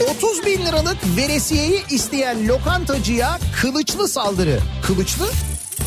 30 0.00 0.46
bin 0.46 0.66
liralık 0.66 0.96
veresiyeyi 1.16 1.84
isteyen 1.90 2.48
lokantacıya 2.48 3.38
kılıçlı 3.60 4.08
saldırı. 4.08 4.58
Kılıçlı? 4.86 5.30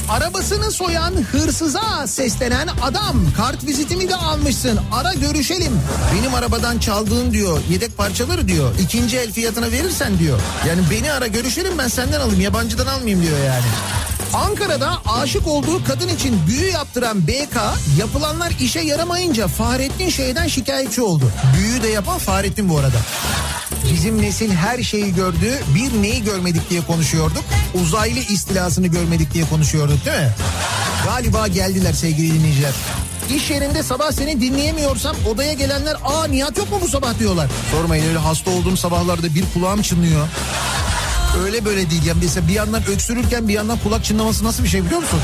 Arabasını 0.09 0.71
soyan 0.71 1.13
hırsıza 1.31 2.07
seslenen 2.07 2.67
adam 2.83 3.17
kart 3.37 3.63
vizitimi 3.65 4.09
de 4.09 4.15
almışsın 4.15 4.79
ara 4.93 5.13
görüşelim. 5.13 5.79
Benim 6.15 6.33
arabadan 6.33 6.79
çaldığın 6.79 7.31
diyor 7.31 7.59
yedek 7.69 7.97
parçaları 7.97 8.47
diyor 8.47 8.75
ikinci 8.81 9.17
el 9.17 9.31
fiyatına 9.31 9.71
verirsen 9.71 10.19
diyor. 10.19 10.39
Yani 10.67 10.81
beni 10.91 11.11
ara 11.11 11.27
görüşelim 11.27 11.77
ben 11.77 11.87
senden 11.87 12.19
alayım 12.19 12.41
yabancıdan 12.41 12.87
almayayım 12.87 13.21
diyor 13.21 13.37
yani. 13.45 13.65
Ankara'da 14.33 15.01
aşık 15.05 15.47
olduğu 15.47 15.83
kadın 15.83 16.07
için 16.07 16.47
büyü 16.47 16.71
yaptıran 16.71 17.27
BK 17.27 17.57
yapılanlar 17.99 18.51
işe 18.59 18.79
yaramayınca 18.79 19.47
Fahrettin 19.47 20.09
şeyden 20.09 20.47
şikayetçi 20.47 21.01
oldu. 21.01 21.31
Büyü 21.57 21.83
de 21.83 21.87
yapan 21.87 22.17
Fahrettin 22.17 22.69
bu 22.69 22.77
arada. 22.77 22.97
Bizim 23.93 24.21
nesil 24.21 24.51
her 24.51 24.83
şeyi 24.83 25.15
gördü. 25.15 25.59
Bir 25.75 26.01
neyi 26.01 26.23
görmedik 26.23 26.69
diye 26.69 26.81
konuşuyorduk. 26.81 27.43
Uzaylı 27.73 28.19
istilasını 28.19 28.87
görmedik 28.87 29.33
diye 29.33 29.45
konuşuyorduk 29.45 30.05
değil 30.05 30.17
mi? 30.17 30.29
Galiba 31.05 31.47
geldiler 31.47 31.93
sevgili 31.93 32.33
dinleyiciler. 32.33 32.71
İş 33.35 33.49
yerinde 33.49 33.83
sabah 33.83 34.11
seni 34.11 34.41
dinleyemiyorsam 34.41 35.15
odaya 35.33 35.53
gelenler 35.53 35.95
aa 36.05 36.27
Nihat 36.27 36.57
yok 36.57 36.71
mu 36.71 36.79
bu 36.81 36.87
sabah 36.87 37.19
diyorlar. 37.19 37.47
Sormayın 37.71 38.07
öyle 38.07 38.17
hasta 38.17 38.51
olduğum 38.51 38.77
sabahlarda 38.77 39.35
bir 39.35 39.43
kulağım 39.53 39.81
çınlıyor. 39.81 40.27
Öyle 41.45 41.65
böyle 41.65 41.89
değil. 41.89 42.05
Yani 42.05 42.19
mesela 42.23 42.47
bir 42.47 42.53
yandan 42.53 42.83
öksürürken 42.87 43.47
bir 43.47 43.53
yandan 43.53 43.77
kulak 43.77 44.03
çınlaması 44.05 44.43
nasıl 44.43 44.63
bir 44.63 44.69
şey 44.69 44.85
biliyor 44.85 45.01
musun? 45.01 45.19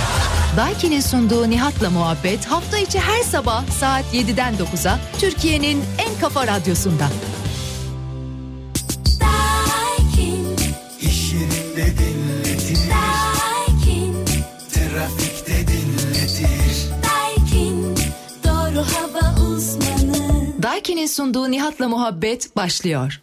Daiki'nin 0.57 1.01
sunduğu 1.01 1.49
Nihat'la 1.49 1.89
muhabbet 1.89 2.45
hafta 2.45 2.77
içi 2.77 2.99
her 2.99 3.23
sabah 3.23 3.63
saat 3.79 4.05
7'den 4.13 4.53
9'a 4.53 4.99
Türkiye'nin 5.19 5.83
en 5.97 6.19
kafa 6.21 6.47
radyosunda. 6.47 7.07
Daiki'nin 20.93 21.07
sunduğu 21.07 21.51
Nihat'la 21.51 21.87
muhabbet 21.87 22.55
başlıyor. 22.55 23.21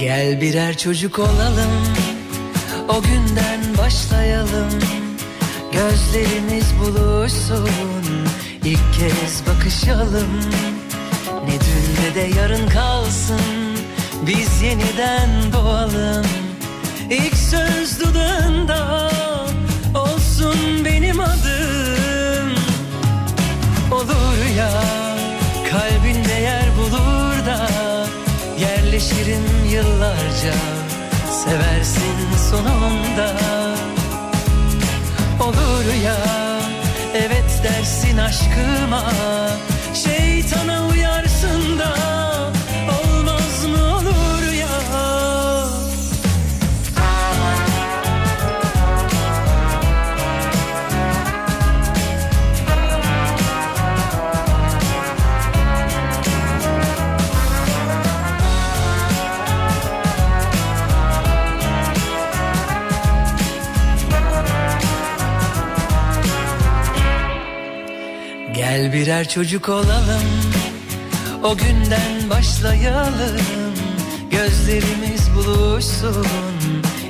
Gel 0.00 0.40
birer 0.40 0.76
çocuk 0.76 1.18
olalım 1.18 1.72
O 2.88 3.02
günden 3.02 3.61
başlayalım. 3.82 4.70
Gözlerimiz 5.72 6.66
buluşsun. 6.80 7.68
İlk 8.64 8.94
kez 8.94 9.42
bakışalım. 9.46 10.40
Ne 11.46 11.52
dün 11.52 12.02
ne 12.02 12.14
de 12.14 12.38
yarın 12.40 12.68
kalsın. 12.68 13.40
Biz 14.26 14.62
yeniden 14.62 15.52
doğalım. 15.52 16.26
İlk 17.10 17.36
söz 17.36 18.00
dudağında 18.00 19.10
Olsun 19.94 20.84
benim 20.84 21.20
adım. 21.20 22.52
Olur 23.90 24.56
ya 24.58 24.82
Kalbinde 25.70 26.32
yer 26.32 26.64
bulur 26.78 27.46
da 27.46 27.68
Yerleşirim 28.58 29.44
yıllarca 29.70 30.81
Seversin 31.44 32.36
sonunda 32.50 33.36
Olur 35.40 35.94
ya 36.04 36.16
Evet 37.14 37.60
dersin 37.64 38.18
aşkıma. 38.18 39.12
Şeytana 39.94 40.91
Gel 68.82 68.92
birer 68.92 69.28
çocuk 69.28 69.68
olalım. 69.68 70.22
O 71.42 71.56
günden 71.56 72.30
başlayalım. 72.30 73.40
Gözlerimiz 74.30 75.34
buluşsun. 75.34 76.26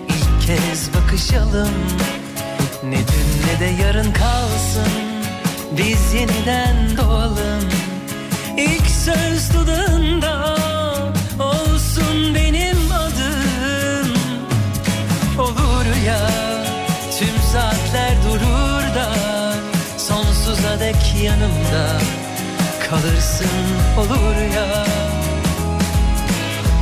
İlk 0.08 0.46
kez 0.46 0.90
bakışalım. 0.94 1.74
Ne 2.84 2.96
dün 2.96 3.46
ne 3.46 3.60
de 3.60 3.82
yarın 3.82 4.12
kalsın. 4.12 4.92
Biz 5.78 6.14
yeniden 6.14 6.96
doğalım. 6.96 7.68
İlk 8.56 8.86
söz 8.90 9.54
dudağında 9.54 10.56
yanımda 21.22 22.00
Kalırsın 22.90 23.46
olur 23.98 24.54
ya. 24.54 24.86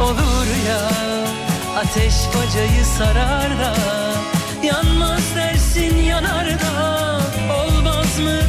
Olur 0.03 0.47
ya 0.69 0.81
Ateş 1.79 2.15
bacayı 2.29 2.85
sarar 2.85 3.59
da 3.59 3.75
Yanmaz 4.63 5.37
dersin 5.37 5.97
yanar 5.97 6.47
da 6.47 7.21
Olmaz 7.55 8.19
mı 8.19 8.41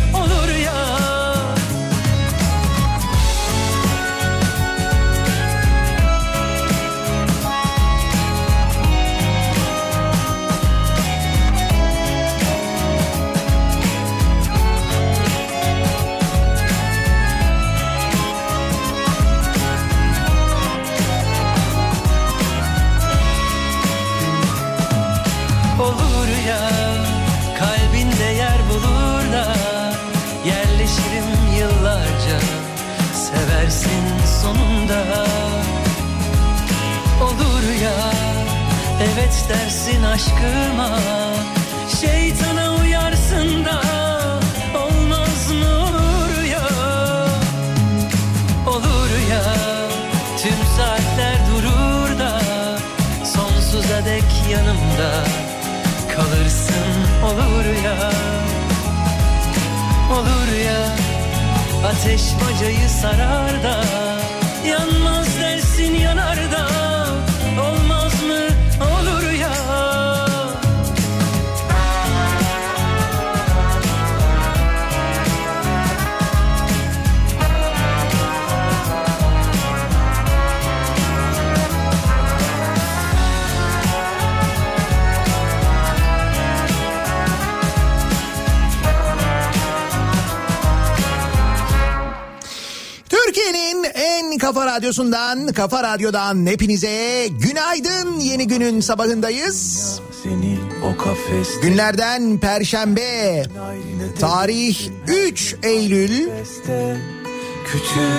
sonunda. 34.42 35.28
Olur 37.24 37.64
ya 37.84 38.12
evet 39.02 39.46
dersin 39.50 40.04
aşkıma. 40.04 41.00
Şeytana 42.02 42.76
uyarsın 42.76 43.66
da 43.66 43.82
olmaz 44.80 45.52
mı 45.52 45.76
olur 45.80 46.44
ya? 46.44 46.68
Olur 48.68 49.12
ya 49.32 49.44
tüm 50.42 50.60
saatler 50.78 51.38
durur 51.52 52.20
da 52.20 52.42
Sonsuza 53.26 54.06
dek 54.06 54.32
yanımda 54.52 55.12
kalırsın. 56.16 56.92
Olur 57.26 57.84
ya 57.84 58.12
Olur 60.12 60.56
ya 60.66 60.82
ateş 61.90 62.22
bacayı 62.42 62.90
sarar 62.90 63.64
da 63.64 63.84
Yanmaz 64.66 65.40
dersin 65.40 65.94
yanar 65.94 66.52
Kafa 94.52 94.66
Radyosu'ndan, 94.66 95.48
Kafa 95.48 95.84
Radyo'dan 95.84 96.46
hepinize 96.46 97.28
günaydın. 97.28 98.20
Yeni 98.20 98.48
günün 98.48 98.80
sabahındayız. 98.80 100.00
Seni 100.24 100.60
o 100.84 100.98
kafeste 100.98 101.62
Günlerden 101.62 102.38
Perşembe. 102.38 103.44
Tarih 104.20 104.90
3 105.08 105.56
Eylül. 105.64 106.30
küçük 107.66 108.12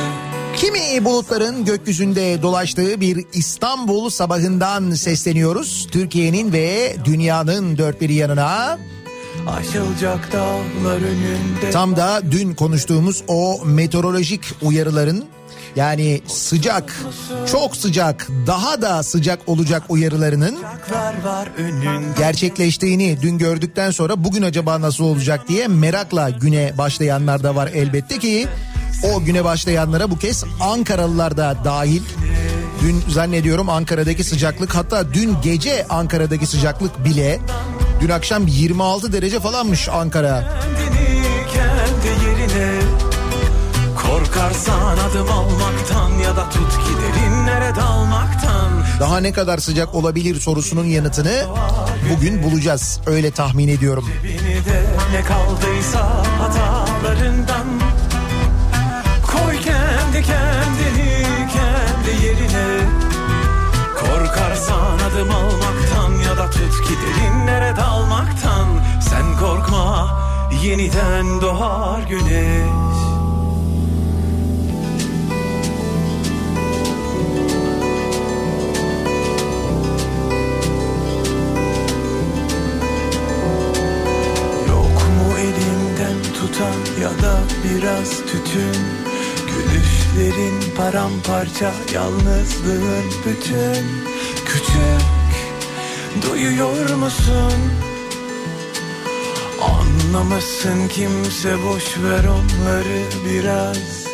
Kimi 0.57 1.05
bulutların 1.05 1.65
gökyüzünde 1.65 2.43
dolaştığı 2.43 3.01
bir 3.01 3.25
İstanbul 3.33 4.11
sabahından 4.11 4.91
sesleniyoruz. 4.91 5.89
Türkiye'nin 5.91 6.53
ve 6.53 6.97
dünyanın 7.05 7.79
dört 7.79 8.01
bir 8.01 8.11
yanına. 8.11 8.79
aşılacak 9.47 10.33
dağlar 10.33 10.97
önünde 10.97 11.71
Tam 11.73 11.97
da 11.97 12.21
dün 12.31 12.55
konuştuğumuz 12.55 13.23
o 13.29 13.61
meteorolojik 13.65 14.55
uyarıların 14.63 15.25
yani 15.77 16.21
sıcak, 16.27 16.97
çok 17.53 17.77
sıcak, 17.77 18.29
daha 18.47 18.83
da 18.83 19.03
sıcak 19.03 19.49
olacak 19.49 19.83
uyarılarının 19.89 20.59
gerçekleştiğini 22.19 23.23
dün 23.23 23.39
gördükten 23.39 23.91
sonra 23.91 24.25
bugün 24.25 24.43
acaba 24.43 24.81
nasıl 24.81 25.05
olacak 25.05 25.49
diye 25.49 25.69
merakla 25.69 26.31
güne 26.31 26.79
başlayanlar 26.79 27.43
da 27.43 27.57
var 27.57 27.71
elbette 27.75 28.19
ki 28.19 28.49
o 29.15 29.25
güne 29.25 29.45
başlayanlara 29.45 30.11
bu 30.11 30.19
kez 30.19 30.45
Ankaralılar 30.61 31.37
da 31.37 31.57
dahil. 31.65 32.03
Dün 32.83 33.03
zannediyorum 33.09 33.69
Ankara'daki 33.69 34.25
sıcaklık 34.25 34.75
hatta 34.75 35.15
dün 35.15 35.37
gece 35.45 35.87
Ankara'daki 35.89 36.47
sıcaklık 36.47 37.05
bile 37.05 37.41
dün 38.01 38.09
akşam 38.09 38.47
26 38.47 39.13
derece 39.13 39.41
falanmış 39.41 39.89
Ankara. 39.89 40.45
kendini 40.77 41.23
kendi 41.53 42.25
yerine 42.25 43.12
Korkarsan 44.07 44.99
adım 44.99 45.31
almaktan 45.31 46.11
ya 46.11 46.37
da 46.37 46.51
tut 46.51 46.73
ki 46.73 46.93
derinlere 47.03 47.75
dalmaktan. 47.77 48.71
Daha 49.01 49.21
ne 49.21 49.33
kadar 49.33 49.59
sıcak 49.59 49.95
olabilir 49.95 50.41
sorusunun 50.41 50.85
yanıtını 50.85 51.47
bugün 52.11 52.43
bulacağız. 52.43 53.01
Öyle 53.07 53.31
tahmin 53.31 53.69
ediyorum. 53.69 54.11
De 54.67 54.83
ne 55.13 55.23
kaldıysa 55.23 56.09
hatalarından. 56.39 57.67
Koy 59.27 59.55
kendi 59.55 60.27
kendini 60.27 61.27
kendi 61.53 62.25
yerine. 62.25 62.87
Korkarsan 64.01 64.99
adım 65.11 65.31
almaktan 65.31 66.29
ya 66.29 66.37
da 66.37 66.51
tut 66.51 66.89
ki 66.89 66.95
derinlere 67.03 67.77
dalmaktan. 67.77 68.67
Sen 69.11 69.39
korkma 69.41 70.19
yeniden 70.65 71.41
doğar 71.41 72.01
güneş 72.09 73.02
tutan 86.35 87.01
ya 87.03 87.11
da 87.23 87.39
biraz 87.65 88.11
tütün 88.11 88.77
Gülüşlerin 89.47 90.77
paramparça 90.77 91.73
yalnızlığın 91.95 93.05
bütün 93.27 93.87
Küçük 94.45 95.33
duyuyor 96.23 96.95
musun? 96.95 97.53
Anlamasın 99.61 100.89
kimse 100.89 101.63
boş 101.65 101.99
ver 101.99 102.25
onları 102.25 103.03
biraz 103.25 104.07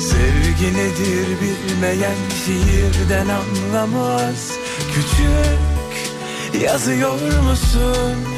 Sevgi 0.00 0.74
nedir 0.74 1.26
bilmeyen 1.40 2.16
şiirden 2.44 3.26
anlamaz 3.28 4.52
Küçük 4.94 6.62
yazıyor 6.62 7.40
musun? 7.42 8.35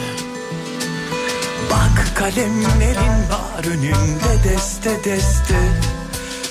Kalemlerin 2.19 3.19
var 3.31 3.65
önünde 3.65 4.45
deste 4.45 5.05
deste. 5.05 5.59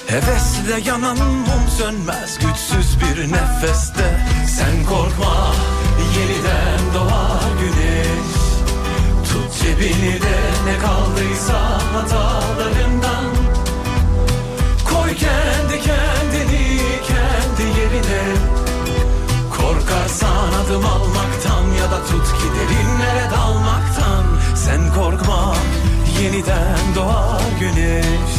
Hevesle 0.07 0.89
yanan 0.89 1.17
mum 1.17 1.67
sönmez 1.77 2.39
güçsüz 2.39 2.97
bir 3.01 3.31
nefeste. 3.31 4.27
Sen 4.47 4.85
korkma 4.89 5.53
yeniden 6.17 6.93
doğar 6.93 7.51
güneş. 7.61 8.37
Tut 9.31 9.61
cebini 9.61 10.21
de 10.21 10.37
ne 10.65 10.79
kaldıysa 10.79 11.79
hatalarından. 11.93 13.25
Koy 14.89 15.15
kendi 15.15 15.81
kendini 15.81 16.81
kendi 17.07 17.79
yerine. 17.79 18.23
Korkarsan 19.57 20.53
adım 20.65 20.85
almaktan 20.85 21.71
ya 21.81 21.91
da 21.91 22.05
tut 22.05 22.27
ki 22.27 22.47
derinlere 22.55 23.31
dalmaktan 23.31 24.36
Sen 24.67 24.93
korkma 24.93 25.55
yeniden 26.21 26.95
doğar 26.95 27.41
güneş. 27.59 28.33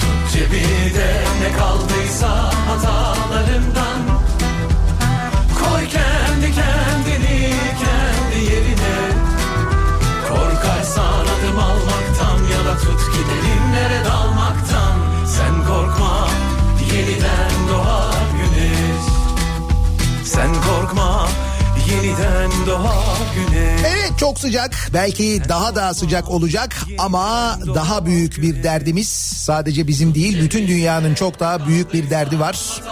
Tut 0.00 0.32
cebini 0.32 0.94
de 0.94 1.10
ne 1.42 1.52
kaldıysa 1.58 2.52
hatalarından. 2.68 4.00
Koy 5.60 5.82
kendi 5.88 6.54
kendini 6.54 7.54
kendi 7.82 8.44
yerine. 8.52 8.98
Korkarsan 10.28 11.24
adım 11.34 11.58
almaktan 11.58 12.38
ya 12.52 12.64
da 12.64 12.78
tut 12.78 13.12
ki 13.12 13.20
derinlere 13.30 14.04
dalmaktan. 14.04 14.96
Sen 15.26 15.64
korkma 15.66 16.28
yeniden 16.94 17.68
doğar 17.68 18.26
güneş. 18.40 19.04
Sen 20.24 20.50
korkma 20.54 21.28
yeniden 21.90 22.50
doğar 22.66 23.18
güneş 23.34 23.80
Evet 23.86 24.12
çok 24.18 24.38
sıcak 24.38 24.76
belki 24.94 25.42
daha 25.48 25.74
da 25.74 25.94
sıcak 25.94 26.30
olacak 26.30 26.76
ama 26.98 27.58
daha 27.74 28.06
büyük 28.06 28.42
bir 28.42 28.62
derdimiz 28.62 29.08
sadece 29.36 29.86
bizim 29.86 30.14
değil 30.14 30.42
bütün 30.42 30.68
dünyanın 30.68 31.14
çok 31.14 31.40
daha 31.40 31.66
büyük 31.66 31.92
bir 31.92 32.10
derdi 32.10 32.40
var. 32.40 32.82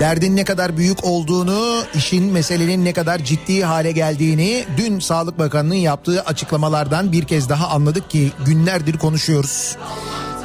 Derdin 0.00 0.36
ne 0.36 0.44
kadar 0.44 0.76
büyük 0.76 1.04
olduğunu, 1.04 1.82
işin 1.94 2.32
meselenin 2.32 2.84
ne 2.84 2.92
kadar 2.92 3.18
ciddi 3.18 3.64
hale 3.64 3.92
geldiğini 3.92 4.64
dün 4.76 5.00
Sağlık 5.00 5.38
Bakanı'nın 5.38 5.74
yaptığı 5.74 6.22
açıklamalardan 6.22 7.12
bir 7.12 7.24
kez 7.24 7.48
daha 7.48 7.68
anladık 7.68 8.10
ki 8.10 8.32
günlerdir 8.46 8.98
konuşuyoruz. 8.98 9.76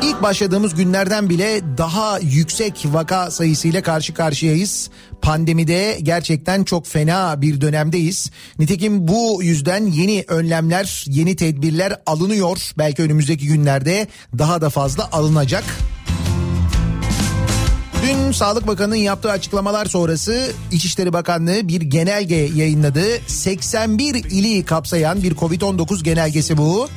İlk 0.03 0.21
başladığımız 0.21 0.75
günlerden 0.75 1.29
bile 1.29 1.61
daha 1.77 2.19
yüksek 2.19 2.85
vaka 2.85 3.31
sayısıyla 3.31 3.81
karşı 3.81 4.13
karşıyayız. 4.13 4.89
Pandemide 5.21 5.97
gerçekten 6.03 6.63
çok 6.63 6.87
fena 6.87 7.41
bir 7.41 7.61
dönemdeyiz. 7.61 8.31
Nitekim 8.59 9.07
bu 9.07 9.43
yüzden 9.43 9.85
yeni 9.85 10.25
önlemler, 10.27 11.05
yeni 11.07 11.35
tedbirler 11.35 12.01
alınıyor. 12.05 12.71
Belki 12.77 13.01
önümüzdeki 13.01 13.47
günlerde 13.47 14.07
daha 14.37 14.61
da 14.61 14.69
fazla 14.69 15.09
alınacak. 15.11 15.63
Dün 18.03 18.31
Sağlık 18.31 18.67
Bakanı'nın 18.67 18.95
yaptığı 18.95 19.31
açıklamalar 19.31 19.85
sonrası 19.85 20.51
İçişleri 20.71 21.13
Bakanlığı 21.13 21.67
bir 21.67 21.81
genelge 21.81 22.35
yayınladı. 22.35 23.03
81 23.27 24.15
ili 24.15 24.65
kapsayan 24.65 25.23
bir 25.23 25.35
Covid-19 25.35 26.03
genelgesi 26.03 26.57
bu. 26.57 26.87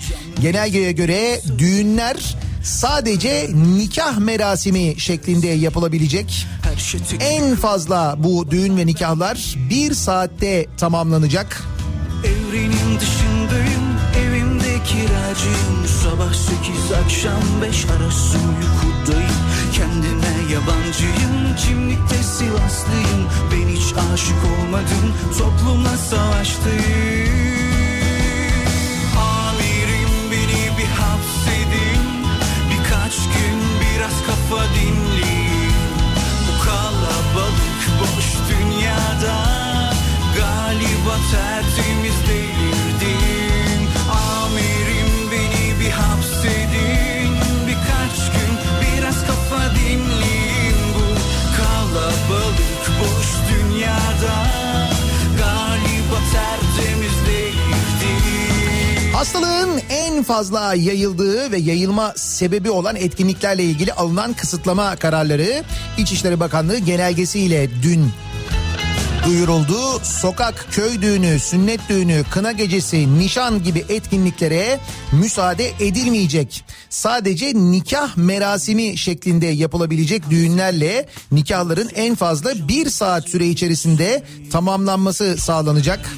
Genelgeye 0.41 0.93
göre 0.93 1.41
düğünler 1.59 2.37
sadece 2.63 3.51
nikah 3.77 4.19
merasimi 4.19 4.95
şeklinde 4.99 5.47
yapılabilecek. 5.47 6.47
En 7.21 7.57
fazla 7.57 8.15
bu 8.19 8.51
düğün 8.51 8.77
ve 8.77 8.87
nikahlar 8.87 9.57
bir 9.71 9.95
saatte 9.95 10.67
tamamlanacak. 10.77 11.63
Evrenin 12.25 13.01
dışındayım 13.01 13.83
Evimde 14.19 14.85
kiracıyım 14.85 15.87
Sabah 16.03 16.33
sekiz 16.35 16.93
akşam 17.05 17.43
beş 17.63 17.85
arası 17.85 18.39
uykudayım 18.39 19.33
Kendime 19.73 20.53
yabancıyım 20.53 21.57
Kimlikte 21.67 22.17
Sivaslıyım 22.17 23.29
Ben 23.53 23.69
hiç 23.69 23.95
aşık 24.13 24.45
olmadım 24.45 25.15
Toplumla 25.39 25.97
savaştayım 25.97 27.62
tertemiz 41.33 42.19
değildim 42.29 43.89
Amirim 44.11 45.31
beni 45.33 45.81
bir 45.81 45.91
hapsedin. 45.91 47.33
Birkaç 47.67 48.33
gün 48.33 48.51
biraz 48.83 49.27
kafa 49.27 49.75
dinleyin 49.75 50.77
Bu 50.95 51.05
kalabalık 51.57 52.85
boş 53.01 53.27
dünyada 53.51 54.35
Galiba 55.39 56.19
tertemiz 56.33 57.13
Hastalığın 59.13 59.81
en 59.91 60.23
fazla 60.23 60.75
yayıldığı 60.75 61.53
ve 61.53 61.59
yayılma 61.59 62.13
sebebi 62.17 62.71
olan 62.71 62.97
etkinliklerle 62.97 63.65
ilgili 63.65 63.93
alınan 63.93 64.33
kısıtlama 64.33 64.97
kararları 64.97 65.65
İçişleri 65.99 66.41
Bakanlığı 66.41 66.79
genelgesiyle 66.79 67.71
dün 67.83 68.13
duyuruldu. 69.25 69.99
Sokak, 70.03 70.67
köy 70.71 71.03
düğünü, 71.03 71.39
sünnet 71.39 71.81
düğünü, 71.89 72.25
kına 72.31 72.53
gecesi, 72.53 73.19
nişan 73.19 73.63
gibi 73.63 73.85
etkinliklere 73.89 74.81
müsaade 75.13 75.71
edilmeyecek. 75.81 76.65
Sadece 76.91 77.55
nikah 77.55 78.17
merasimi 78.17 78.99
şeklinde 78.99 79.47
yapılabilecek 79.47 80.31
düğünlerle 80.31 81.09
nikahların 81.33 81.91
en 81.95 82.15
fazla 82.15 82.69
bir 82.69 82.91
saat 82.91 83.29
süre 83.29 83.47
içerisinde 83.47 84.23
tamamlanması 84.53 85.37
sağlanacak. 85.39 86.11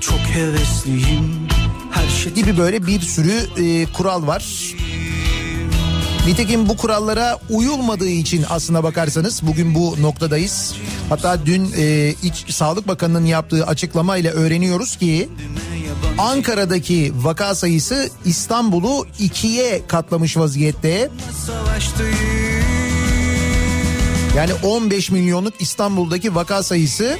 Çok 0.00 0.18
hevesliyim 0.18 1.48
her 1.90 2.08
şey 2.08 2.32
gibi 2.32 2.58
böyle 2.58 2.86
bir 2.86 3.00
sürü 3.00 3.62
e, 3.62 3.86
kural 3.92 4.26
var. 4.26 4.44
Nitekim 6.26 6.68
bu 6.68 6.76
kurallara 6.76 7.38
uyulmadığı 7.50 8.08
için 8.08 8.44
aslına 8.48 8.82
bakarsanız 8.82 9.46
bugün 9.46 9.74
bu 9.74 9.96
noktadayız. 10.02 10.74
Hatta 11.08 11.46
dün 11.46 11.72
e, 11.76 12.14
İç 12.22 12.54
Sağlık 12.54 12.88
Bakanı'nın 12.88 13.24
yaptığı 13.24 13.66
açıklamayla 13.66 14.32
öğreniyoruz 14.32 14.96
ki 14.96 15.28
Ankara'daki 16.18 17.12
vaka 17.16 17.54
sayısı 17.54 18.10
İstanbul'u 18.24 19.06
ikiye 19.18 19.82
katlamış 19.88 20.36
vaziyette. 20.36 21.10
Yani 24.36 24.52
15 24.62 25.10
milyonluk 25.10 25.54
İstanbul'daki 25.60 26.34
vaka 26.34 26.62
sayısı 26.62 27.18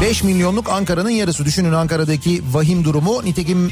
5 0.00 0.22
milyonluk 0.22 0.70
Ankara'nın 0.70 1.10
yarısı. 1.10 1.44
Düşünün 1.44 1.72
Ankara'daki 1.72 2.42
vahim 2.52 2.84
durumu. 2.84 3.24
Nitekim 3.24 3.70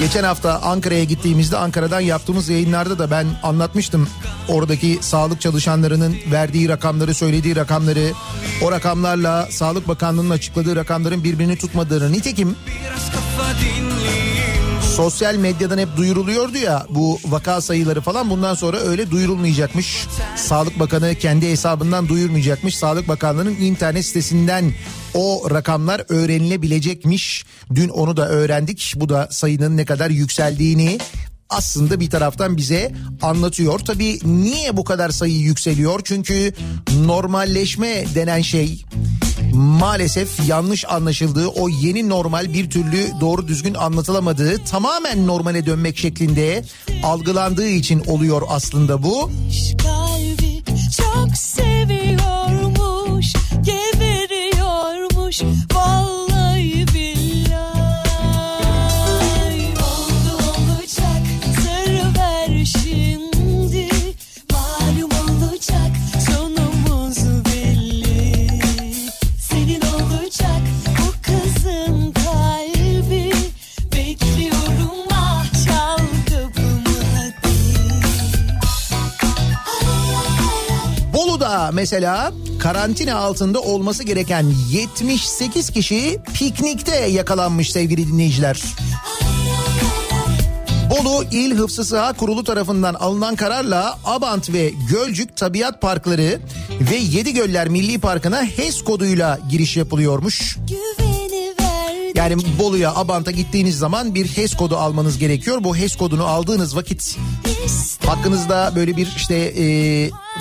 geçen 0.00 0.24
hafta 0.24 0.60
Ankara'ya 0.62 1.04
gittiğimizde 1.04 1.56
Ankara'dan 1.56 2.00
yaptığımız 2.00 2.48
yayınlarda 2.48 2.98
da 2.98 3.10
ben 3.10 3.26
anlatmıştım. 3.42 4.08
Oradaki 4.48 4.98
sağlık 5.00 5.40
çalışanlarının 5.40 6.16
verdiği 6.32 6.68
rakamları, 6.68 7.14
söylediği 7.14 7.56
rakamları, 7.56 8.12
o 8.62 8.72
rakamlarla 8.72 9.48
Sağlık 9.50 9.88
Bakanlığı'nın 9.88 10.30
açıkladığı 10.30 10.76
rakamların 10.76 11.24
birbirini 11.24 11.56
tutmadığını. 11.56 12.12
Nitekim 12.12 12.56
sosyal 15.00 15.36
medyadan 15.36 15.78
hep 15.78 15.96
duyuruluyordu 15.96 16.58
ya 16.58 16.86
bu 16.90 17.18
vaka 17.24 17.60
sayıları 17.60 18.00
falan 18.00 18.30
bundan 18.30 18.54
sonra 18.54 18.76
öyle 18.76 19.10
duyurulmayacakmış. 19.10 20.06
Sağlık 20.36 20.78
Bakanı 20.80 21.14
kendi 21.14 21.50
hesabından 21.50 22.08
duyurmayacakmış. 22.08 22.76
Sağlık 22.76 23.08
Bakanlığı'nın 23.08 23.56
internet 23.56 24.06
sitesinden 24.06 24.72
o 25.14 25.50
rakamlar 25.50 26.02
öğrenilebilecekmiş. 26.08 27.44
Dün 27.74 27.88
onu 27.88 28.16
da 28.16 28.28
öğrendik. 28.28 28.92
Bu 28.96 29.08
da 29.08 29.28
sayının 29.30 29.76
ne 29.76 29.84
kadar 29.84 30.10
yükseldiğini 30.10 30.98
aslında 31.50 32.00
bir 32.00 32.10
taraftan 32.10 32.56
bize 32.56 32.92
anlatıyor. 33.22 33.78
Tabii 33.78 34.18
niye 34.24 34.76
bu 34.76 34.84
kadar 34.84 35.10
sayı 35.10 35.38
yükseliyor? 35.38 36.00
Çünkü 36.04 36.52
normalleşme 37.04 38.04
denen 38.14 38.40
şey 38.40 38.84
maalesef 39.52 40.48
yanlış 40.48 40.84
anlaşıldığı 40.88 41.46
o 41.46 41.68
yeni 41.68 42.08
normal 42.08 42.52
bir 42.52 42.70
türlü 42.70 43.06
doğru 43.20 43.48
düzgün 43.48 43.74
anlatılamadığı 43.74 44.64
tamamen 44.64 45.26
normale 45.26 45.66
dönmek 45.66 45.98
şeklinde 45.98 46.64
algılandığı 47.02 47.68
için 47.68 48.02
oluyor 48.06 48.42
aslında 48.48 49.02
bu. 49.02 49.30
kalbi 49.82 50.62
çok 50.96 51.36
seviyormuş 51.36 51.99
mesela 81.80 82.32
karantina 82.58 83.14
altında 83.14 83.60
olması 83.60 84.04
gereken 84.04 84.46
78 84.70 85.70
kişi 85.70 86.18
piknikte 86.34 86.96
yakalanmış 86.96 87.72
sevgili 87.72 88.08
dinleyiciler. 88.08 88.62
Bolu 90.90 91.24
İl 91.32 91.54
Hıfzı 91.54 91.84
Sıha 91.84 92.12
Kurulu 92.12 92.44
tarafından 92.44 92.94
alınan 92.94 93.36
kararla 93.36 93.98
Abant 94.04 94.52
ve 94.52 94.72
Gölcük 94.90 95.36
Tabiat 95.36 95.80
Parkları 95.80 96.40
ve 96.80 96.96
Yedigöller 96.96 97.68
Milli 97.68 97.98
Parkı'na 97.98 98.44
HES 98.44 98.84
koduyla 98.84 99.38
giriş 99.50 99.76
yapılıyormuş. 99.76 100.58
Yani 102.14 102.36
Bolu'ya 102.58 102.94
Abant'a 102.94 103.30
gittiğiniz 103.30 103.78
zaman 103.78 104.14
bir 104.14 104.26
HES 104.26 104.54
kodu 104.54 104.76
almanız 104.76 105.18
gerekiyor. 105.18 105.64
Bu 105.64 105.76
HES 105.76 105.96
kodunu 105.96 106.24
aldığınız 106.24 106.76
vakit 106.76 107.16
hakkınızda 108.06 108.72
böyle 108.76 108.96
bir 108.96 109.08
işte 109.16 109.34
e, 109.36 109.64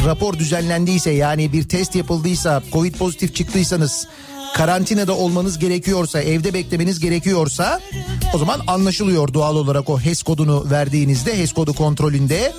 rapor 0.06 0.34
düzenlendiyse 0.34 1.12
yani 1.12 1.53
bir 1.53 1.70
test 1.70 1.96
yapıldıysa 1.96 2.63
Covid 2.72 2.96
pozitif 2.96 3.36
çıktıysanız 3.36 4.08
karantinada 4.56 5.15
olmanız 5.15 5.60
gerekiyorsa 5.60 6.22
evde 6.22 6.53
beklemeniz 6.53 7.00
gerekiyorsa 7.00 7.79
o 8.34 8.38
zaman 8.38 8.62
anlaşılıyor 8.68 9.34
doğal 9.34 9.56
olarak 9.56 9.89
o 9.89 10.00
HES 10.00 10.24
kodunu 10.24 10.68
verdiğinizde 10.72 11.38
HES 11.38 11.53
kodu 11.53 11.74
kontrolünde. 11.74 12.53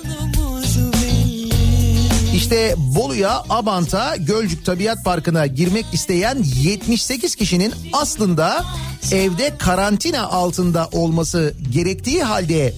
İşte 2.35 2.75
Bolu'ya, 2.77 3.43
Abant'a, 3.49 4.15
Gölcük 4.15 4.65
Tabiat 4.65 5.03
Parkı'na 5.05 5.47
girmek 5.47 5.85
isteyen 5.93 6.37
78 6.61 7.35
kişinin 7.35 7.73
aslında 7.93 8.65
evde 9.11 9.57
karantina 9.57 10.23
altında 10.23 10.89
olması 10.91 11.53
gerektiği 11.71 12.23
halde 12.23 12.73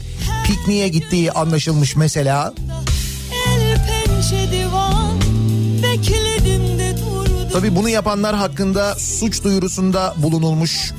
pikniğe 0.47 0.87
gittiği 0.87 1.31
anlaşılmış 1.31 1.95
mesela. 1.95 2.53
El 2.57 2.92
Tabii 7.53 7.75
bunu 7.75 7.89
yapanlar 7.89 8.35
hakkında 8.35 8.95
suç 8.95 9.43
duyurusunda 9.43 10.13
bulunulmuş. 10.17 10.93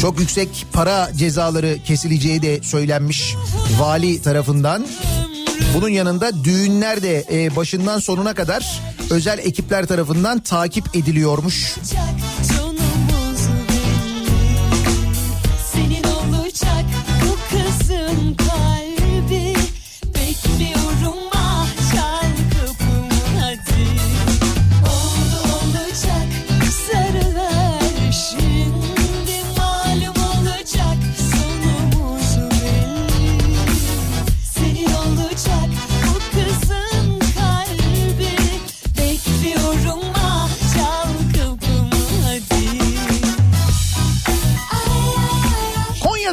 Çok 0.00 0.20
yüksek 0.20 0.66
para 0.72 1.10
cezaları 1.16 1.78
kesileceği 1.84 2.42
de 2.42 2.62
söylenmiş 2.62 3.34
vali 3.78 4.22
tarafından. 4.22 4.86
Bunun 5.74 5.88
yanında 5.88 6.44
düğünler 6.44 7.02
de 7.02 7.24
e, 7.32 7.56
başından 7.56 7.98
sonuna 7.98 8.34
kadar 8.34 8.80
özel 9.10 9.38
ekipler 9.38 9.86
tarafından 9.86 10.38
takip 10.38 10.96
ediliyormuş. 10.96 11.76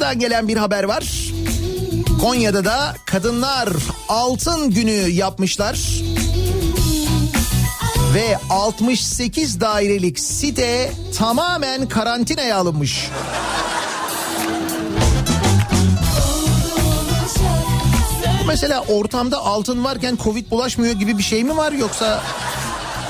Konya'dan 0.09 0.29
gelen 0.29 0.47
bir 0.47 0.57
haber 0.57 0.83
var. 0.83 1.03
Konya'da 2.21 2.65
da 2.65 2.95
kadınlar 3.05 3.69
altın 4.09 4.71
günü 4.71 5.09
yapmışlar. 5.09 5.79
Ve 8.13 8.37
68 8.49 9.61
dairelik 9.61 10.19
site 10.19 10.91
tamamen 11.17 11.87
karantinaya 11.89 12.57
alınmış. 12.57 13.09
Mesela 18.47 18.83
ortamda 18.87 19.37
altın 19.37 19.83
varken 19.83 20.17
Covid 20.23 20.51
bulaşmıyor 20.51 20.93
gibi 20.93 21.17
bir 21.17 21.23
şey 21.23 21.43
mi 21.43 21.57
var 21.57 21.71
yoksa 21.71 22.23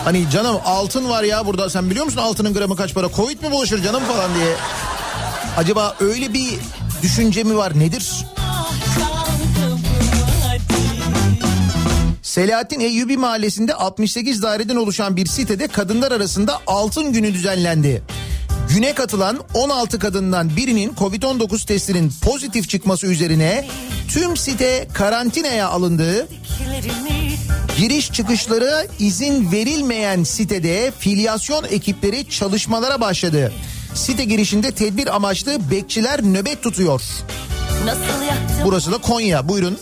hani 0.03 0.29
canım 0.29 0.57
altın 0.65 1.09
var 1.09 1.23
ya 1.23 1.45
burada 1.45 1.69
sen 1.69 1.89
biliyor 1.89 2.05
musun 2.05 2.21
altının 2.21 2.53
gramı 2.53 2.75
kaç 2.75 2.93
para 2.93 3.09
Covid 3.15 3.41
mi 3.41 3.51
bulaşır 3.51 3.83
canım 3.83 4.03
falan 4.03 4.35
diye. 4.35 4.55
Acaba 5.57 5.95
öyle 5.99 6.33
bir 6.33 6.59
düşünce 7.01 7.43
mi 7.43 7.57
var 7.57 7.79
nedir? 7.79 8.25
Selahattin 12.21 12.79
Eyyubi 12.79 13.17
mahallesinde 13.17 13.73
68 13.73 14.43
daireden 14.43 14.75
oluşan 14.75 15.15
bir 15.15 15.25
sitede 15.25 15.67
kadınlar 15.67 16.11
arasında 16.11 16.59
altın 16.67 17.13
günü 17.13 17.33
düzenlendi. 17.33 18.03
Güne 18.69 18.93
katılan 18.93 19.39
16 19.53 19.99
kadından 19.99 20.55
birinin 20.55 20.93
Covid-19 20.93 21.65
testinin 21.65 22.13
pozitif 22.21 22.69
çıkması 22.69 23.07
üzerine 23.07 23.67
tüm 24.07 24.37
site 24.37 24.87
karantinaya 24.93 25.69
alındığı 25.69 26.27
Giriş 27.77 28.11
çıkışları 28.11 28.87
izin 28.99 29.51
verilmeyen 29.51 30.23
sitede 30.23 30.91
filyasyon 30.99 31.65
ekipleri 31.71 32.29
çalışmalara 32.29 33.01
başladı. 33.01 33.53
Site 33.93 34.24
girişinde 34.24 34.72
tedbir 34.72 35.15
amaçlı 35.15 35.72
bekçiler 35.72 36.24
nöbet 36.24 36.63
tutuyor. 36.63 37.01
Burası 38.65 38.91
da 38.91 38.98
Konya. 38.98 39.50
Buyurun. 39.50 39.77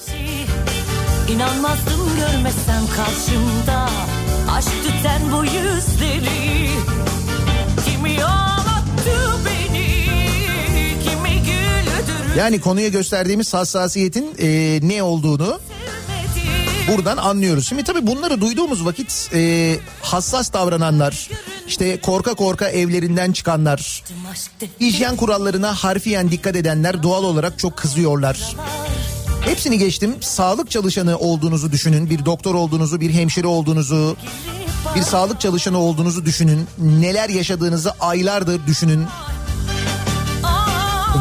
İnanmazdım 1.30 2.10
görmesem 2.20 2.84
karşımda 2.96 3.90
Aşk 4.52 4.70
tüten 4.84 5.22
bu 5.32 5.46
yüzleri 5.46 6.70
Kimi 7.86 8.24
ağlattı 8.24 9.40
beni 9.46 10.06
Kimi 11.04 11.36
güldürdü 11.40 12.38
Yani 12.38 12.62
konuya 12.62 12.88
gösterdiğimiz 12.88 13.54
hassasiyetin 13.54 14.36
e, 14.40 14.80
ne 14.84 15.04
olduğunu 15.04 15.60
buradan 16.88 17.18
anlıyoruz. 17.18 17.68
Şimdi 17.68 17.84
tabii 17.84 18.08
bunları 18.08 18.42
duyduğumuz 18.42 18.86
vakit 18.86 19.30
e, 19.34 19.76
hassas 20.02 20.54
davrananlar, 20.54 21.30
işte 21.68 22.02
korka 22.02 22.34
korka 22.34 22.68
evlerinden 22.70 23.32
çıkanlar, 23.32 24.04
hijyen 24.80 25.16
kurallarına 25.16 25.74
harfiyen 25.74 26.32
dikkat 26.32 26.56
edenler 26.56 27.04
doğal 27.04 27.24
olarak 27.24 27.60
çok 27.60 27.78
kızıyorlar. 27.78 28.56
Hepsini 29.42 29.78
geçtim. 29.78 30.16
Sağlık 30.22 30.72
çalışanı 30.72 31.18
olduğunuzu 31.18 31.72
düşünün. 31.72 32.10
Bir 32.10 32.26
doktor 32.26 32.56
olduğunuzu, 32.56 33.02
bir 33.02 33.14
hemşire 33.14 33.48
olduğunuzu, 33.48 34.18
bir 34.96 35.02
sağlık 35.02 35.42
çalışanı 35.42 35.78
olduğunuzu 35.78 36.26
düşünün. 36.26 36.68
Neler 36.78 37.30
yaşadığınızı 37.30 37.92
aylardır 38.00 38.68
düşünün. 38.68 39.06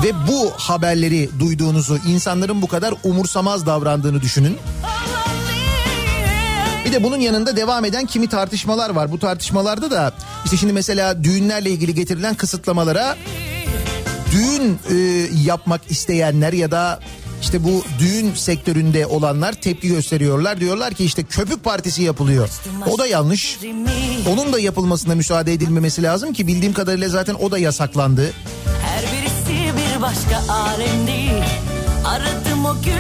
Ve 0.05 0.13
bu 0.29 0.53
haberleri 0.57 1.31
duyduğunuzu, 1.39 1.99
insanların 2.09 2.63
bu 2.63 2.69
kadar 2.69 2.95
umursamaz 3.05 3.67
davrandığını 3.67 4.23
düşünün. 4.23 4.59
Bir 6.87 6.93
de 6.93 7.03
bunun 7.03 7.21
yanında 7.21 7.57
devam 7.57 7.85
eden 7.85 8.07
kimi 8.07 8.29
tartışmalar 8.29 8.91
var. 8.91 9.13
Bu 9.13 9.19
tartışmalarda 9.19 9.91
da 9.91 10.13
işte 10.45 10.57
şimdi 10.57 10.73
mesela 10.73 11.25
düğünlerle 11.25 11.71
ilgili 11.71 11.95
getirilen 11.95 12.35
kısıtlamalara 12.35 13.17
düğün 14.33 14.79
e, 14.91 14.95
yapmak 15.45 15.91
isteyenler 15.91 16.53
ya 16.53 16.71
da 16.71 17.01
işte 17.43 17.65
bu 17.65 17.83
düğün 17.99 18.35
sektöründe 18.35 19.07
olanlar 19.07 19.53
tepki 19.53 19.89
gösteriyorlar. 19.89 20.61
Diyorlar 20.61 20.95
ki 20.95 21.05
işte 21.05 21.25
köpük 21.25 21.65
partisi 21.65 22.03
yapılıyor. 22.03 22.49
O 22.91 22.99
da 22.99 23.07
yanlış. 23.07 23.59
Onun 24.33 24.53
da 24.53 24.61
yapılmasına 24.61 25.15
müsaade 25.15 25.53
edilmemesi 25.53 26.03
lazım 26.03 26.33
ki 26.33 26.47
bildiğim 26.47 26.75
kadarıyla 26.75 27.09
zaten 27.09 27.35
o 27.35 27.51
da 27.51 27.59
yasaklandı. 27.59 28.33
Her 28.83 29.03
birisi 29.03 29.77
bir 29.77 30.03
başka 30.03 30.53
alemdi 30.53 31.27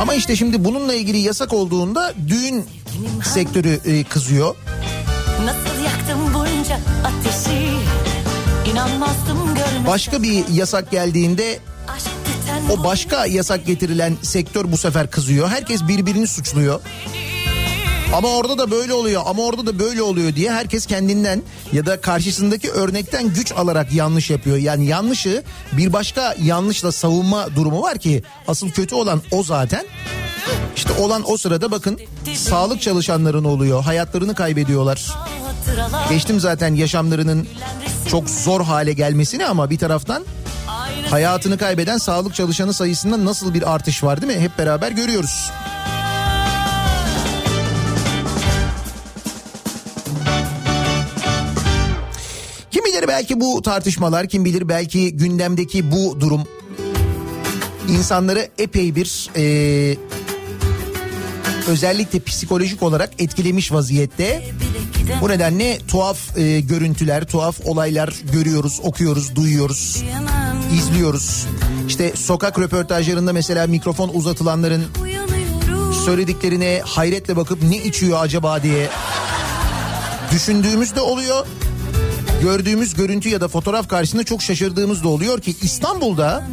Ama 0.00 0.14
işte 0.14 0.36
şimdi 0.36 0.64
bununla 0.64 0.94
ilgili 0.94 1.18
yasak 1.18 1.52
olduğunda 1.52 2.14
düğün 2.28 2.64
sektörü 3.24 3.80
e, 3.84 4.04
kızıyor. 4.04 4.56
Nasıl 5.44 5.82
yaktım 5.84 6.34
bunca 6.34 6.78
ateşi 7.04 7.76
Başka 9.86 10.22
bir 10.22 10.48
yasak 10.48 10.90
geldiğinde 10.90 11.58
o 12.70 12.84
başka 12.84 13.26
yasak 13.26 13.66
getirilen 13.66 14.16
sektör 14.22 14.72
bu 14.72 14.76
sefer 14.76 15.10
kızıyor. 15.10 15.48
Herkes 15.48 15.88
birbirini 15.88 16.26
suçluyor. 16.26 16.80
Ama 18.14 18.28
orada 18.28 18.58
da 18.58 18.70
böyle 18.70 18.92
oluyor 18.92 19.22
ama 19.26 19.42
orada 19.42 19.66
da 19.66 19.78
böyle 19.78 20.02
oluyor 20.02 20.34
diye 20.34 20.52
herkes 20.52 20.86
kendinden 20.86 21.42
ya 21.72 21.86
da 21.86 22.00
karşısındaki 22.00 22.70
örnekten 22.70 23.34
güç 23.34 23.52
alarak 23.52 23.92
yanlış 23.92 24.30
yapıyor. 24.30 24.56
Yani 24.56 24.86
yanlışı 24.86 25.42
bir 25.72 25.92
başka 25.92 26.34
yanlışla 26.42 26.92
savunma 26.92 27.56
durumu 27.56 27.82
var 27.82 27.98
ki 27.98 28.22
asıl 28.48 28.70
kötü 28.70 28.94
olan 28.94 29.22
o 29.30 29.42
zaten. 29.42 29.86
İşte 30.76 30.92
olan 30.92 31.22
o 31.26 31.36
sırada 31.36 31.70
bakın 31.70 31.98
sağlık 32.34 32.82
çalışanların 32.82 33.44
oluyor 33.44 33.82
hayatlarını 33.82 34.34
kaybediyorlar. 34.34 35.10
Geçtim 36.10 36.40
zaten 36.40 36.74
yaşamlarının 36.74 37.48
çok 38.10 38.30
zor 38.30 38.60
hale 38.60 38.92
gelmesini 38.92 39.46
ama 39.46 39.70
bir 39.70 39.78
taraftan 39.78 40.24
hayatını 41.10 41.58
kaybeden 41.58 41.98
sağlık 41.98 42.34
çalışanı 42.34 42.72
sayısında 42.72 43.24
nasıl 43.24 43.54
bir 43.54 43.74
artış 43.74 44.04
var 44.04 44.22
değil 44.22 44.36
mi? 44.36 44.40
Hep 44.40 44.58
beraber 44.58 44.92
görüyoruz. 44.92 45.50
Kim 52.70 52.84
bilir 52.84 53.08
belki 53.08 53.40
bu 53.40 53.62
tartışmalar, 53.62 54.28
kim 54.28 54.44
bilir 54.44 54.68
belki 54.68 55.16
gündemdeki 55.16 55.92
bu 55.92 56.20
durum 56.20 56.42
insanları 57.88 58.48
epey 58.58 58.94
bir 58.94 59.30
e, 59.36 59.96
özellikle 61.66 62.20
psikolojik 62.20 62.82
olarak 62.82 63.10
etkilemiş 63.18 63.72
vaziyette. 63.72 64.44
Bu 65.20 65.28
nedenle 65.28 65.78
tuhaf 65.88 66.38
e, 66.38 66.60
görüntüler, 66.60 67.26
tuhaf 67.26 67.56
olaylar 67.64 68.14
görüyoruz, 68.32 68.80
okuyoruz, 68.82 69.36
duyuyoruz, 69.36 70.02
izliyoruz. 70.74 71.46
İşte 71.88 72.12
sokak 72.16 72.58
röportajlarında 72.58 73.32
mesela 73.32 73.66
mikrofon 73.66 74.10
uzatılanların 74.14 74.84
söylediklerine 76.04 76.80
hayretle 76.84 77.36
bakıp 77.36 77.62
ne 77.62 77.76
içiyor 77.76 78.18
acaba 78.20 78.62
diye 78.62 78.88
düşündüğümüz 80.32 80.94
de 80.94 81.00
oluyor. 81.00 81.46
Gördüğümüz 82.42 82.94
görüntü 82.94 83.28
ya 83.28 83.40
da 83.40 83.48
fotoğraf 83.48 83.88
karşısında 83.88 84.24
çok 84.24 84.42
şaşırdığımız 84.42 85.04
da 85.04 85.08
oluyor 85.08 85.40
ki 85.40 85.54
İstanbul'da 85.62 86.48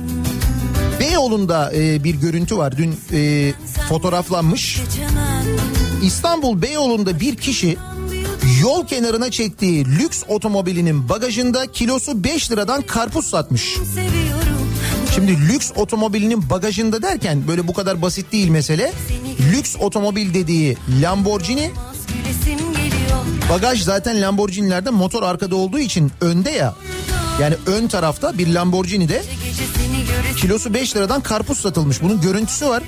Beyoğlu'nda 1.13 1.71
e, 1.76 2.04
bir 2.04 2.15
görüntü 2.15 2.58
var. 2.58 2.78
Dün 2.78 2.95
e, 3.13 3.54
fotoğraflanmış. 3.89 4.82
İstanbul 6.04 6.62
Beyoğlu'nda 6.62 7.19
bir 7.19 7.36
kişi 7.36 7.78
yol 8.62 8.88
kenarına 8.88 9.32
çektiği 9.32 9.86
lüks 9.86 10.23
otomobilinin 10.28 11.10
bagajında 11.10 11.71
kilosu 11.71 12.23
5 12.23 12.52
liradan 12.52 12.82
karpuz 12.82 13.26
satmış. 13.26 13.78
Şimdi 15.15 15.32
lüks 15.32 15.71
otomobilinin 15.76 16.49
bagajında 16.49 17.02
derken 17.02 17.47
böyle 17.47 17.67
bu 17.67 17.73
kadar 17.73 18.02
basit 18.02 18.32
değil 18.32 18.49
mesele. 18.49 18.91
Lüks 19.52 19.76
otomobil 19.80 20.34
dediği 20.34 20.78
Lamborghini 21.02 21.71
bagaj 23.49 23.84
zaten 23.84 24.21
Lamborghini'lerde 24.21 24.89
motor 24.89 25.23
arkada 25.23 25.56
olduğu 25.56 25.80
için 25.80 26.12
önde 26.21 26.52
ya. 26.52 26.76
Yani 27.41 27.56
ön 27.65 27.88
tarafta 27.88 28.38
bir 28.38 28.54
Lamborghini'de 28.54 29.23
kilosu 30.38 30.74
5 30.74 30.96
liradan 30.96 31.22
karpuz 31.22 31.58
satılmış. 31.58 32.02
Bunun 32.02 32.22
görüntüsü 32.22 32.68
var. 32.68 32.84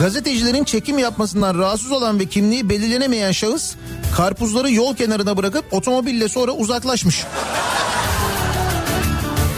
Gazetecilerin 0.00 0.64
çekim 0.64 0.98
yapmasından 0.98 1.58
rahatsız 1.58 1.92
olan 1.92 2.20
ve 2.20 2.26
kimliği 2.26 2.68
belirlenemeyen 2.68 3.32
şahıs 3.32 3.74
karpuzları 4.16 4.70
yol 4.70 4.94
kenarına 4.96 5.36
bırakıp 5.36 5.64
otomobille 5.72 6.28
sonra 6.28 6.52
uzaklaşmış. 6.52 7.24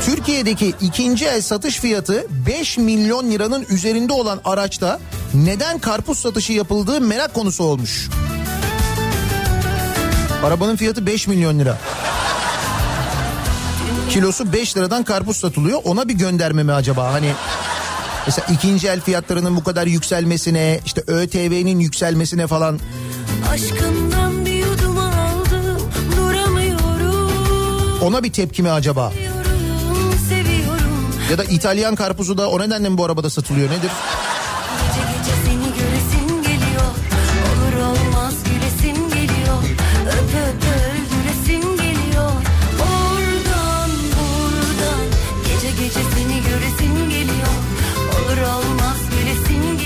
Türkiye'deki 0.07 0.75
ikinci 0.81 1.27
el 1.27 1.43
satış 1.43 1.81
fiyatı 1.81 2.27
5 2.47 2.79
milyon 2.79 3.31
liranın 3.31 3.67
üzerinde 3.71 4.13
olan 4.13 4.41
araçta 4.45 5.01
neden 5.35 5.79
karpuz 5.79 6.19
satışı 6.19 6.53
yapıldığı 6.53 7.01
merak 7.01 7.35
konusu 7.35 7.65
olmuş. 7.65 8.09
Arabanın 10.45 10.77
fiyatı 10.77 11.07
5 11.07 11.27
milyon 11.27 11.59
lira. 11.59 11.79
Kilosu 14.11 14.53
5 14.53 14.77
liradan 14.77 15.05
karpuz 15.05 15.37
satılıyor. 15.37 15.81
Ona 15.85 16.09
bir 16.09 16.15
gönderme 16.15 16.63
mi 16.63 16.73
acaba? 16.73 17.13
Hani 17.13 17.33
mesela 18.27 18.47
ikinci 18.53 18.89
el 18.89 19.01
fiyatlarının 19.01 19.57
bu 19.57 19.65
kadar 19.65 19.87
yükselmesine, 19.87 20.81
işte 20.87 21.03
ÖTV'nin 21.07 21.79
yükselmesine 21.81 22.47
falan 22.47 22.81
Aşkından 23.51 24.47
bir 24.47 24.53
yudum 24.53 24.99
aldım 24.99 25.91
duramıyorum 26.17 28.01
ona 28.03 28.23
bir 28.23 28.33
tepki 28.33 28.63
mi 28.63 28.71
acaba? 28.71 29.11
Seviyorum, 29.11 30.15
seviyorum 30.29 31.15
Ya 31.31 31.39
da 31.39 31.45
İtalyan 31.45 31.95
karpuzu 31.95 32.39
da 32.39 32.51
o 32.51 32.61
nedenle 32.61 32.89
mi 32.89 32.99
bu 32.99 33.05
arabada 33.05 33.31
satılıyor 33.31 33.71
nedir? 33.71 33.91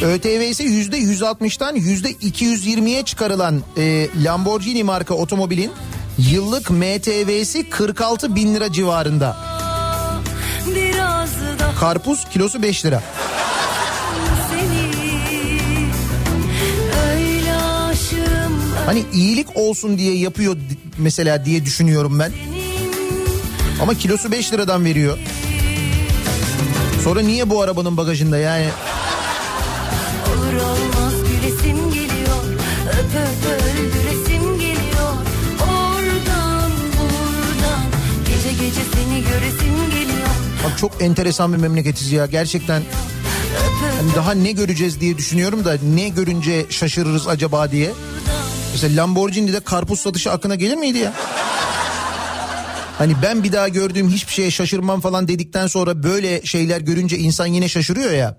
ÖTV 0.05 0.51
ise 0.51 0.65
yüzde 0.65 0.99
160'tan 0.99 1.77
yüzde 1.77 2.13
220'ye 2.13 3.03
çıkarılan 3.03 3.63
e, 3.77 4.09
Lamborghini 4.25 4.83
marka 4.85 5.15
otomobilin 5.15 5.73
yıllık 6.19 6.71
MTV'si 6.71 7.71
46 7.71 8.35
bin 8.35 8.55
lira 8.55 8.73
civarında. 8.73 9.37
Karpuz 11.81 12.25
kilosu 12.33 12.63
5 12.63 12.85
lira. 12.85 13.03
Hani 18.87 19.05
iyilik 19.13 19.57
olsun 19.57 19.99
diye 19.99 20.17
yapıyor 20.17 20.57
mesela 20.99 21.45
diye 21.45 21.65
düşünüyorum 21.65 22.19
ben. 22.19 22.33
Ama 23.83 23.95
kilosu 23.95 24.33
5 24.33 24.53
liradan 24.53 24.85
veriyor. 24.85 25.19
Sonra 27.05 27.21
niye 27.21 27.51
bu 27.51 27.63
arabanın 27.63 27.97
bagajında 27.97 28.39
yani? 28.39 28.67
Olur 30.45 30.55
olmaz 30.55 31.13
gülesim 31.29 31.93
geliyor 31.93 32.37
Öp 32.89 33.15
öp 33.15 33.45
öldüresim 33.53 34.59
geliyor 34.59 35.13
Oradan 35.63 36.71
buradan 36.93 37.85
Gece 38.29 38.53
gece 38.53 38.81
seni 38.95 39.23
göresim 39.23 39.91
geliyor 39.91 40.29
Bak 40.65 40.79
çok 40.79 41.03
enteresan 41.03 41.53
bir 41.53 41.59
memleketiz 41.59 42.13
ya 42.13 42.27
gerçekten. 42.27 42.83
Hani 44.01 44.15
daha 44.17 44.33
ne 44.33 44.53
göreceğiz 44.53 45.01
diye 45.01 45.19
düşünüyorum 45.19 45.65
da 45.65 45.79
ne 45.95 46.09
görünce 46.09 46.67
şaşırırız 46.71 47.29
acaba 47.29 47.71
diye. 47.71 47.91
Mesela 48.73 49.03
Lamborghini'de 49.03 49.61
karpuz 49.61 50.01
satışı 50.01 50.33
aklına 50.33 50.55
gelir 50.55 50.77
miydi 50.77 50.99
ya? 50.99 51.13
Hani 52.99 53.15
ben 53.23 53.45
bir 53.45 53.53
daha 53.53 53.69
gördüğüm 53.69 54.09
hiçbir 54.09 54.33
şeye 54.33 54.51
şaşırmam 54.51 55.01
falan 55.01 55.29
dedikten 55.29 55.67
sonra 55.67 56.03
böyle 56.03 56.43
şeyler 56.43 56.81
görünce 56.81 57.19
insan 57.19 57.47
yine 57.47 57.69
şaşırıyor 57.69 58.11
ya. 58.11 58.37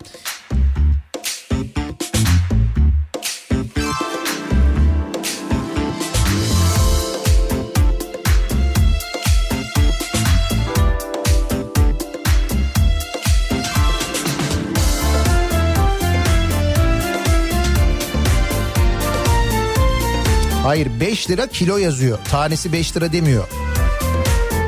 Hayır 20.65 20.87
5 20.99 21.29
lira 21.29 21.47
kilo 21.47 21.77
yazıyor. 21.77 22.19
Tanesi 22.31 22.73
5 22.73 22.97
lira 22.97 23.11
demiyor. 23.11 23.47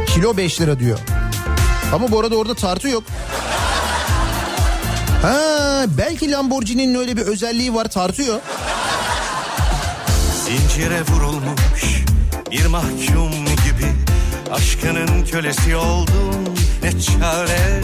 Kilo 0.08 0.38
5 0.38 0.62
lira 0.62 0.80
diyor. 0.80 1.00
Ama 1.94 2.12
bu 2.12 2.20
arada 2.20 2.36
orada 2.36 2.56
tartı 2.56 2.88
yok. 2.90 3.04
Ha, 5.22 5.86
belki 5.98 6.32
Lamborghini'nin 6.32 6.96
öyle 6.96 7.18
bir 7.18 7.22
özelliği 7.22 7.74
var 7.74 7.86
tartıyor. 7.86 8.40
Zincire 10.46 11.02
vurulmuş 11.02 12.04
bir 12.52 12.66
mahkum 12.66 13.32
gibi 13.46 13.92
Aşkının 14.52 15.26
kölesi 15.26 15.76
oldum 15.76 16.56
ne 16.84 16.92
çare 16.92 17.82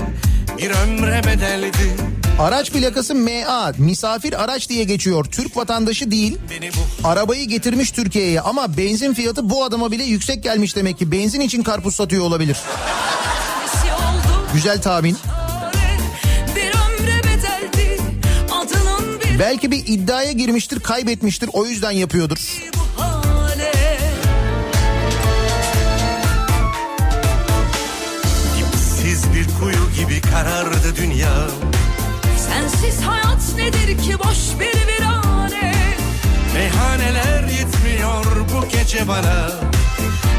Bir 0.58 0.72
ömre 0.72 1.22
bedeldi 1.26 1.96
Araç 2.40 2.72
plakası 2.72 3.16
MA 3.16 3.72
misafir 3.78 4.44
araç 4.44 4.70
diye 4.70 4.84
geçiyor. 4.84 5.26
Türk 5.26 5.58
vatandaşı 5.58 6.12
değil. 6.12 6.38
Arabayı 7.04 7.48
getirmiş 7.48 7.92
Türkiye'ye 7.92 8.42
ama 8.42 8.78
benzin 8.78 9.14
fiyatı 9.14 9.50
bu 9.50 9.64
adama 9.64 9.92
bile 9.92 10.04
yüksek 10.04 10.44
gelmiş 10.44 10.76
demek 10.76 10.98
ki. 10.98 11.12
Benzin 11.12 11.40
için 11.40 11.64
karpuz 11.64 11.96
satıyor 11.96 12.24
olabilir. 12.24 12.58
Güzel 14.54 14.82
tahmin. 14.82 15.18
Belki 19.40 19.72
bir 19.72 19.84
iddiaya 19.88 20.32
girmiştir, 20.32 20.80
kaybetmiştir. 20.80 21.50
O 21.54 21.66
yüzden 21.66 21.92
yapıyordur. 21.92 22.38
dipsiz 29.04 29.34
bir 29.34 29.48
kuyu 29.60 30.08
gibi 30.08 30.22
karardı 30.22 30.96
dünya 30.98 31.48
Sensiz 32.64 33.02
hayat 33.02 33.56
nedir 33.58 33.98
ki? 34.04 34.20
Boş 34.20 34.60
bir 34.60 34.88
virane. 34.88 35.74
Meyhaneler 36.54 37.44
yetmiyor 37.44 38.26
bu 38.26 38.68
gece 38.70 39.08
bana. 39.08 39.50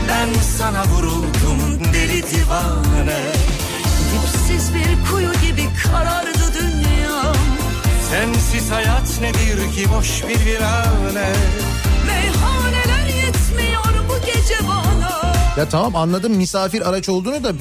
Ben 0.09 0.29
sana 0.59 0.85
vuruldum 0.85 1.81
deli 1.95 2.23
divane. 2.23 3.21
Dipsiz 4.13 4.75
bir 4.75 5.11
kuyu 5.11 5.33
gibi 5.33 5.69
karardı 5.85 6.53
dünyam. 6.61 7.37
Sensiz 8.11 8.71
hayat 8.71 9.21
nedir 9.21 9.75
ki? 9.75 9.91
Boş 9.99 10.23
bir 10.29 10.45
virane. 10.47 11.33
Meyhaneler 12.07 13.07
yetmiyor 13.25 14.09
bu 14.09 14.27
gece 14.27 14.57
bana. 14.69 15.35
Ya 15.57 15.69
tamam 15.69 15.97
anladım 15.97 16.33
misafir 16.33 16.89
araç 16.89 17.09
olduğunu 17.09 17.45
da. 17.45 17.53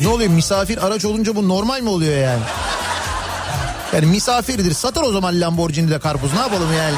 Ne 0.00 0.08
oluyor? 0.08 0.30
Misafir 0.30 0.86
araç 0.86 1.04
olunca 1.04 1.36
bu 1.36 1.48
normal 1.48 1.80
mi 1.80 1.88
oluyor 1.88 2.18
yani? 2.18 2.42
Yani 3.94 4.06
misafirdir. 4.06 4.72
Satar 4.72 5.02
o 5.02 5.12
zaman 5.12 5.40
Lamborghini'de 5.40 5.98
karpuz. 5.98 6.32
Ne 6.32 6.38
yapalım 6.38 6.68
yani? 6.78 6.96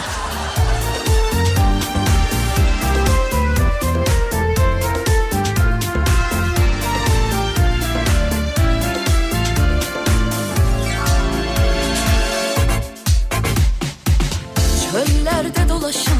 Çöllerde 14.92 15.68
dolaşan 15.68 16.14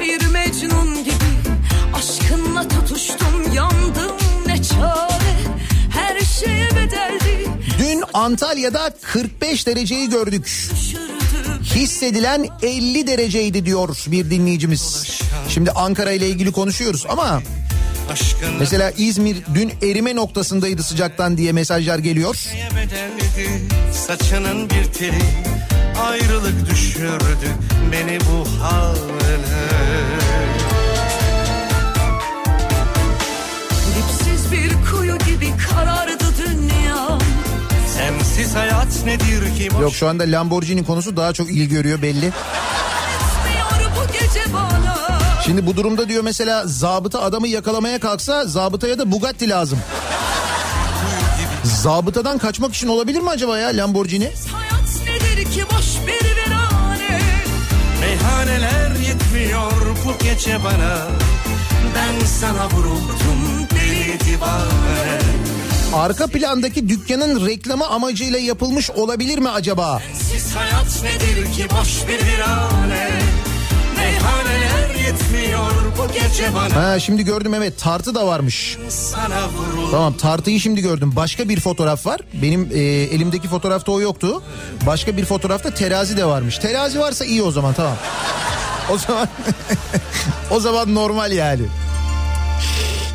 bir 0.00 0.26
mecnun 0.26 1.04
gibi 1.04 1.14
Aşkınla 1.94 2.68
tutuştum 2.68 3.39
Dün 7.90 8.04
Antalya'da 8.14 8.90
45 9.02 9.66
dereceyi 9.66 10.10
gördük. 10.10 10.70
Hissedilen 11.74 12.46
50 12.62 13.06
dereceydi 13.06 13.66
diyor 13.66 13.96
bir 14.06 14.30
dinleyicimiz. 14.30 15.20
Şimdi 15.48 15.70
Ankara 15.70 16.12
ile 16.12 16.28
ilgili 16.28 16.52
konuşuyoruz 16.52 17.06
ama 17.08 17.42
mesela 18.58 18.90
İzmir 18.90 19.36
dün 19.54 19.72
erime 19.82 20.16
noktasındaydı 20.16 20.82
sıcaktan 20.82 21.36
diye 21.36 21.52
mesajlar 21.52 21.98
geliyor. 21.98 22.36
Saçının 24.06 24.70
bir 24.70 24.84
teli 24.84 25.22
Ayrılık 26.00 26.70
düşürdü 26.70 27.50
beni 27.92 28.18
bu 28.20 28.62
hale 28.62 30.19
Sensiz 38.40 38.56
hayat 38.56 39.04
nedir 39.04 39.56
ki 39.56 39.70
boş 39.74 39.80
Yok 39.80 39.94
şu 39.94 40.08
anda 40.08 40.24
Lamborghini 40.24 40.84
konusu 40.84 41.16
daha 41.16 41.32
çok 41.32 41.50
ilgi 41.50 41.68
görüyor 41.68 42.02
belli. 42.02 42.32
Şimdi 45.44 45.66
bu 45.66 45.76
durumda 45.76 46.08
diyor 46.08 46.24
mesela 46.24 46.66
zabıta 46.66 47.22
adamı 47.22 47.48
yakalamaya 47.48 48.00
kalksa 48.00 48.44
zabıtaya 48.44 48.98
da 48.98 49.12
Bugatti 49.12 49.48
lazım. 49.48 49.78
Zabıtadan 51.64 52.38
kaçmak 52.38 52.74
için 52.74 52.88
olabilir 52.88 53.20
mi 53.20 53.30
acaba 53.30 53.58
ya 53.58 53.68
Lamborghini? 53.68 54.32
Hayat 54.52 55.06
nedir 55.06 55.50
ki 55.50 55.64
boş 55.64 55.86
bir 56.06 56.36
virane 56.36 57.20
Meyhaneler 58.00 58.90
yetmiyor 59.08 59.72
bu 60.04 60.24
gece 60.24 60.64
bana 60.64 61.06
Ben 61.94 62.26
sana 62.26 62.70
vuruldum 62.70 63.68
deli 63.70 64.20
divane 64.20 65.19
Arka 65.94 66.26
plandaki 66.26 66.88
dükkanın 66.88 67.46
reklamı 67.46 67.86
amacıyla 67.86 68.38
yapılmış 68.38 68.90
olabilir 68.90 69.38
mi 69.38 69.48
acaba? 69.48 70.02
Siz 70.14 70.56
hayat 70.56 71.02
nedir 71.02 71.52
ki 71.52 71.66
boş 71.80 72.08
bir 72.08 72.26
virane 72.26 73.10
Meyhaneler 73.96 74.94
yetmiyor 75.06 75.70
bu 75.98 76.12
gece 76.12 76.54
bana 76.54 76.76
Ha 76.76 77.00
şimdi 77.00 77.24
gördüm 77.24 77.54
evet 77.54 77.78
tartı 77.78 78.14
da 78.14 78.26
varmış. 78.26 78.78
Tamam 79.90 80.12
tartıyı 80.12 80.60
şimdi 80.60 80.80
gördüm. 80.80 81.12
Başka 81.16 81.48
bir 81.48 81.60
fotoğraf 81.60 82.06
var. 82.06 82.20
Benim 82.42 82.68
e, 82.74 82.78
elimdeki 82.82 83.48
fotoğrafta 83.48 83.92
o 83.92 84.00
yoktu. 84.00 84.42
Başka 84.86 85.16
bir 85.16 85.24
fotoğrafta 85.24 85.74
terazi 85.74 86.16
de 86.16 86.24
varmış. 86.24 86.58
Terazi 86.58 87.00
varsa 87.00 87.24
iyi 87.24 87.42
o 87.42 87.50
zaman 87.50 87.74
tamam. 87.74 87.96
O 88.90 88.98
zaman 88.98 89.28
o 90.50 90.60
zaman 90.60 90.94
normal 90.94 91.32
yani. 91.32 91.62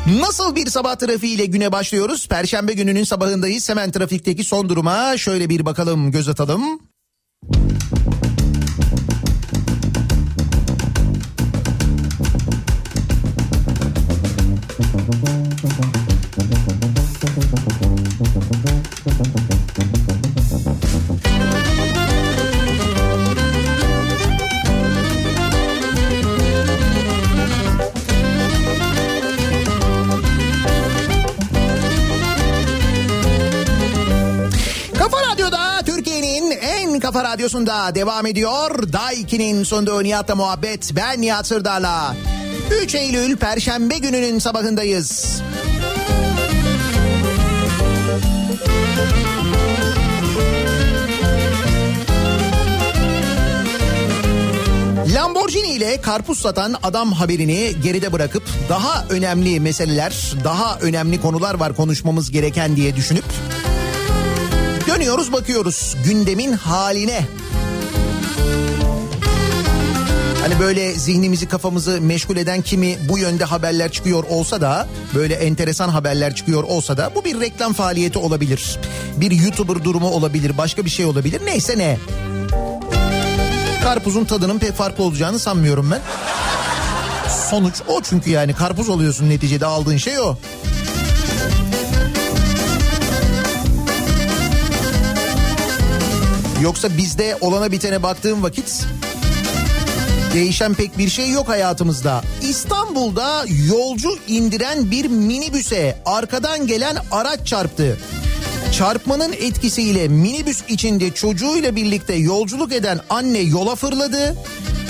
Nasıl 0.06 0.56
bir 0.56 0.66
sabah 0.66 0.96
trafiğiyle 0.96 1.46
güne 1.46 1.72
başlıyoruz? 1.72 2.28
Perşembe 2.28 2.72
gününün 2.72 3.04
sabahındayız. 3.04 3.68
Hemen 3.68 3.90
trafikteki 3.90 4.44
son 4.44 4.68
duruma 4.68 5.16
şöyle 5.16 5.48
bir 5.48 5.66
bakalım, 5.66 6.10
göz 6.12 6.28
atalım. 6.28 6.80
Kafa 7.52 7.75
Radyosu'nda 37.46 37.94
devam 37.94 38.26
ediyor. 38.26 38.92
Daiki'nin 38.92 39.62
sonunda 39.62 40.02
Nihat'la 40.02 40.34
muhabbet. 40.34 40.90
Ben 40.96 41.20
Nihat 41.20 41.46
Sırdar'la. 41.46 42.16
3 42.82 42.94
Eylül 42.94 43.36
Perşembe 43.36 43.98
gününün 43.98 44.38
sabahındayız. 44.38 45.42
Lamborghini 55.14 55.68
ile 55.68 56.00
karpuz 56.00 56.38
satan 56.38 56.74
adam 56.82 57.12
haberini 57.12 57.72
geride 57.82 58.12
bırakıp 58.12 58.42
daha 58.68 59.04
önemli 59.10 59.60
meseleler, 59.60 60.34
daha 60.44 60.78
önemli 60.78 61.20
konular 61.20 61.54
var 61.54 61.76
konuşmamız 61.76 62.30
gereken 62.30 62.76
diye 62.76 62.96
düşünüp 62.96 63.24
dönüyoruz 65.06 65.32
bakıyoruz 65.32 65.96
gündemin 66.04 66.52
haline. 66.52 67.26
Hani 70.40 70.60
böyle 70.60 70.92
zihnimizi 70.92 71.48
kafamızı 71.48 72.00
meşgul 72.00 72.36
eden 72.36 72.62
kimi 72.62 72.96
bu 73.08 73.18
yönde 73.18 73.44
haberler 73.44 73.92
çıkıyor 73.92 74.24
olsa 74.24 74.60
da 74.60 74.88
böyle 75.14 75.34
enteresan 75.34 75.88
haberler 75.88 76.34
çıkıyor 76.34 76.62
olsa 76.62 76.96
da 76.96 77.10
bu 77.14 77.24
bir 77.24 77.40
reklam 77.40 77.72
faaliyeti 77.72 78.18
olabilir. 78.18 78.78
Bir 79.16 79.30
YouTuber 79.30 79.84
durumu 79.84 80.08
olabilir, 80.08 80.58
başka 80.58 80.84
bir 80.84 80.90
şey 80.90 81.06
olabilir. 81.06 81.42
Neyse 81.44 81.78
ne. 81.78 81.98
Karpuzun 83.82 84.24
tadının 84.24 84.58
pek 84.58 84.72
farklı 84.72 85.04
olacağını 85.04 85.38
sanmıyorum 85.38 85.90
ben. 85.90 86.00
Sonuç 87.50 87.74
o 87.88 88.00
çünkü 88.02 88.30
yani 88.30 88.54
karpuz 88.54 88.90
alıyorsun 88.90 89.28
neticede 89.28 89.66
aldığın 89.66 89.96
şey 89.96 90.20
o. 90.20 90.36
Yoksa 96.66 96.96
bizde 96.96 97.36
olana 97.40 97.72
bitene 97.72 98.02
baktığım 98.02 98.42
vakit 98.42 98.86
değişen 100.34 100.74
pek 100.74 100.98
bir 100.98 101.08
şey 101.08 101.30
yok 101.30 101.48
hayatımızda. 101.48 102.22
İstanbul'da 102.42 103.44
yolcu 103.68 104.08
indiren 104.28 104.90
bir 104.90 105.04
minibüse 105.04 106.02
arkadan 106.06 106.66
gelen 106.66 106.96
araç 107.10 107.46
çarptı. 107.46 107.98
Çarpmanın 108.72 109.32
etkisiyle 109.32 110.08
minibüs 110.08 110.62
içinde 110.68 111.10
çocuğuyla 111.10 111.76
birlikte 111.76 112.14
yolculuk 112.14 112.72
eden 112.72 113.00
anne 113.10 113.38
yola 113.38 113.74
fırladı. 113.74 114.36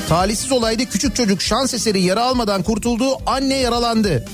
Talihsiz 0.09 0.53
olayda 0.53 0.85
küçük 0.85 1.17
çocuk 1.17 1.43
şans 1.43 1.75
eseri 1.75 2.03
yara 2.03 2.23
almadan 2.25 2.63
kurtuldu. 2.63 3.05
Anne 3.27 3.57
yaralandı. 3.57 4.25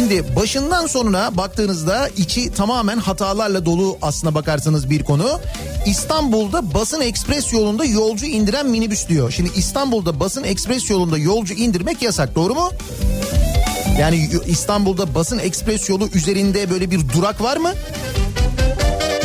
Şimdi 0.00 0.36
başından 0.36 0.86
sonuna 0.86 1.36
baktığınızda 1.36 2.08
içi 2.16 2.52
tamamen 2.52 2.98
hatalarla 2.98 3.66
dolu 3.66 3.98
aslına 4.02 4.34
bakarsanız 4.34 4.90
bir 4.90 5.04
konu. 5.04 5.40
İstanbul'da 5.86 6.74
basın 6.74 7.00
ekspres 7.00 7.52
yolunda 7.52 7.84
yolcu 7.84 8.26
indiren 8.26 8.66
minibüs 8.66 9.08
diyor. 9.08 9.30
Şimdi 9.30 9.50
İstanbul'da 9.56 10.20
basın 10.20 10.44
ekspres 10.44 10.90
yolunda 10.90 11.18
yolcu 11.18 11.54
indirmek 11.54 12.02
yasak 12.02 12.34
doğru 12.34 12.54
mu? 12.54 12.70
Yani 13.98 14.28
İstanbul'da 14.46 15.14
basın 15.14 15.38
ekspres 15.38 15.88
yolu 15.88 16.08
üzerinde 16.14 16.70
böyle 16.70 16.90
bir 16.90 17.08
durak 17.08 17.42
var 17.42 17.56
mı? 17.56 17.72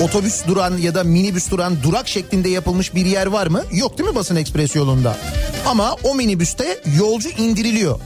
Otobüs 0.01 0.47
duran 0.47 0.77
ya 0.77 0.95
da 0.95 1.03
minibüs 1.03 1.51
duran 1.51 1.83
durak 1.83 2.07
şeklinde 2.07 2.49
yapılmış 2.49 2.95
bir 2.95 3.05
yer 3.05 3.27
var 3.27 3.47
mı? 3.47 3.63
Yok 3.71 3.97
değil 3.97 4.09
mi 4.09 4.15
basın 4.15 4.35
ekspres 4.35 4.75
yolunda? 4.75 5.17
Ama 5.65 5.95
o 6.03 6.15
minibüste 6.15 6.81
yolcu 6.99 7.29
indiriliyor. 7.29 7.99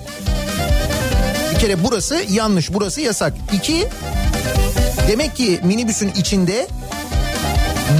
Bir 1.59 1.63
kere 1.63 1.83
burası 1.83 2.25
yanlış, 2.29 2.73
burası 2.73 3.01
yasak. 3.01 3.33
İki, 3.53 3.87
demek 5.07 5.35
ki 5.35 5.59
minibüsün 5.63 6.11
içinde 6.17 6.67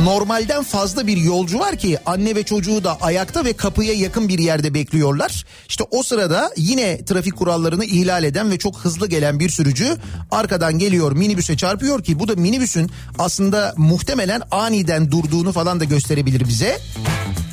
normalden 0.04 0.64
fazla 0.64 1.08
bir 1.08 1.18
yolcu 1.18 1.60
var 1.60 1.76
ki 1.76 1.98
anne 2.06 2.36
ve 2.36 2.44
çocuğu 2.44 2.84
da 2.84 2.98
ayakta 3.02 3.46
ve 3.46 3.54
kapıya 3.54 3.94
yakın 3.94 4.28
bir 4.28 4.40
yerde 4.40 4.74
bekliyorlar. 4.74 5.46
İşte 5.70 5.84
o 5.92 6.04
sırada 6.04 6.52
yine 6.58 7.06
trafik 7.06 7.38
kurallarını 7.38 7.86
ihlal 7.86 8.24
eden 8.24 8.52
ve 8.52 8.58
çok 8.58 8.78
hızlı 8.78 9.08
gelen 9.08 9.40
bir 9.40 9.50
sürücü 9.50 9.98
arkadan 10.32 10.80
geliyor 10.80 11.12
minibüse 11.12 11.58
çarpıyor 11.58 12.04
ki 12.04 12.20
bu 12.20 12.28
da 12.28 12.36
minibüsün 12.36 12.92
aslında 13.18 13.74
muhtemelen 13.78 14.42
aniden 14.52 15.12
durduğunu 15.12 15.52
falan 15.52 15.80
da 15.80 15.84
gösterebilir 15.84 16.48
bize. 16.48 16.80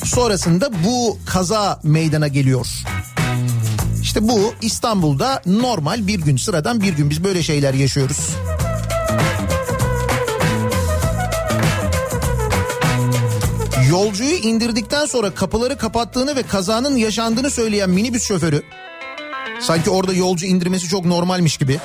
Sonrasında 0.05 0.71
bu 0.85 1.19
kaza 1.27 1.81
meydana 1.83 2.29
geliyor. 2.29 2.66
İşte 4.16 4.29
bu 4.29 4.55
İstanbul'da 4.62 5.42
normal 5.46 6.07
bir 6.07 6.20
gün 6.20 6.37
sıradan 6.37 6.81
bir 6.81 6.92
gün 6.92 7.11
biz 7.11 7.24
böyle 7.24 7.42
şeyler 7.42 7.74
yaşıyoruz. 7.74 8.31
Yolcuyu 13.90 14.37
indirdikten 14.37 15.07
sonra 15.07 15.35
kapıları 15.35 15.79
kapattığını 15.79 16.37
ve 16.37 16.42
kazanın 16.42 16.96
yaşandığını 16.96 17.50
söyleyen 17.50 17.90
minibüs 17.90 18.22
şoförü 18.22 18.62
sanki 19.61 19.90
orada 19.90 20.12
yolcu 20.12 20.46
indirmesi 20.46 20.88
çok 20.88 21.05
normalmiş 21.05 21.57
gibi. 21.57 21.79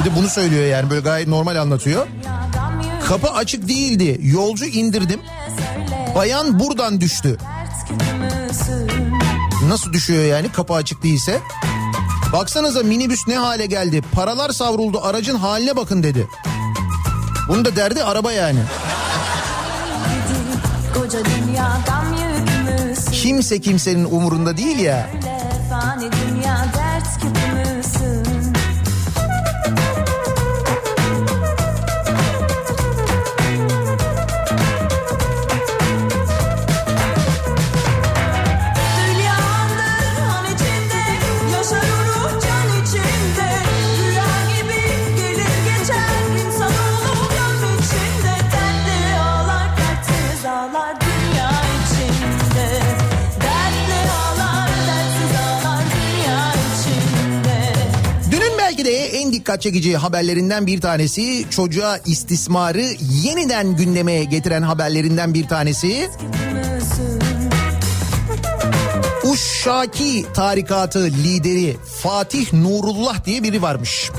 Bir 0.00 0.10
de 0.10 0.16
bunu 0.16 0.28
söylüyor 0.28 0.64
yani 0.64 0.90
böyle 0.90 1.00
gayet 1.00 1.28
normal 1.28 1.56
anlatıyor. 1.56 2.06
Kapı 3.08 3.30
açık 3.30 3.68
değildi. 3.68 4.20
Yolcu 4.22 4.64
indirdim. 4.64 5.20
Bayan 6.14 6.60
buradan 6.60 7.00
düştü. 7.00 7.38
Nasıl 9.72 9.92
düşüyor 9.92 10.24
yani 10.24 10.52
kapı 10.52 10.74
açık 10.74 11.02
değilse? 11.02 11.40
Baksanıza 12.32 12.82
minibüs 12.82 13.28
ne 13.28 13.36
hale 13.36 13.66
geldi. 13.66 14.02
Paralar 14.12 14.50
savruldu 14.50 15.00
aracın 15.02 15.36
haline 15.36 15.76
bakın 15.76 16.02
dedi. 16.02 16.28
Bunu 17.48 17.64
da 17.64 17.76
derdi 17.76 18.04
araba 18.04 18.32
yani. 18.32 18.58
Kimse 23.12 23.60
kimsenin 23.60 24.04
umurunda 24.04 24.56
değil 24.56 24.78
ya. 24.78 25.10
Fani 25.70 26.10
dünya 26.12 26.64
dikkat 59.42 59.62
çekici 59.62 59.96
haberlerinden 59.96 60.66
bir 60.66 60.80
tanesi 60.80 61.50
çocuğa 61.50 61.98
istismarı 62.06 62.84
yeniden 63.24 63.76
gündeme 63.76 64.24
getiren 64.24 64.62
haberlerinden 64.62 65.34
bir 65.34 65.48
tanesi. 65.48 66.10
Uşşaki 69.24 70.26
tarikatı 70.34 70.98
lideri 71.04 71.76
Fatih 72.02 72.52
Nurullah 72.52 73.24
diye 73.24 73.42
biri 73.42 73.62
varmış. 73.62 74.10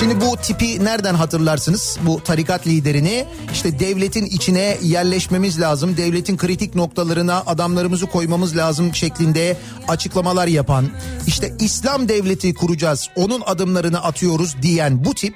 Şimdi 0.00 0.20
bu 0.20 0.36
tipi 0.36 0.84
nereden 0.84 1.14
hatırlarsınız? 1.14 1.98
Bu 2.02 2.22
tarikat 2.24 2.66
liderini 2.66 3.26
işte 3.52 3.78
devletin 3.78 4.24
içine 4.24 4.78
yerleşmemiz 4.82 5.60
lazım. 5.60 5.96
Devletin 5.96 6.36
kritik 6.36 6.74
noktalarına 6.74 7.42
adamlarımızı 7.46 8.06
koymamız 8.06 8.56
lazım 8.56 8.94
şeklinde 8.94 9.56
açıklamalar 9.88 10.46
yapan. 10.46 10.88
işte 11.26 11.54
İslam 11.60 12.08
devleti 12.08 12.54
kuracağız. 12.54 13.08
Onun 13.16 13.42
adımlarını 13.46 14.02
atıyoruz 14.02 14.56
diyen 14.62 15.04
bu 15.04 15.14
tip 15.14 15.34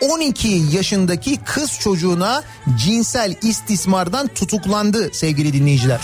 12 0.00 0.48
yaşındaki 0.48 1.36
kız 1.36 1.78
çocuğuna 1.80 2.42
cinsel 2.78 3.36
istismardan 3.42 4.28
tutuklandı 4.28 5.10
sevgili 5.12 5.52
dinleyiciler. 5.52 6.00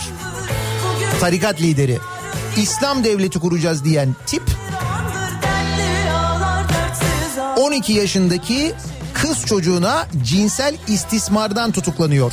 Tarikat 1.19 1.61
lideri. 1.61 1.97
İslam 2.57 3.03
devleti 3.03 3.39
kuracağız 3.39 3.83
diyen 3.85 4.15
tip 4.25 4.43
12 7.69 7.93
yaşındaki 7.93 8.73
kız 9.13 9.45
çocuğuna 9.45 10.07
cinsel 10.23 10.75
istismardan 10.87 11.71
tutuklanıyor. 11.71 12.31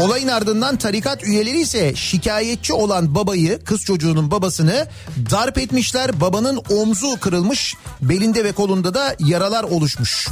Olayın 0.00 0.28
ardından 0.28 0.76
tarikat 0.76 1.24
üyeleri 1.24 1.60
ise 1.60 1.94
şikayetçi 1.94 2.72
olan 2.72 3.14
babayı, 3.14 3.64
kız 3.64 3.84
çocuğunun 3.84 4.30
babasını 4.30 4.86
darp 5.30 5.58
etmişler. 5.58 6.20
Babanın 6.20 6.60
omzu 6.70 7.20
kırılmış, 7.20 7.74
belinde 8.02 8.44
ve 8.44 8.52
kolunda 8.52 8.94
da 8.94 9.16
yaralar 9.18 9.64
oluşmuş. 9.64 10.28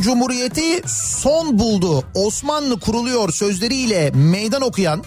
Türkiye 0.00 0.14
Cumhuriyeti 0.14 0.82
son 0.86 1.58
buldu. 1.58 2.04
Osmanlı 2.14 2.80
kuruluyor 2.80 3.32
sözleriyle 3.32 4.10
meydan 4.14 4.62
okuyan 4.62 5.04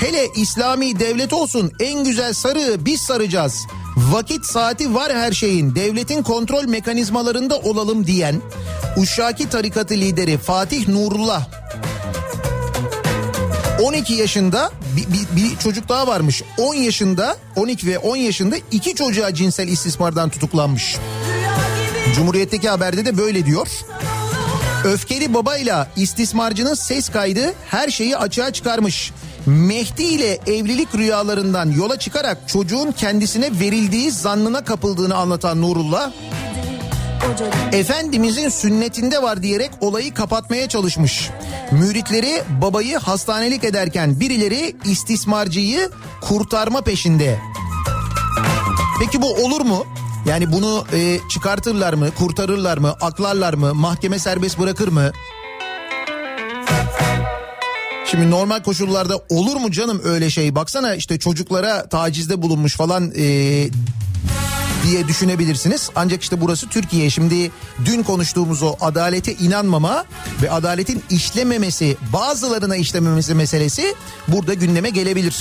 Hele 0.00 0.26
İslami 0.36 0.98
devlet 0.98 1.32
olsun 1.32 1.72
en 1.80 2.04
güzel 2.04 2.32
sarığı 2.32 2.84
biz 2.84 3.00
saracağız. 3.00 3.66
Vakit 3.96 4.44
saati 4.44 4.94
var 4.94 5.12
her 5.14 5.32
şeyin 5.32 5.74
devletin 5.74 6.22
kontrol 6.22 6.64
mekanizmalarında 6.64 7.58
olalım 7.58 8.06
diyen 8.06 8.42
Uşaki 8.96 9.48
tarikatı 9.48 9.94
lideri 9.94 10.38
Fatih 10.38 10.88
Nurullah 10.88 11.48
12 13.82 14.14
yaşında 14.14 14.70
bir, 14.96 15.06
bir, 15.06 15.42
bir 15.42 15.56
çocuk 15.58 15.88
daha 15.88 16.06
varmış. 16.06 16.42
10 16.58 16.74
yaşında 16.74 17.36
12 17.56 17.86
ve 17.86 17.98
10 17.98 18.16
yaşında 18.16 18.56
iki 18.70 18.94
çocuğa 18.94 19.34
cinsel 19.34 19.68
istismardan 19.68 20.30
tutuklanmış. 20.30 20.96
Cumhuriyet'teki 22.14 22.68
haberde 22.68 23.04
de 23.04 23.18
böyle 23.18 23.46
diyor. 23.46 23.68
Öfkeli 24.84 25.34
babayla 25.34 25.88
istismarcının 25.96 26.74
ses 26.74 27.08
kaydı 27.08 27.54
her 27.70 27.88
şeyi 27.88 28.16
açığa 28.16 28.52
çıkarmış. 28.52 29.12
Mehdi 29.46 30.02
ile 30.02 30.32
evlilik 30.46 30.94
rüyalarından 30.94 31.70
yola 31.70 31.98
çıkarak 31.98 32.38
çocuğun 32.48 32.92
kendisine 32.92 33.60
verildiği 33.60 34.10
zannına 34.10 34.64
kapıldığını 34.64 35.16
anlatan 35.16 35.62
Nurullah, 35.62 36.10
Efendimizin 37.72 38.48
sünnetinde 38.48 39.22
var 39.22 39.42
diyerek 39.42 39.70
olayı 39.80 40.14
kapatmaya 40.14 40.68
çalışmış. 40.68 41.30
Müritleri 41.70 42.42
babayı 42.62 42.98
hastanelik 42.98 43.64
ederken 43.64 44.20
birileri 44.20 44.76
istismarcıyı 44.84 45.90
kurtarma 46.20 46.80
peşinde. 46.80 47.38
Peki 49.00 49.22
bu 49.22 49.34
olur 49.34 49.60
mu? 49.60 49.86
Yani 50.26 50.52
bunu 50.52 50.84
e, 50.92 51.18
çıkartırlar 51.28 51.94
mı, 51.94 52.10
kurtarırlar 52.10 52.78
mı, 52.78 52.96
aklarlar 53.00 53.54
mı, 53.54 53.74
mahkeme 53.74 54.18
serbest 54.18 54.58
bırakır 54.58 54.88
mı? 54.88 55.10
Şimdi 58.06 58.30
normal 58.30 58.62
koşullarda 58.62 59.20
olur 59.28 59.56
mu 59.56 59.70
canım 59.70 60.00
öyle 60.04 60.30
şey? 60.30 60.54
Baksana 60.54 60.94
işte 60.94 61.18
çocuklara 61.18 61.88
tacizde 61.88 62.42
bulunmuş 62.42 62.76
falan 62.76 63.12
e, 63.16 63.24
diye 64.86 65.08
düşünebilirsiniz. 65.08 65.90
Ancak 65.94 66.22
işte 66.22 66.40
burası 66.40 66.68
Türkiye. 66.68 67.10
Şimdi 67.10 67.50
dün 67.84 68.02
konuştuğumuz 68.02 68.62
o 68.62 68.76
adalete 68.80 69.34
inanmama 69.34 70.04
ve 70.42 70.50
adaletin 70.50 71.02
işlememesi, 71.10 71.96
bazılarına 72.12 72.76
işlememesi 72.76 73.34
meselesi 73.34 73.94
burada 74.28 74.54
gündeme 74.54 74.90
gelebilir. 74.90 75.36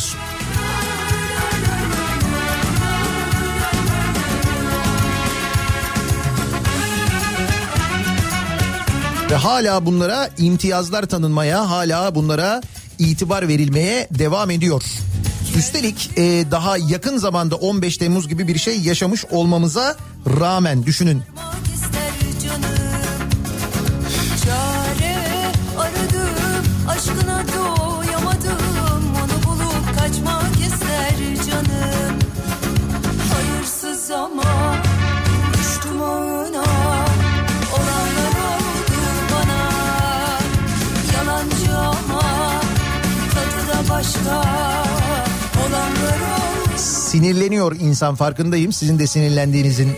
Ve 9.32 9.36
hala 9.36 9.86
bunlara 9.86 10.30
imtiyazlar 10.38 11.06
tanınmaya, 11.06 11.70
hala 11.70 12.16
bunlara 12.16 12.62
itibar 13.00 13.48
verilmeye 13.48 14.08
devam 14.12 14.52
ediyor. 14.52 14.84
Üstelik 15.56 16.10
e, 16.18 16.52
daha 16.52 16.78
yakın 16.78 17.18
zamanda 17.18 17.56
15 17.56 17.98
Temmuz 17.98 18.28
gibi 18.28 18.48
bir 18.48 18.58
şey 18.58 18.80
yaşamış 18.80 19.26
olmamıza 19.26 19.96
rağmen 20.40 20.86
düşünün. 20.86 21.22
ister 21.76 22.12
başka 44.02 44.44
Olanlar 45.62 46.78
Sinirleniyor 46.78 47.76
insan 47.80 48.16
farkındayım 48.16 48.74
sizin 48.74 49.00
de 49.00 49.08
sinirlendiğinizin. 49.08 49.92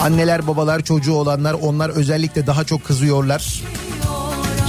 Anneler 0.00 0.46
babalar 0.46 0.80
çocuğu 0.80 1.12
olanlar 1.12 1.54
onlar 1.54 1.90
özellikle 1.90 2.46
daha 2.46 2.64
çok 2.64 2.84
kızıyorlar. 2.84 3.62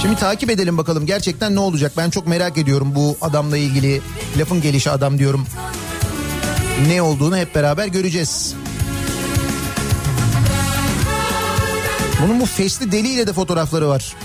Şimdi 0.02 0.16
takip 0.16 0.50
edelim 0.50 0.78
bakalım 0.78 1.06
gerçekten 1.06 1.54
ne 1.54 1.60
olacak 1.60 1.92
ben 1.96 2.10
çok 2.10 2.26
merak 2.26 2.58
ediyorum 2.58 2.94
bu 2.94 3.16
adamla 3.20 3.56
ilgili 3.56 4.00
lafın 4.38 4.60
gelişi 4.60 4.90
adam 4.90 5.18
diyorum. 5.18 5.46
Ne 6.88 7.02
olduğunu 7.02 7.36
hep 7.36 7.54
beraber 7.54 7.86
göreceğiz. 7.86 8.54
Bunun 12.22 12.40
bu 12.40 12.46
fesli 12.46 12.92
deliyle 12.92 13.26
de 13.26 13.32
fotoğrafları 13.32 13.88
var. 13.88 14.16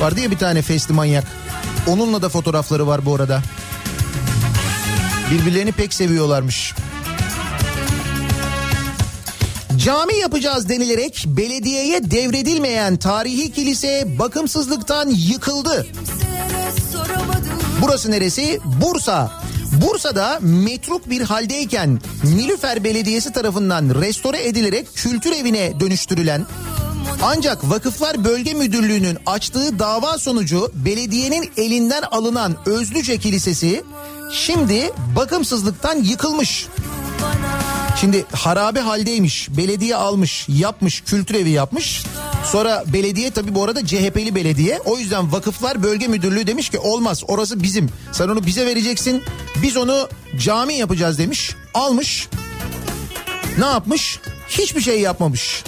Vardı 0.00 0.20
ya 0.20 0.30
bir 0.30 0.38
tane 0.38 0.62
fesli 0.62 0.94
manyak. 0.94 1.41
Onunla 1.86 2.22
da 2.22 2.28
fotoğrafları 2.28 2.86
var 2.86 3.06
bu 3.06 3.14
arada. 3.14 3.42
Birbirlerini 5.30 5.72
pek 5.72 5.94
seviyorlarmış. 5.94 6.74
Cami 9.76 10.14
yapacağız 10.16 10.68
denilerek 10.68 11.24
belediyeye 11.26 12.10
devredilmeyen 12.10 12.96
tarihi 12.96 13.52
kilise 13.52 14.18
bakımsızlıktan 14.18 15.08
yıkıldı. 15.08 15.86
Burası 17.82 18.10
neresi? 18.10 18.60
Bursa. 18.64 19.42
Bursa'da 19.72 20.38
metruk 20.40 21.10
bir 21.10 21.20
haldeyken 21.20 22.00
Nilüfer 22.24 22.84
Belediyesi 22.84 23.32
tarafından 23.32 24.00
restore 24.00 24.48
edilerek 24.48 24.94
kültür 24.94 25.32
evine 25.32 25.80
dönüştürülen 25.80 26.46
ancak 27.22 27.70
Vakıflar 27.70 28.24
Bölge 28.24 28.54
Müdürlüğü'nün 28.54 29.18
açtığı 29.26 29.78
dava 29.78 30.18
sonucu 30.18 30.72
belediyenin 30.74 31.50
elinden 31.56 32.02
alınan 32.02 32.56
Özlüce 32.66 33.18
Kilisesi 33.18 33.84
şimdi 34.32 34.92
bakımsızlıktan 35.16 36.02
yıkılmış. 36.02 36.66
Şimdi 38.00 38.24
harabe 38.32 38.80
haldeymiş. 38.80 39.48
Belediye 39.56 39.96
almış, 39.96 40.46
yapmış, 40.48 41.00
kültür 41.00 41.34
evi 41.34 41.50
yapmış. 41.50 42.04
Sonra 42.44 42.84
belediye 42.92 43.30
tabii 43.30 43.54
bu 43.54 43.64
arada 43.64 43.86
CHP'li 43.86 44.34
belediye. 44.34 44.80
O 44.84 44.98
yüzden 44.98 45.32
Vakıflar 45.32 45.82
Bölge 45.82 46.08
Müdürlüğü 46.08 46.46
demiş 46.46 46.68
ki 46.68 46.78
olmaz 46.78 47.22
orası 47.28 47.62
bizim. 47.62 47.90
Sen 48.12 48.28
onu 48.28 48.46
bize 48.46 48.66
vereceksin. 48.66 49.22
Biz 49.62 49.76
onu 49.76 50.08
cami 50.38 50.74
yapacağız 50.74 51.18
demiş. 51.18 51.54
Almış. 51.74 52.28
Ne 53.58 53.66
yapmış? 53.66 54.20
Hiçbir 54.48 54.80
şey 54.80 55.00
yapmamış. 55.00 55.64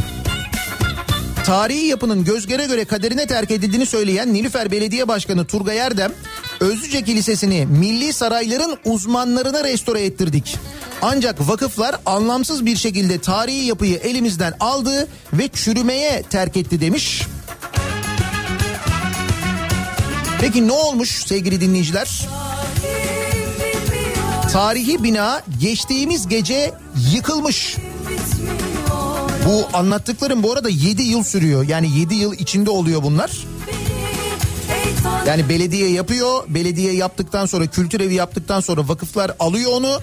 Tarihi 1.44 1.86
yapının 1.86 2.24
göz 2.24 2.46
göre 2.46 2.84
kaderine 2.84 3.26
terk 3.26 3.50
edildiğini 3.50 3.86
söyleyen 3.86 4.34
Nilüfer 4.34 4.70
Belediye 4.70 5.08
Başkanı 5.08 5.46
Turgay 5.46 5.78
Erdem, 5.78 6.12
Özlüce 6.60 7.02
Kilisesi'ni 7.02 7.66
milli 7.66 8.12
sarayların 8.12 8.78
uzmanlarına 8.84 9.64
restore 9.64 10.04
ettirdik. 10.04 10.56
Ancak 11.02 11.48
vakıflar 11.48 11.96
anlamsız 12.06 12.66
bir 12.66 12.76
şekilde 12.76 13.18
tarihi 13.18 13.64
yapıyı 13.64 13.96
elimizden 13.96 14.54
aldı 14.60 15.08
ve 15.32 15.48
çürümeye 15.48 16.22
terk 16.22 16.56
etti 16.56 16.80
demiş. 16.80 17.22
Peki 20.40 20.68
ne 20.68 20.72
olmuş 20.72 21.08
sevgili 21.26 21.60
dinleyiciler? 21.60 22.28
Tarihi 24.52 25.04
bina 25.04 25.42
geçtiğimiz 25.60 26.28
gece 26.28 26.72
yıkılmış. 27.12 27.76
Bu 29.46 29.76
anlattıklarım 29.76 30.42
bu 30.42 30.52
arada 30.52 30.68
7 30.68 31.02
yıl 31.02 31.22
sürüyor. 31.22 31.68
Yani 31.68 31.98
7 31.98 32.14
yıl 32.14 32.32
içinde 32.32 32.70
oluyor 32.70 33.02
bunlar. 33.02 33.30
Yani 35.26 35.48
belediye 35.48 35.90
yapıyor. 35.90 36.44
Belediye 36.48 36.92
yaptıktan 36.92 37.46
sonra 37.46 37.66
kültür 37.66 38.00
evi 38.00 38.14
yaptıktan 38.14 38.60
sonra 38.60 38.88
vakıflar 38.88 39.32
alıyor 39.38 39.72
onu. 39.72 40.00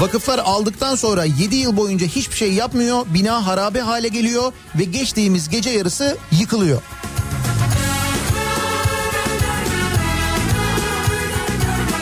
Vakıflar 0.00 0.38
aldıktan 0.38 0.94
sonra 0.94 1.24
7 1.24 1.56
yıl 1.56 1.76
boyunca 1.76 2.06
hiçbir 2.06 2.36
şey 2.36 2.52
yapmıyor. 2.52 3.06
Bina 3.14 3.46
harabe 3.46 3.80
hale 3.80 4.08
geliyor 4.08 4.52
ve 4.78 4.84
geçtiğimiz 4.84 5.48
gece 5.48 5.70
yarısı 5.70 6.16
yıkılıyor. 6.32 6.82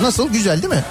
Nasıl? 0.03 0.29
Güzel 0.29 0.63
değil 0.63 0.75
mi? 0.75 0.85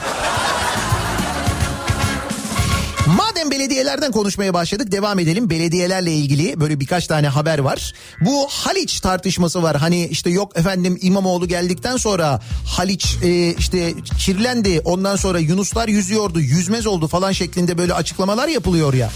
Madem 3.07 3.51
belediyelerden 3.51 4.11
konuşmaya 4.11 4.53
başladık 4.53 4.91
devam 4.91 5.19
edelim. 5.19 5.49
Belediyelerle 5.49 6.13
ilgili 6.13 6.59
böyle 6.59 6.79
birkaç 6.79 7.07
tane 7.07 7.27
haber 7.27 7.59
var. 7.59 7.93
Bu 8.21 8.47
Haliç 8.49 8.99
tartışması 8.99 9.63
var. 9.63 9.77
Hani 9.77 10.07
işte 10.07 10.29
yok 10.29 10.57
efendim 10.57 10.97
İmamoğlu 11.01 11.47
geldikten 11.47 11.97
sonra 11.97 12.41
Haliç 12.65 13.17
e, 13.23 13.53
işte 13.53 13.93
kirlendi. 14.19 14.81
Ondan 14.85 15.15
sonra 15.15 15.39
Yunuslar 15.39 15.87
yüzüyordu, 15.87 16.39
yüzmez 16.39 16.87
oldu 16.87 17.07
falan 17.07 17.31
şeklinde 17.31 17.77
böyle 17.77 17.93
açıklamalar 17.93 18.47
yapılıyor 18.47 18.93
ya. 18.93 19.09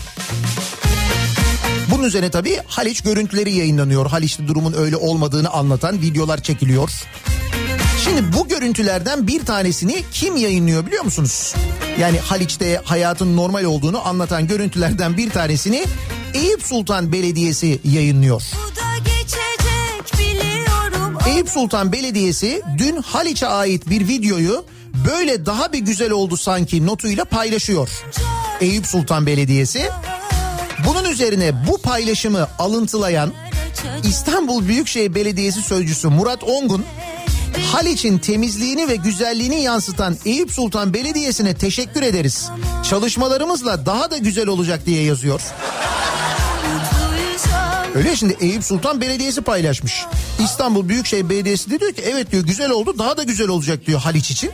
Bunun 1.91 2.03
üzerine 2.03 2.31
tabii 2.31 2.59
Haliç 2.67 3.01
görüntüleri 3.01 3.53
yayınlanıyor. 3.53 4.05
Haliç'te 4.09 4.47
durumun 4.47 4.73
öyle 4.73 4.95
olmadığını 4.95 5.49
anlatan 5.49 6.01
videolar 6.01 6.41
çekiliyor. 6.43 6.91
Şimdi 8.12 8.38
bu 8.38 8.47
görüntülerden 8.47 9.28
bir 9.28 9.45
tanesini 9.45 10.03
kim 10.12 10.36
yayınlıyor 10.36 10.86
biliyor 10.86 11.03
musunuz? 11.03 11.55
Yani 11.99 12.20
Haliç'te 12.20 12.82
hayatın 12.84 13.38
normal 13.38 13.64
olduğunu 13.64 14.07
anlatan 14.07 14.47
görüntülerden 14.47 15.18
bir 15.18 15.30
tanesini 15.30 15.86
Eyüp 16.34 16.64
Sultan 16.64 17.12
Belediyesi 17.12 17.80
yayınlıyor. 17.84 18.43
Eyüp 21.28 21.49
Sultan 21.49 21.91
Belediyesi 21.91 22.62
dün 22.78 23.01
Haliç'e 23.01 23.47
ait 23.47 23.89
bir 23.89 24.07
videoyu 24.07 24.66
böyle 25.07 25.45
daha 25.45 25.74
bir 25.74 25.80
güzel 25.80 26.12
oldu 26.12 26.38
sanki 26.38 26.86
notuyla 26.86 27.26
paylaşıyor. 27.26 27.89
Eyüp 28.62 28.88
Sultan 28.88 29.26
Belediyesi. 29.26 29.89
Bunun 30.88 31.12
üzerine 31.12 31.68
bu 31.68 31.78
paylaşımı 31.78 32.47
alıntılayan 32.59 33.34
İstanbul 34.03 34.68
Büyükşehir 34.68 35.16
Belediyesi 35.16 35.62
Sözcüsü 35.62 36.07
Murat 36.07 36.43
Ongun 36.43 36.86
Haliç'in 37.72 38.17
temizliğini 38.17 38.88
ve 38.88 38.95
güzelliğini 38.95 39.61
yansıtan 39.61 40.17
Eyüp 40.26 40.51
Sultan 40.51 40.93
Belediyesi'ne 40.93 41.53
teşekkür 41.53 42.01
ederiz. 42.01 42.49
Çalışmalarımızla 42.89 43.86
daha 43.86 44.11
da 44.11 44.17
güzel 44.17 44.47
olacak 44.47 44.86
diye 44.86 45.03
yazıyor. 45.03 45.41
Öyle 47.95 48.09
ya 48.09 48.15
şimdi 48.15 48.38
Eyüp 48.41 48.63
Sultan 48.63 49.01
Belediyesi 49.01 49.41
paylaşmış. 49.41 50.05
İstanbul 50.43 50.89
Büyükşehir 50.89 51.30
Belediyesi 51.30 51.72
de 51.72 51.80
diyor 51.80 51.93
ki 51.93 52.01
evet 52.05 52.32
diyor 52.32 52.43
güzel 52.43 52.69
oldu 52.69 52.95
daha 52.97 53.17
da 53.17 53.24
güzel 53.24 53.47
olacak 53.47 53.86
diyor 53.88 53.99
Haliç 53.99 54.32
için. 54.32 54.51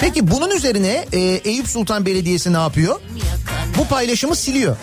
Peki 0.00 0.30
bunun 0.30 0.50
üzerine 0.50 1.06
e, 1.12 1.20
Eyüp 1.20 1.68
Sultan 1.68 2.06
Belediyesi 2.06 2.52
ne 2.52 2.58
yapıyor? 2.58 3.00
Bu 3.78 3.88
paylaşımı 3.88 4.36
siliyor. 4.36 4.76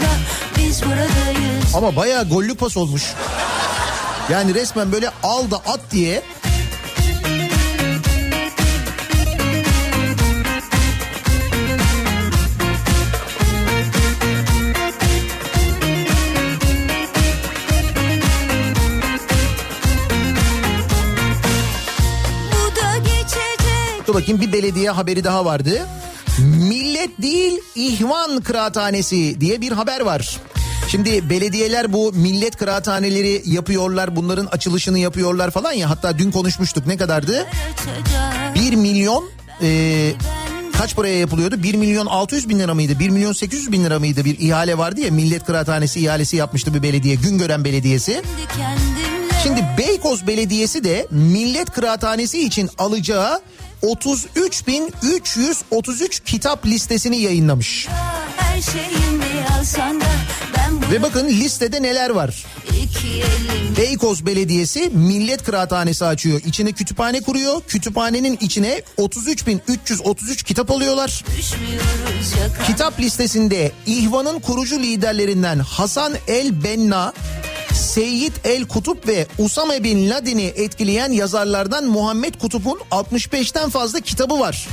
Da 0.00 0.43
biz 0.74 0.82
buradayız. 0.82 1.74
Ama 1.74 1.96
bayağı 1.96 2.28
gollü 2.28 2.54
pas 2.54 2.76
olmuş. 2.76 3.14
Yani 4.30 4.54
resmen 4.54 4.92
böyle 4.92 5.10
al 5.22 5.50
da 5.50 5.56
at 5.56 5.80
diye 5.90 6.22
Bu 22.52 22.76
da 22.76 22.96
geçecek. 22.98 24.06
Dur 24.06 24.14
bakayım 24.14 24.40
bir 24.40 24.52
belediye 24.52 24.90
haberi 24.90 25.24
daha 25.24 25.44
vardı. 25.44 25.86
Millet 26.38 27.22
değil 27.22 27.60
ihvan 27.74 28.40
kıraathanesi 28.40 29.40
diye 29.40 29.60
bir 29.60 29.72
haber 29.72 30.00
var. 30.00 30.40
Şimdi 30.88 31.30
belediyeler 31.30 31.92
bu 31.92 32.12
millet 32.12 32.56
kıraathaneleri 32.56 33.42
yapıyorlar 33.44 34.16
bunların 34.16 34.46
açılışını 34.46 34.98
yapıyorlar 34.98 35.50
falan 35.50 35.72
ya 35.72 35.90
hatta 35.90 36.18
dün 36.18 36.30
konuşmuştuk 36.30 36.86
ne 36.86 36.96
kadardı? 36.96 37.46
1 38.54 38.74
milyon 38.76 39.30
e, 39.62 40.12
kaç 40.78 40.96
paraya 40.96 41.18
yapılıyordu? 41.18 41.62
1 41.62 41.74
milyon 41.74 42.06
600 42.06 42.48
bin 42.48 42.58
lira 42.58 42.74
mıydı? 42.74 42.98
1 42.98 43.10
milyon 43.10 43.32
800 43.32 43.72
bin 43.72 43.84
lira 43.84 43.98
mıydı? 43.98 44.24
Bir 44.24 44.38
ihale 44.38 44.78
vardı 44.78 45.00
ya 45.00 45.10
millet 45.10 45.44
kıraathanesi 45.44 46.00
ihalesi 46.00 46.36
yapmıştı 46.36 46.74
bir 46.74 46.82
belediye 46.82 47.14
Güngören 47.14 47.64
Belediyesi. 47.64 48.22
Şimdi 49.42 49.64
Beykoz 49.78 50.26
Belediyesi 50.26 50.84
de 50.84 51.06
millet 51.10 51.70
kıraathanesi 51.70 52.46
için 52.46 52.70
alacağı 52.78 53.40
33.333 53.82 56.24
kitap 56.24 56.66
listesini 56.66 57.20
yayınlamış. 57.20 57.88
her 58.36 58.62
şeyimi 58.62 59.23
Ve 60.90 61.02
bakın 61.02 61.28
listede 61.28 61.82
neler 61.82 62.10
var. 62.10 62.44
Beykoz 63.76 64.26
Belediyesi 64.26 64.90
millet 64.94 65.42
kıraathanesi 65.44 66.04
açıyor. 66.04 66.40
İçine 66.46 66.72
kütüphane 66.72 67.20
kuruyor. 67.20 67.62
Kütüphanenin 67.68 68.38
içine 68.40 68.82
33.333 68.98 70.44
kitap 70.44 70.70
alıyorlar. 70.70 71.24
Kitap 72.66 73.00
listesinde 73.00 73.72
İhvan'ın 73.86 74.40
kurucu 74.40 74.78
liderlerinden 74.78 75.58
Hasan 75.58 76.12
El 76.28 76.64
Benna, 76.64 77.12
Seyyid 77.72 78.32
El 78.44 78.64
Kutup 78.64 79.08
ve 79.08 79.26
Usame 79.38 79.84
Bin 79.84 80.10
Laden'i 80.10 80.44
etkileyen 80.44 81.12
yazarlardan 81.12 81.84
Muhammed 81.84 82.34
Kutup'un 82.34 82.80
65'ten 82.90 83.70
fazla 83.70 84.00
kitabı 84.00 84.38
var. 84.38 84.68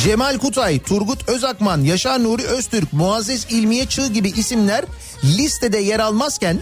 Cemal 0.00 0.38
Kutay, 0.38 0.78
Turgut 0.78 1.28
Özakman, 1.28 1.80
Yaşar 1.80 2.22
Nuri 2.22 2.42
Öztürk, 2.42 2.92
Muazzez 2.92 3.46
İlmiye 3.50 3.86
Çığ 3.86 4.06
gibi 4.06 4.28
isimler 4.28 4.84
listede 5.24 5.78
yer 5.78 6.00
almazken 6.00 6.60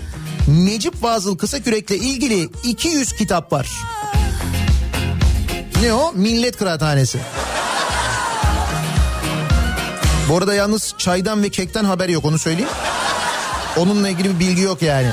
Necip 0.48 1.00
Fazıl 1.00 1.38
Kısakürek'le 1.38 1.90
ilgili 1.90 2.48
200 2.64 3.12
kitap 3.12 3.52
var. 3.52 3.68
Ne 5.82 5.94
o? 5.94 6.12
Millet 6.12 6.56
Kıraathanesi. 6.56 7.18
Bu 10.28 10.36
arada 10.36 10.54
yalnız 10.54 10.94
çaydan 10.98 11.42
ve 11.42 11.48
kekten 11.48 11.84
haber 11.84 12.08
yok 12.08 12.24
onu 12.24 12.38
söyleyeyim. 12.38 12.70
Onunla 13.76 14.08
ilgili 14.08 14.34
bir 14.34 14.40
bilgi 14.40 14.62
yok 14.62 14.82
yani. 14.82 15.08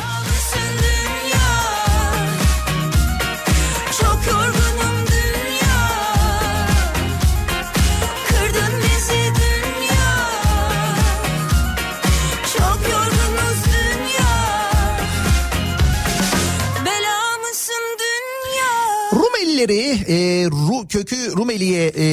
Rumelileri, 19.14 19.82
e, 20.08 20.46
Ru, 20.46 20.88
kökü 20.88 21.32
Rumeli'ye 21.32 21.88
e, 21.88 22.04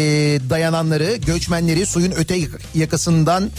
dayananları, 0.51 1.17
göçmenleri 1.17 1.87
suyun 1.87 2.13
öte 2.13 2.39
yakasından 2.75 3.51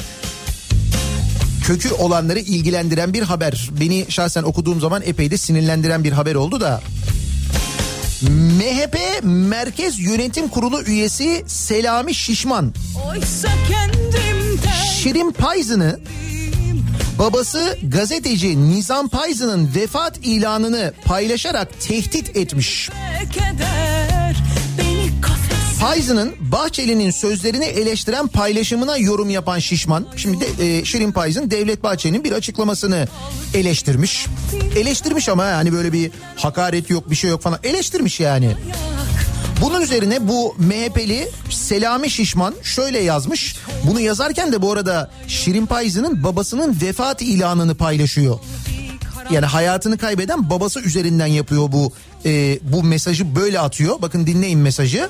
kökü 1.63 1.93
olanları 1.93 2.39
ilgilendiren 2.39 3.13
bir 3.13 3.21
haber. 3.21 3.69
Beni 3.79 4.05
şahsen 4.09 4.43
okuduğum 4.43 4.81
zaman 4.81 5.01
epey 5.05 5.31
de 5.31 5.37
sinirlendiren 5.37 6.03
bir 6.03 6.11
haber 6.11 6.35
oldu 6.35 6.61
da. 6.61 6.81
MHP 8.21 8.97
Merkez 9.23 9.99
Yönetim 9.99 10.47
Kurulu 10.47 10.81
üyesi 10.83 11.43
Selami 11.47 12.13
Şişman, 12.13 12.73
Şirin 15.03 15.31
Payzın'ı 15.31 15.99
babası 17.19 17.77
gazeteci 17.83 18.69
Nizam 18.69 19.07
Payzın'ın 19.07 19.75
vefat 19.75 20.17
ilanını 20.23 20.93
paylaşarak 21.05 21.81
tehdit 21.81 22.37
etmiş. 22.37 22.89
Payzı'nın 25.79 26.33
Bahçeli'nin 26.39 27.11
sözlerini 27.11 27.65
eleştiren 27.65 28.27
paylaşımına 28.27 28.97
yorum 28.97 29.29
yapan 29.29 29.59
Şişman. 29.59 30.07
Şimdi 30.15 30.39
de, 30.39 30.77
e, 30.77 30.85
Şirin 30.85 31.11
Payzın 31.11 31.51
Devlet 31.51 31.83
Bahçeli'nin 31.83 32.23
bir 32.23 32.31
açıklamasını 32.31 33.07
eleştirmiş. 33.53 34.25
Eleştirmiş 34.75 35.29
ama 35.29 35.45
yani 35.45 35.73
böyle 35.73 35.93
bir 35.93 36.11
hakaret 36.35 36.89
yok 36.89 37.09
bir 37.09 37.15
şey 37.15 37.29
yok 37.29 37.41
falan 37.41 37.59
eleştirmiş 37.63 38.19
yani. 38.19 38.55
Bunun 39.61 39.81
üzerine 39.81 40.27
bu 40.27 40.55
MHP'li 40.57 41.29
Selami 41.49 42.09
Şişman 42.09 42.55
şöyle 42.63 42.99
yazmış. 42.99 43.55
Bunu 43.83 43.99
yazarken 43.99 44.51
de 44.51 44.61
bu 44.61 44.71
arada 44.71 45.11
Şirin 45.27 45.65
Payzı'nın 45.65 46.23
babasının 46.23 46.77
vefat 46.81 47.21
ilanını 47.21 47.75
paylaşıyor. 47.75 48.39
Yani 49.31 49.45
hayatını 49.45 49.97
kaybeden 49.97 50.49
babası 50.49 50.79
üzerinden 50.79 51.27
yapıyor 51.27 51.71
bu 51.71 51.93
e, 52.25 52.59
bu 52.61 52.83
mesajı 52.83 53.35
böyle 53.35 53.59
atıyor. 53.59 54.01
Bakın 54.01 54.27
dinleyin 54.27 54.59
mesajı. 54.59 55.09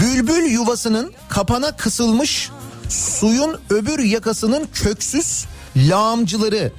Bülbül 0.00 0.50
yuvasının 0.50 1.12
kapana 1.28 1.76
kısılmış 1.76 2.50
suyun 2.88 3.60
öbür 3.70 3.98
yakasının 3.98 4.68
köksüz 4.74 5.46
lağımcıları. 5.76 6.72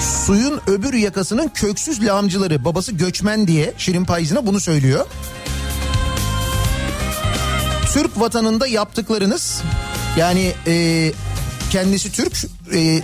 Suyun 0.00 0.60
öbür 0.66 0.94
yakasının 0.94 1.48
köksüz 1.48 2.04
lağımcıları. 2.04 2.64
Babası 2.64 2.92
göçmen 2.92 3.48
diye 3.48 3.74
Şirin 3.78 4.04
Payız'ına 4.04 4.46
bunu 4.46 4.60
söylüyor. 4.60 5.06
Türk 7.92 8.20
vatanında 8.20 8.66
yaptıklarınız 8.66 9.62
yani 10.18 10.52
e, 10.66 11.12
kendisi 11.70 12.12
Türk 12.12 12.44
e, 12.74 13.02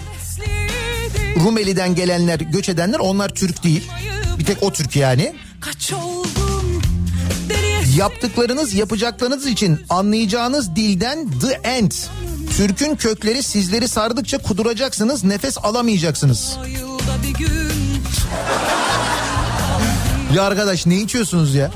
Rumeli'den 1.44 1.94
gelenler 1.94 2.40
göç 2.40 2.68
edenler 2.68 2.98
onlar 2.98 3.28
Türk 3.28 3.64
değil. 3.64 3.90
Bir 4.38 4.44
tek 4.44 4.62
o 4.62 4.72
Türk 4.72 4.96
yani. 4.96 5.34
Kaç 5.60 5.92
Yaptıklarınız 7.96 8.74
yapacaklarınız 8.74 9.46
için 9.46 9.80
anlayacağınız 9.88 10.76
dilden 10.76 11.30
the 11.40 11.60
end. 11.68 11.92
Türk'ün 12.56 12.96
kökleri 12.96 13.42
sizleri 13.42 13.88
sardıkça 13.88 14.38
kuduracaksınız 14.38 15.24
nefes 15.24 15.58
alamayacaksınız. 15.58 16.56
Ya 20.34 20.42
arkadaş 20.42 20.86
ne 20.86 20.96
içiyorsunuz 20.96 21.54
ya? 21.54 21.70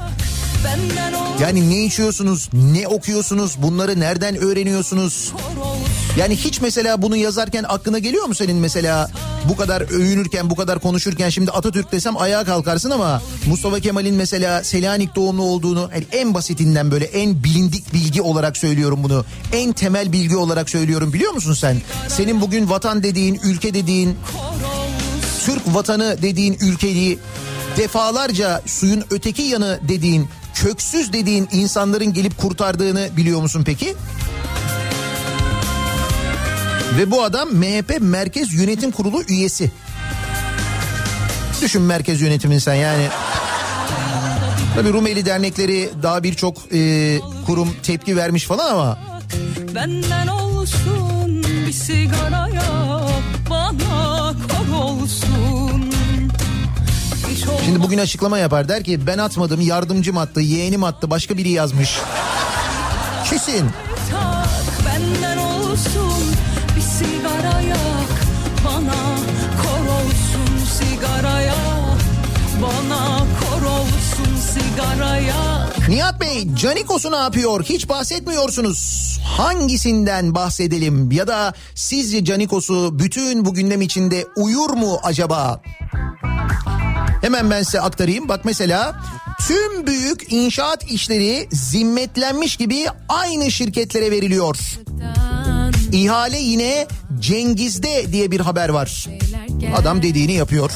Yani 1.41 1.71
ne 1.71 1.85
içiyorsunuz? 1.85 2.49
Ne 2.53 2.89
okuyorsunuz? 2.89 3.55
Bunları 3.59 4.01
nereden 4.01 4.37
öğreniyorsunuz? 4.37 5.33
Yani 6.19 6.37
hiç 6.37 6.61
mesela 6.61 7.03
bunu 7.03 7.17
yazarken 7.17 7.65
aklına 7.69 7.99
geliyor 7.99 8.25
mu 8.27 8.35
senin 8.35 8.57
mesela 8.57 9.11
bu 9.49 9.57
kadar 9.57 9.81
övünürken 9.81 10.51
bu 10.51 10.57
kadar 10.57 10.79
konuşurken 10.79 11.29
şimdi 11.29 11.51
Atatürk 11.51 11.93
desem 11.93 12.17
ayağa 12.17 12.45
kalkarsın 12.45 12.91
ama 12.91 13.23
Mustafa 13.47 13.81
Kemal'in 13.81 14.15
mesela 14.15 14.65
Selanik 14.65 15.17
doğumlu 15.17 15.43
olduğunu 15.43 15.91
yani 15.95 16.07
en 16.13 16.35
basitinden 16.35 16.91
böyle 16.91 17.05
en 17.05 17.45
bilindik 17.45 17.93
bilgi 17.93 18.23
olarak 18.23 18.57
söylüyorum 18.57 19.01
bunu. 19.03 19.25
En 19.53 19.73
temel 19.73 20.13
bilgi 20.13 20.37
olarak 20.37 20.71
söylüyorum 20.71 21.13
biliyor 21.13 21.33
musun 21.33 21.55
sen? 21.55 21.77
Senin 22.09 22.41
bugün 22.41 22.71
vatan 22.71 23.03
dediğin, 23.03 23.41
ülke 23.45 23.75
dediğin, 23.75 24.17
Türk 25.47 25.75
vatanı 25.75 26.19
dediğin 26.23 26.59
ülkeyi 26.61 27.19
defalarca 27.77 28.63
suyun 28.67 29.05
öteki 29.11 29.43
yanı 29.43 29.81
dediğin, 29.89 30.29
köksüz 30.55 31.13
dediğin 31.13 31.49
insanların 31.53 32.13
gelip 32.13 32.39
kurtardığını 32.39 33.09
biliyor 33.17 33.43
musun 33.43 33.63
peki? 33.67 33.95
Ve 36.99 37.11
bu 37.11 37.23
adam 37.23 37.49
MHP 37.49 38.01
Merkez 38.01 38.55
Yönetim 38.55 38.91
Kurulu 38.91 39.23
üyesi. 39.29 39.71
Düşün 41.63 41.83
merkez 41.83 42.21
yönetimin 42.21 42.59
sen 42.59 42.75
yani. 42.75 43.09
Tabii 44.75 44.93
Rumeli 44.93 45.27
dernekleri 45.27 45.91
daha 46.03 46.23
birçok 46.23 46.59
e, 46.73 47.19
kurum 47.47 47.77
tepki 47.83 48.17
vermiş 48.17 48.45
falan 48.45 48.73
ama 48.73 48.99
Benden 49.75 50.27
olsun 50.27 51.45
bir 51.67 51.73
sigaraya 51.73 52.63
bana 53.51 54.33
kor 54.33 54.85
olsun. 54.85 55.93
Şimdi 57.65 57.83
bugün 57.83 57.99
açıklama 57.99 58.39
yapar 58.39 58.69
der 58.69 58.85
ki 58.85 59.07
ben 59.07 59.19
atmadım 59.19 59.61
yardımcım 59.61 60.19
attı 60.19 60.41
yeğenim 60.41 60.85
attı 60.85 61.11
başka 61.11 61.37
biri 61.37 61.51
yazmış. 61.51 61.99
Kesin. 63.31 63.67
tak 64.11 64.87
benden 64.87 65.46
sigaraya 74.57 75.67
Nihat 75.89 76.21
Bey 76.21 76.55
Canikos'u 76.55 77.13
ne 77.13 77.17
yapıyor 77.17 77.65
hiç 77.65 77.89
bahsetmiyorsunuz. 77.89 79.07
Hangisinden 79.25 80.35
bahsedelim 80.35 81.13
ya 81.13 81.27
da 81.27 81.55
sizce 81.75 82.25
Canikos'u 82.25 82.99
bütün 82.99 83.45
bu 83.45 83.55
gündem 83.55 83.83
içinde 83.83 84.27
uyur 84.37 84.71
mu 84.71 84.99
acaba? 85.03 85.61
Hemen 87.21 87.51
ben 87.51 87.63
size 87.63 87.81
aktarayım. 87.81 88.29
Bak 88.29 88.45
mesela 88.45 89.01
tüm 89.47 89.87
büyük 89.87 90.33
inşaat 90.33 90.91
işleri 90.91 91.49
zimmetlenmiş 91.53 92.57
gibi 92.57 92.87
aynı 93.09 93.51
şirketlere 93.51 94.11
veriliyor. 94.11 94.57
İhale 95.93 96.39
yine 96.39 96.87
Cengiz'de 97.21 98.13
diye 98.13 98.31
bir 98.31 98.41
haber 98.41 98.69
var. 98.69 99.07
Adam 99.77 100.03
dediğini 100.03 100.33
yapıyor. 100.33 100.71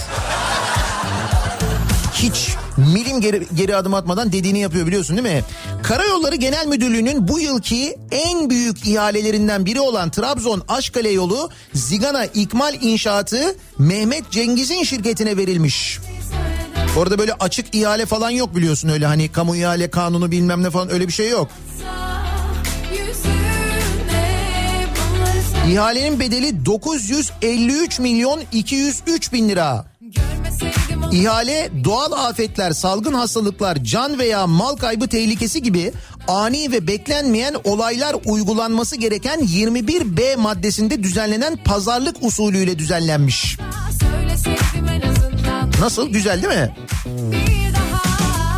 Hiç 2.14 2.51
milim 2.81 3.20
geri, 3.20 3.47
geri 3.55 3.76
adım 3.76 3.95
atmadan 3.95 4.33
dediğini 4.33 4.59
yapıyor 4.59 4.87
biliyorsun 4.87 5.16
değil 5.16 5.37
mi? 5.37 5.45
Karayolları 5.83 6.37
Genel 6.37 6.66
Müdürlüğü'nün 6.66 7.28
bu 7.28 7.41
yılki 7.41 7.97
en 8.11 8.51
büyük 8.51 8.87
ihalelerinden 8.89 9.66
biri 9.66 9.81
olan 9.81 10.11
Trabzon 10.11 10.62
Aşkale 10.68 11.11
yolu 11.11 11.51
Zigana 11.74 12.24
İkmal 12.24 12.74
İnşaatı 12.81 13.57
Mehmet 13.78 14.31
Cengiz'in 14.31 14.83
şirketine 14.83 15.37
verilmiş. 15.37 15.99
Orada 16.99 17.18
böyle 17.18 17.35
açık 17.35 17.74
ihale 17.74 18.07
falan 18.07 18.31
yok 18.31 18.57
biliyorsun 18.57 18.89
öyle 18.89 19.07
hani 19.07 19.33
kamu 19.33 19.57
ihale 19.57 19.91
kanunu 19.91 20.31
bilmem 20.31 20.62
ne 20.62 20.70
falan 20.70 20.93
öyle 20.93 21.09
bir 21.09 21.12
şey 21.12 21.28
yok. 21.31 21.49
İhalenin 25.70 26.20
bedeli 26.20 26.66
953 26.66 27.99
milyon 27.99 28.41
203 28.53 29.33
bin 29.33 29.49
lira. 29.49 29.89
İhale 31.13 31.71
doğal 31.85 32.13
afetler, 32.13 32.73
salgın 32.73 33.15
hastalıklar, 33.15 33.85
can 33.85 34.19
veya 34.19 34.47
mal 34.47 34.77
kaybı 34.77 35.09
tehlikesi 35.09 35.63
gibi 35.63 35.93
ani 36.29 36.73
ve 36.73 36.87
beklenmeyen 36.87 37.57
olaylar 37.65 38.17
uygulanması 38.25 38.97
gereken 38.97 39.41
21B 39.41 40.37
maddesinde 40.37 41.03
düzenlenen 41.03 41.57
pazarlık 41.65 42.17
usulüyle 42.21 42.79
düzenlenmiş. 42.79 43.59
Nasıl? 45.81 46.09
Güzel 46.09 46.43
değil 46.43 46.55
mi? 46.61 46.75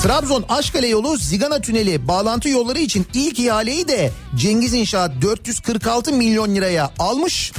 Trabzon 0.03 0.45
Aşkale 0.49 0.89
yolu 0.89 1.17
Zigana 1.17 1.61
Tüneli 1.61 2.09
bağlantı 2.09 2.49
yolları 2.49 2.79
için 2.79 3.07
ilk 3.15 3.39
ihaleyi 3.39 3.89
de 3.89 4.11
Cengiz 4.37 4.75
İnşaat 4.75 5.23
446 5.23 6.13
milyon 6.13 6.55
liraya 6.55 6.91
almış. 6.99 7.53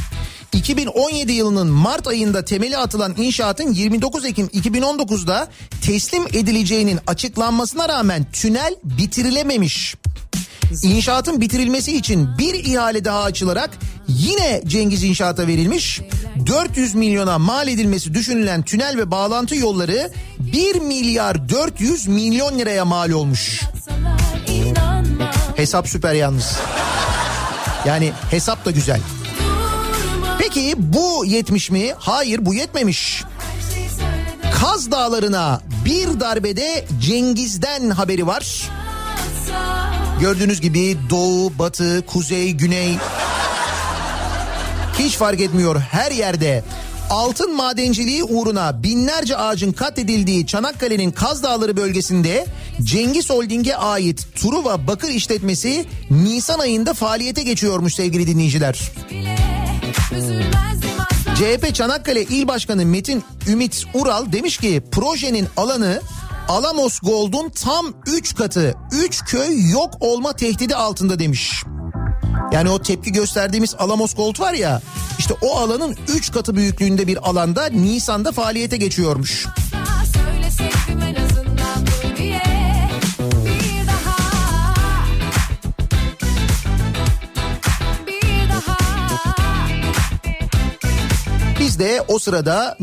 2017 0.54 1.32
yılının 1.32 1.68
Mart 1.68 2.08
ayında 2.08 2.46
temeli 2.46 2.78
atılan 2.78 3.14
inşaatın 3.18 3.74
29 3.74 4.26
Ekim 4.26 4.48
2019'da 4.48 5.48
teslim 5.82 6.24
edileceğinin 6.28 7.00
açıklanmasına 7.08 7.90
rağmen 7.90 8.26
tünel 8.32 8.76
bitirilememiş. 8.84 9.96
İnşaatın 10.84 11.42
bitirilmesi 11.42 11.98
için 11.98 12.38
bir 12.38 12.54
ihale 12.54 13.06
daha 13.06 13.24
açılarak 13.24 13.70
yine 14.08 14.62
Cengiz 14.68 15.04
İnşaat'a 15.04 15.48
verilmiş. 15.48 16.02
400 16.48 16.96
milyona 16.96 17.40
mal 17.40 17.68
edilmesi 17.68 18.14
düşünülen 18.14 18.64
tünel 18.64 18.98
ve 18.98 19.12
bağlantı 19.12 19.56
yolları 19.56 20.12
1 20.40 20.76
milyar 20.76 21.50
400 21.50 22.08
milyon 22.08 22.60
liraya 22.60 22.86
mal 22.86 23.10
olmuş. 23.12 23.62
Hesap 25.56 25.88
süper 25.88 26.14
yalnız. 26.14 26.58
Yani 27.86 28.12
hesap 28.32 28.66
da 28.66 28.72
güzel. 28.72 29.00
Peki 30.44 30.74
bu 30.78 31.26
yetmiş 31.26 31.72
mi? 31.72 31.94
Hayır 31.98 32.46
bu 32.46 32.54
yetmemiş. 32.54 33.24
Kaz 34.54 34.92
Dağları'na 34.92 35.62
bir 35.86 36.20
darbede 36.20 36.86
Cengiz'den 37.02 37.90
haberi 37.90 38.28
var. 38.28 38.70
Gördüğünüz 40.20 40.62
gibi 40.62 40.98
doğu, 41.10 41.60
batı, 41.60 42.06
kuzey, 42.06 42.52
güney 42.52 42.96
hiç 45.00 45.16
fark 45.16 45.42
etmiyor 45.42 45.80
her 45.80 46.12
yerde. 46.12 46.64
Altın 47.10 47.56
madenciliği 47.56 48.24
uğruna 48.24 48.84
binlerce 48.84 49.38
ağacın 49.38 49.72
katledildiği 49.72 50.48
Çanakkale'nin 50.48 51.12
Kaz 51.12 51.44
Dağları 51.44 51.78
bölgesinde 51.78 52.46
Cengiz 52.82 53.30
Holding'e 53.30 53.76
ait 53.76 54.28
Truva 54.36 54.88
Bakır 54.88 55.10
işletmesi 55.10 55.86
Nisan 56.10 56.60
ayında 56.60 56.94
faaliyete 56.94 57.44
geçiyormuş 57.44 57.96
sevgili 57.96 58.28
dinleyiciler. 58.28 58.92
CHP 61.36 61.76
Çanakkale 61.76 62.24
İl 62.24 62.48
Başkanı 62.48 62.86
Metin 62.86 63.24
Ümit 63.48 63.86
Ural 63.94 64.32
demiş 64.32 64.58
ki 64.58 64.84
projenin 64.92 65.48
alanı 65.58 66.02
Alamos 66.48 67.00
Gold'un 67.00 67.50
tam 67.50 67.86
3 68.08 68.36
katı 68.36 68.76
3 68.92 69.24
köy 69.26 69.72
yok 69.72 69.94
olma 70.00 70.34
tehdidi 70.34 70.76
altında 70.76 71.20
demiş. 71.20 71.64
Yani 72.52 72.70
o 72.70 72.82
tepki 72.82 73.12
gösterdiğimiz 73.12 73.76
Alamos 73.80 74.16
Gold 74.16 74.40
var 74.40 74.54
ya 74.54 74.82
işte 75.20 75.34
o 75.42 75.58
alanın 75.58 75.98
3 76.08 76.32
katı 76.32 76.56
büyüklüğünde 76.56 77.08
bir 77.08 77.30
alanda 77.30 77.66
Nisan'da 77.66 78.32
faaliyete 78.32 78.78
geçiyormuş. 78.78 79.46
Biz 81.18 81.23
o 92.02 92.20
sırada 92.20 92.78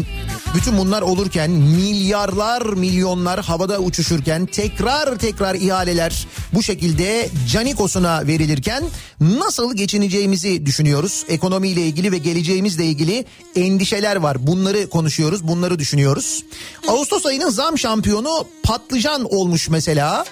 bütün 0.54 0.78
bunlar 0.78 1.02
olurken 1.02 1.50
milyarlar 1.50 2.62
milyonlar 2.62 3.44
havada 3.44 3.78
uçuşurken 3.78 4.46
tekrar 4.46 5.18
tekrar 5.18 5.54
ihaleler 5.54 6.26
bu 6.54 6.62
şekilde 6.62 7.28
Canikos'una 7.52 8.26
verilirken 8.26 8.84
nasıl 9.20 9.76
geçineceğimizi 9.76 10.66
düşünüyoruz. 10.66 11.24
Ekonomiyle 11.28 11.82
ilgili 11.82 12.12
ve 12.12 12.18
geleceğimizle 12.18 12.84
ilgili 12.84 13.24
endişeler 13.56 14.16
var. 14.16 14.46
Bunları 14.46 14.90
konuşuyoruz, 14.90 15.48
bunları 15.48 15.78
düşünüyoruz. 15.78 16.44
Ağustos 16.88 17.26
ayının 17.26 17.50
zam 17.50 17.78
şampiyonu 17.78 18.46
patlıcan 18.62 19.24
olmuş 19.34 19.68
mesela. 19.68 20.24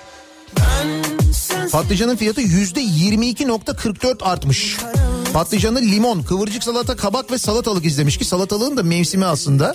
Patlıcanın 1.72 2.16
fiyatı 2.16 2.40
yüzde 2.40 2.82
22.44 2.82 4.24
artmış. 4.24 4.76
Patlıcanı 5.32 5.82
limon, 5.82 6.22
kıvırcık 6.22 6.64
salata, 6.64 6.96
kabak 6.96 7.32
ve 7.32 7.38
salatalık 7.38 7.84
izlemiş 7.84 8.16
ki 8.16 8.24
salatalığın 8.24 8.76
da 8.76 8.82
mevsimi 8.82 9.24
aslında. 9.24 9.74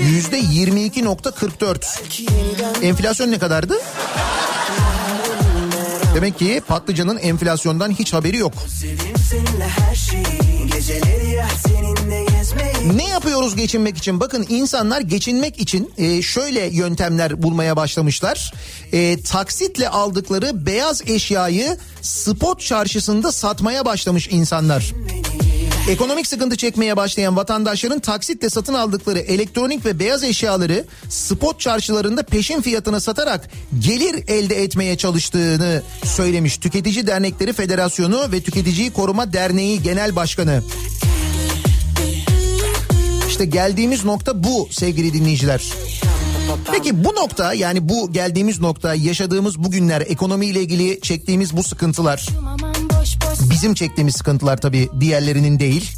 Yüzde 0.00 0.40
22.44. 0.40 2.84
Enflasyon 2.84 3.30
ne 3.30 3.38
kadardı? 3.38 3.74
Demek 6.14 6.38
ki 6.38 6.62
patlıcanın 6.68 7.18
enflasyondan 7.18 7.90
hiç 7.90 8.12
haberi 8.12 8.36
yok. 8.36 8.52
Seninle 9.30 9.68
her 9.68 9.94
şeyi 9.94 10.66
geceleri 10.72 11.30
ya 11.30 11.46
seninle 11.66 11.74
gezmeyi 11.74 11.83
Ne 12.92 13.08
yapıyoruz 13.08 13.56
geçinmek 13.56 13.96
için? 13.96 14.20
Bakın 14.20 14.46
insanlar 14.48 15.00
geçinmek 15.00 15.58
için 15.60 15.92
e, 15.98 16.22
şöyle 16.22 16.60
yöntemler 16.66 17.42
bulmaya 17.42 17.76
başlamışlar. 17.76 18.52
E, 18.92 19.22
taksitle 19.22 19.88
aldıkları 19.88 20.66
beyaz 20.66 21.08
eşyayı 21.08 21.76
spot 22.02 22.60
çarşısında 22.60 23.32
satmaya 23.32 23.84
başlamış 23.84 24.28
insanlar. 24.30 24.92
Ekonomik 25.90 26.26
sıkıntı 26.26 26.56
çekmeye 26.56 26.96
başlayan 26.96 27.36
vatandaşların 27.36 27.98
taksitle 27.98 28.50
satın 28.50 28.74
aldıkları 28.74 29.18
elektronik 29.18 29.86
ve 29.86 29.98
beyaz 29.98 30.24
eşyaları 30.24 30.84
spot 31.08 31.60
çarşılarında 31.60 32.22
peşin 32.22 32.62
fiyatına 32.62 33.00
satarak 33.00 33.50
gelir 33.78 34.24
elde 34.28 34.62
etmeye 34.62 34.96
çalıştığını 34.96 35.82
söylemiş. 36.04 36.56
Tüketici 36.56 37.06
Dernekleri 37.06 37.52
Federasyonu 37.52 38.32
ve 38.32 38.40
Tüketiciyi 38.40 38.92
Koruma 38.92 39.32
Derneği 39.32 39.82
Genel 39.82 40.16
Başkanı. 40.16 40.62
İşte 43.34 43.44
geldiğimiz 43.44 44.04
nokta 44.04 44.44
bu 44.44 44.68
sevgili 44.70 45.12
dinleyiciler. 45.12 45.72
Peki 46.72 47.04
bu 47.04 47.08
nokta 47.08 47.54
yani 47.54 47.88
bu 47.88 48.12
geldiğimiz 48.12 48.60
nokta 48.60 48.94
yaşadığımız 48.94 49.64
bugünler 49.64 50.00
ekonomiyle 50.00 50.60
ilgili 50.60 51.00
çektiğimiz 51.00 51.56
bu 51.56 51.62
sıkıntılar 51.62 52.28
bizim 53.50 53.74
çektiğimiz 53.74 54.16
sıkıntılar 54.16 54.56
tabii 54.56 54.88
diğerlerinin 55.00 55.58
değil. 55.58 55.92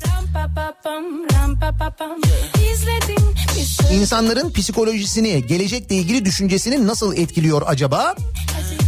İnsanların 3.92 4.52
psikolojisini, 4.52 5.46
gelecekle 5.46 5.96
ilgili 5.96 6.24
düşüncesini 6.24 6.86
nasıl 6.86 7.16
etkiliyor 7.16 7.62
acaba? 7.66 8.14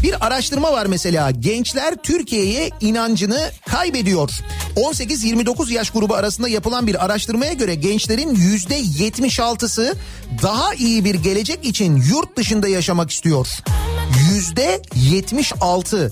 Bir 0.02 0.26
araştırma 0.26 0.72
var 0.72 0.86
mesela 0.86 1.30
gençler 1.30 1.94
Türkiye'ye 2.02 2.70
inancını 2.80 3.50
kaybediyor. 3.66 4.30
18-29 4.76 5.72
yaş 5.72 5.90
grubu 5.90 6.14
arasında 6.14 6.48
yapılan 6.48 6.86
bir 6.86 7.04
araştırmaya 7.04 7.52
göre 7.52 7.74
gençlerin 7.74 8.34
%76'sı 8.34 9.96
daha 10.42 10.74
iyi 10.74 11.04
bir 11.04 11.14
gelecek 11.14 11.64
için 11.64 11.96
yurt 11.96 12.36
dışında 12.36 12.68
yaşamak 12.68 13.10
istiyor. 13.10 13.48
%76 14.34 16.10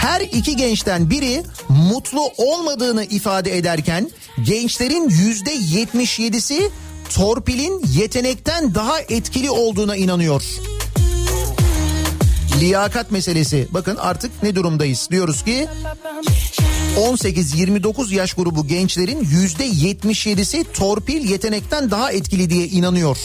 her 0.00 0.20
iki 0.20 0.56
gençten 0.56 1.10
biri 1.10 1.42
mutlu 1.68 2.20
olmadığını 2.36 3.04
ifade 3.04 3.56
ederken 3.56 4.10
gençlerin 4.44 5.08
yüzde 5.08 5.56
77'si 5.56 6.70
torpilin 7.14 7.82
yetenekten 7.94 8.74
daha 8.74 9.00
etkili 9.00 9.50
olduğuna 9.50 9.96
inanıyor. 9.96 10.42
Liyakat 12.60 13.10
meselesi. 13.10 13.68
Bakın 13.70 13.96
artık 13.96 14.42
ne 14.42 14.54
durumdayız? 14.54 15.08
Diyoruz 15.10 15.44
ki 15.44 15.68
18-29 16.96 18.14
yaş 18.14 18.34
grubu 18.34 18.66
gençlerin 18.66 19.28
yüzde 19.30 19.66
77'si 19.68 20.64
torpil 20.72 21.30
yetenekten 21.30 21.90
daha 21.90 22.12
etkili 22.12 22.50
diye 22.50 22.66
inanıyor. 22.66 23.18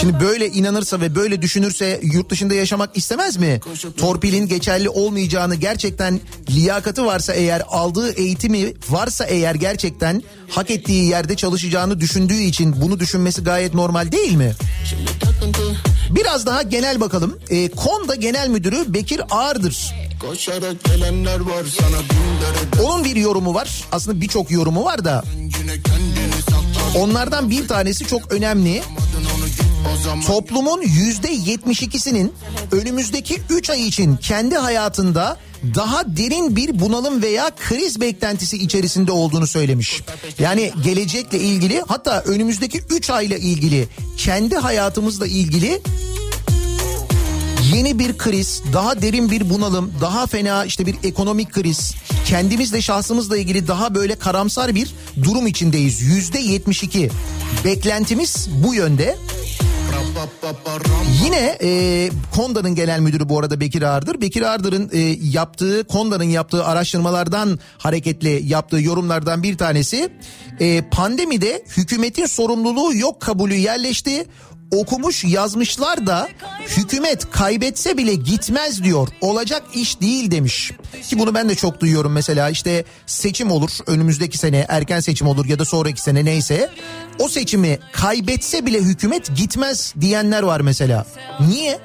Şimdi 0.00 0.20
böyle 0.20 0.48
inanırsa 0.48 1.00
ve 1.00 1.14
böyle 1.14 1.42
düşünürse 1.42 2.00
yurt 2.02 2.30
dışında 2.30 2.54
yaşamak 2.54 2.96
istemez 2.96 3.36
mi? 3.36 3.60
Torpilin 3.96 4.48
geçerli 4.48 4.88
olmayacağını 4.88 5.54
gerçekten 5.54 6.20
liyakati 6.50 7.04
varsa 7.04 7.32
eğer 7.34 7.62
aldığı 7.68 8.12
eğitimi 8.12 8.72
varsa 8.90 9.24
eğer 9.24 9.54
gerçekten 9.54 10.22
hak 10.50 10.70
ettiği 10.70 11.04
yerde 11.08 11.36
çalışacağını 11.36 12.00
düşündüğü 12.00 12.40
için 12.42 12.80
bunu 12.80 13.00
düşünmesi 13.00 13.42
gayet 13.44 13.74
normal 13.74 14.12
değil 14.12 14.32
mi? 14.34 14.52
Biraz 16.10 16.46
daha 16.46 16.62
genel 16.62 17.00
bakalım. 17.00 17.38
E, 17.50 17.68
Konda 17.68 18.14
Genel 18.14 18.48
Müdürü 18.48 18.94
Bekir 18.94 19.20
Ağırdır. 19.30 19.94
Onun 22.82 23.04
bir 23.04 23.16
yorumu 23.16 23.54
var. 23.54 23.84
Aslında 23.92 24.20
birçok 24.20 24.50
yorumu 24.50 24.84
var 24.84 25.04
da. 25.04 25.22
Onlardan 26.98 27.50
bir 27.50 27.68
tanesi 27.68 28.06
çok 28.06 28.32
önemli. 28.32 28.82
Toplumun 30.26 30.82
yüzde 30.82 31.28
72'sinin 31.34 32.32
önümüzdeki 32.72 33.42
3 33.50 33.70
ay 33.70 33.88
için 33.88 34.16
kendi 34.16 34.56
hayatında 34.56 35.36
daha 35.74 36.16
derin 36.16 36.56
bir 36.56 36.80
bunalım 36.80 37.22
veya 37.22 37.50
kriz 37.68 38.00
beklentisi 38.00 38.56
içerisinde 38.56 39.12
olduğunu 39.12 39.46
söylemiş. 39.46 40.02
Yani 40.38 40.72
gelecekle 40.84 41.38
ilgili 41.38 41.82
hatta 41.88 42.20
önümüzdeki 42.20 42.82
3 42.90 43.10
ayla 43.10 43.36
ilgili 43.36 43.88
kendi 44.16 44.56
hayatımızla 44.56 45.26
ilgili 45.26 45.82
yeni 47.74 47.98
bir 47.98 48.18
kriz, 48.18 48.62
daha 48.72 49.02
derin 49.02 49.30
bir 49.30 49.50
bunalım, 49.50 49.92
daha 50.00 50.26
fena 50.26 50.64
işte 50.64 50.86
bir 50.86 50.96
ekonomik 51.04 51.52
kriz, 51.52 51.94
kendimizle 52.26 52.82
şahsımızla 52.82 53.36
ilgili 53.36 53.68
daha 53.68 53.94
böyle 53.94 54.14
karamsar 54.14 54.74
bir 54.74 54.94
durum 55.22 55.46
içindeyiz. 55.46 56.00
Yüzde 56.00 56.38
72 56.38 57.10
beklentimiz 57.64 58.48
bu 58.64 58.74
yönde. 58.74 59.16
Yine 61.24 61.58
e, 61.62 62.10
Konda'nın 62.36 62.74
genel 62.74 63.00
müdürü 63.00 63.28
bu 63.28 63.38
arada 63.38 63.60
Bekir 63.60 63.82
Ağırdır. 63.82 64.20
Bekir 64.20 64.42
Ağırdır'ın 64.42 64.90
e, 64.92 64.98
yaptığı 65.22 65.84
Konda'nın 65.84 66.24
yaptığı 66.24 66.64
araştırmalardan 66.64 67.58
hareketle 67.78 68.30
yaptığı 68.30 68.80
yorumlardan 68.80 69.42
bir 69.42 69.58
tanesi 69.58 70.12
e, 70.60 70.82
pandemide 70.90 71.64
hükümetin 71.76 72.26
sorumluluğu 72.26 72.94
yok 72.94 73.20
kabulü 73.20 73.54
yerleşti 73.54 74.26
okumuş 74.72 75.24
yazmışlar 75.24 76.06
da 76.06 76.28
hükümet 76.76 77.30
kaybetse 77.30 77.96
bile 77.96 78.14
gitmez 78.14 78.84
diyor. 78.84 79.08
Olacak 79.20 79.62
iş 79.74 80.00
değil 80.00 80.30
demiş. 80.30 80.72
Ki 81.08 81.18
bunu 81.18 81.34
ben 81.34 81.48
de 81.48 81.54
çok 81.54 81.80
duyuyorum 81.80 82.12
mesela 82.12 82.50
işte 82.50 82.84
seçim 83.06 83.50
olur 83.50 83.70
önümüzdeki 83.86 84.38
sene 84.38 84.66
erken 84.68 85.00
seçim 85.00 85.26
olur 85.26 85.46
ya 85.46 85.58
da 85.58 85.64
sonraki 85.64 86.00
sene 86.00 86.24
neyse. 86.24 86.70
O 87.18 87.28
seçimi 87.28 87.78
kaybetse 87.92 88.66
bile 88.66 88.78
hükümet 88.78 89.36
gitmez 89.36 89.94
diyenler 90.00 90.42
var 90.42 90.60
mesela. 90.60 91.06
Niye? 91.48 91.78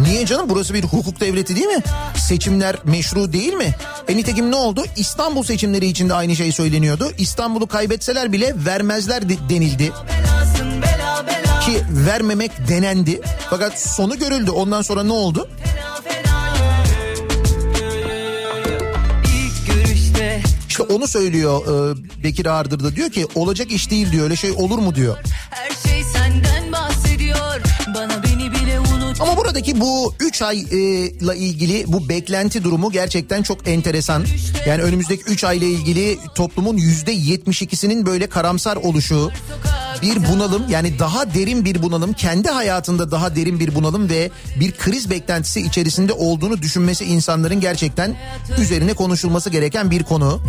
Niye 0.00 0.26
canım 0.26 0.46
burası 0.48 0.74
bir 0.74 0.82
hukuk 0.84 1.20
devleti 1.20 1.56
değil 1.56 1.66
mi? 1.66 1.82
Seçimler 2.28 2.76
meşru 2.84 3.32
değil 3.32 3.52
mi? 3.52 3.74
E 4.08 4.16
nitekim 4.16 4.50
ne 4.50 4.56
oldu? 4.56 4.84
İstanbul 4.96 5.42
seçimleri 5.42 5.86
için 5.86 6.08
de 6.08 6.14
aynı 6.14 6.36
şey 6.36 6.52
söyleniyordu. 6.52 7.12
İstanbul'u 7.18 7.66
kaybetseler 7.66 8.32
bile 8.32 8.54
vermezler 8.56 9.28
denildi 9.28 9.92
ki 11.66 11.82
vermemek 11.90 12.68
denendi. 12.68 13.20
Fakat 13.50 13.80
sonu 13.80 14.18
görüldü. 14.18 14.50
Ondan 14.50 14.82
sonra 14.82 15.02
ne 15.02 15.12
oldu? 15.12 15.48
İşte 20.80 20.94
onu 20.94 21.08
söylüyor 21.08 21.60
e, 21.66 22.24
Bekir 22.24 22.46
Ağırdır 22.46 22.84
da 22.84 22.96
diyor 22.96 23.10
ki 23.10 23.26
olacak 23.34 23.72
iş 23.72 23.90
değil 23.90 24.12
diyor 24.12 24.24
öyle 24.24 24.36
şey 24.36 24.50
olur 24.50 24.78
mu 24.78 24.94
diyor. 24.94 25.16
Her 25.50 25.90
şey 25.90 26.02
senden 26.04 26.72
bahsediyor 26.72 27.60
bana. 27.94 28.27
Ama 29.20 29.36
buradaki 29.36 29.80
bu 29.80 30.14
3 30.20 30.42
ayla 30.42 31.34
ilgili 31.34 31.84
bu 31.86 32.08
beklenti 32.08 32.64
durumu 32.64 32.92
gerçekten 32.92 33.42
çok 33.42 33.68
enteresan. 33.68 34.24
Yani 34.66 34.82
önümüzdeki 34.82 35.22
3 35.22 35.44
ayla 35.44 35.66
ilgili 35.66 36.18
toplumun 36.34 36.76
%72'sinin 36.76 38.06
böyle 38.06 38.28
karamsar 38.28 38.76
oluşu 38.76 39.30
bir 40.02 40.28
bunalım 40.28 40.62
yani 40.68 40.98
daha 40.98 41.34
derin 41.34 41.64
bir 41.64 41.82
bunalım 41.82 42.12
kendi 42.12 42.48
hayatında 42.48 43.10
daha 43.10 43.36
derin 43.36 43.60
bir 43.60 43.74
bunalım 43.74 44.08
ve 44.10 44.30
bir 44.60 44.72
kriz 44.72 45.10
beklentisi 45.10 45.60
içerisinde 45.60 46.12
olduğunu 46.12 46.62
düşünmesi 46.62 47.04
insanların 47.04 47.60
gerçekten 47.60 48.16
üzerine 48.58 48.94
konuşulması 48.94 49.50
gereken 49.50 49.90
bir 49.90 50.02
konu. 50.02 50.40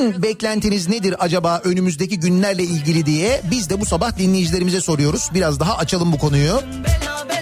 Sizin 0.00 0.22
beklentiniz 0.22 0.88
nedir 0.88 1.14
acaba 1.18 1.60
önümüzdeki 1.64 2.20
günlerle 2.20 2.62
ilgili 2.62 3.06
diye 3.06 3.40
biz 3.50 3.70
de 3.70 3.80
bu 3.80 3.86
sabah 3.86 4.18
dinleyicilerimize 4.18 4.80
soruyoruz. 4.80 5.30
Biraz 5.34 5.60
daha 5.60 5.76
açalım 5.76 6.12
bu 6.12 6.18
konuyu. 6.18 6.62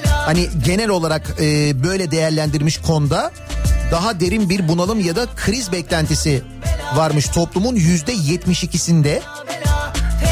Hani 0.06 0.48
genel 0.64 0.88
olarak 0.88 1.36
e, 1.40 1.82
böyle 1.84 2.10
değerlendirmiş 2.10 2.78
konuda 2.78 3.30
daha 3.90 4.20
derin 4.20 4.50
bir 4.50 4.68
bunalım 4.68 5.00
ya 5.00 5.16
da 5.16 5.26
kriz 5.36 5.72
beklentisi 5.72 6.42
varmış 6.96 7.28
toplumun 7.28 7.74
yüzde 7.74 8.12
yetmiş 8.12 8.64
ikisinde. 8.64 9.22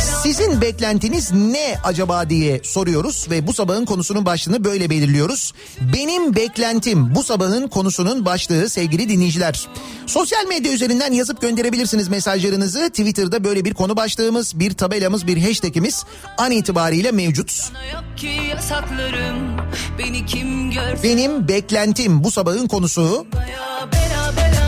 Sizin 0.00 0.60
beklentiniz 0.60 1.32
ne 1.32 1.78
acaba 1.84 2.30
diye 2.30 2.60
soruyoruz 2.64 3.26
ve 3.30 3.46
bu 3.46 3.52
sabahın 3.52 3.84
konusunun 3.84 4.26
başlığını 4.26 4.64
böyle 4.64 4.90
belirliyoruz. 4.90 5.52
Benim 5.80 6.36
beklentim 6.36 7.14
bu 7.14 7.22
sabahın 7.22 7.68
konusunun 7.68 8.24
başlığı 8.24 8.70
sevgili 8.70 9.08
dinleyiciler. 9.08 9.68
Sosyal 10.06 10.46
medya 10.46 10.72
üzerinden 10.72 11.12
yazıp 11.12 11.40
gönderebilirsiniz 11.40 12.08
mesajlarınızı. 12.08 12.88
Twitter'da 12.88 13.44
böyle 13.44 13.64
bir 13.64 13.74
konu 13.74 13.96
başlığımız, 13.96 14.60
bir 14.60 14.74
tabelamız, 14.74 15.26
bir 15.26 15.42
hashtagimiz 15.42 16.04
an 16.38 16.50
itibariyle 16.50 17.12
mevcut. 17.12 17.72
Benim 21.02 21.48
beklentim 21.48 22.24
bu 22.24 22.30
sabahın 22.30 22.68
konusu. 22.68 23.26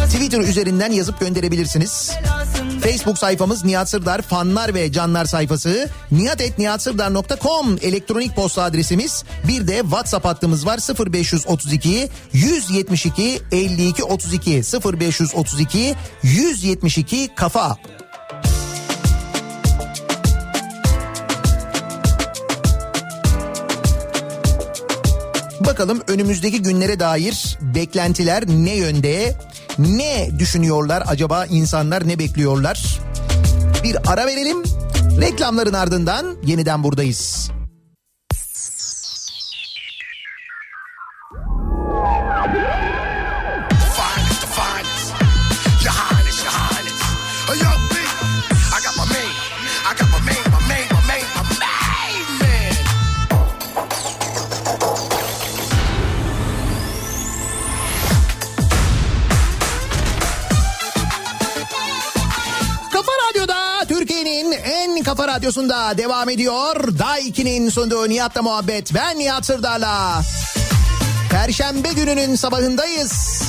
Twitter 0.07 0.41
üzerinden 0.41 0.93
yazıp 0.93 1.21
gönderebilirsiniz. 1.21 2.13
Belasın 2.25 2.68
Facebook 2.81 3.19
sayfamız 3.19 3.65
Nihat 3.65 3.91
Sırdar 3.91 4.23
fanlar 4.23 4.75
ve 4.75 4.93
canlar 4.93 5.25
sayfası. 5.25 5.89
nihatetnihatsırdar.com 6.11 7.79
elektronik 7.83 8.37
posta 8.37 8.63
adresimiz. 8.63 9.25
Bir 9.49 9.69
de 9.69 9.79
WhatsApp 9.79 10.25
hattımız 10.25 10.67
var 10.67 10.79
0532 11.13 12.09
172 12.33 13.41
52 13.53 14.05
32 14.05 14.63
0532 14.95 15.95
172 16.23 17.29
kafa. 17.37 17.79
Bakalım 25.79 26.03
önümüzdeki 26.09 26.63
günlere 26.63 27.01
dair 27.01 27.59
beklentiler 27.75 28.47
ne 28.47 28.77
yönde? 28.77 29.35
Ne 29.79 30.31
düşünüyorlar 30.39 31.03
acaba 31.07 31.47
insanlar 31.47 32.09
ne 32.09 32.19
bekliyorlar? 32.19 33.01
Bir 33.85 33.97
ara 34.13 34.27
verelim. 34.27 34.63
Reklamların 35.21 35.73
ardından 35.73 36.37
yeniden 36.45 36.83
buradayız. 36.83 37.51
Radyosunda 65.29 65.99
devam 65.99 66.29
ediyor. 66.29 66.99
Daiki'nin 66.99 67.71
sunduğu 67.71 68.09
Nihat'la 68.09 68.43
muhabbet. 68.43 68.95
Ben 68.95 69.19
Nihat 69.19 69.47
Sırdar'la. 69.47 70.23
Perşembe 71.31 71.93
gününün 71.93 72.35
sabahındayız. 72.35 73.43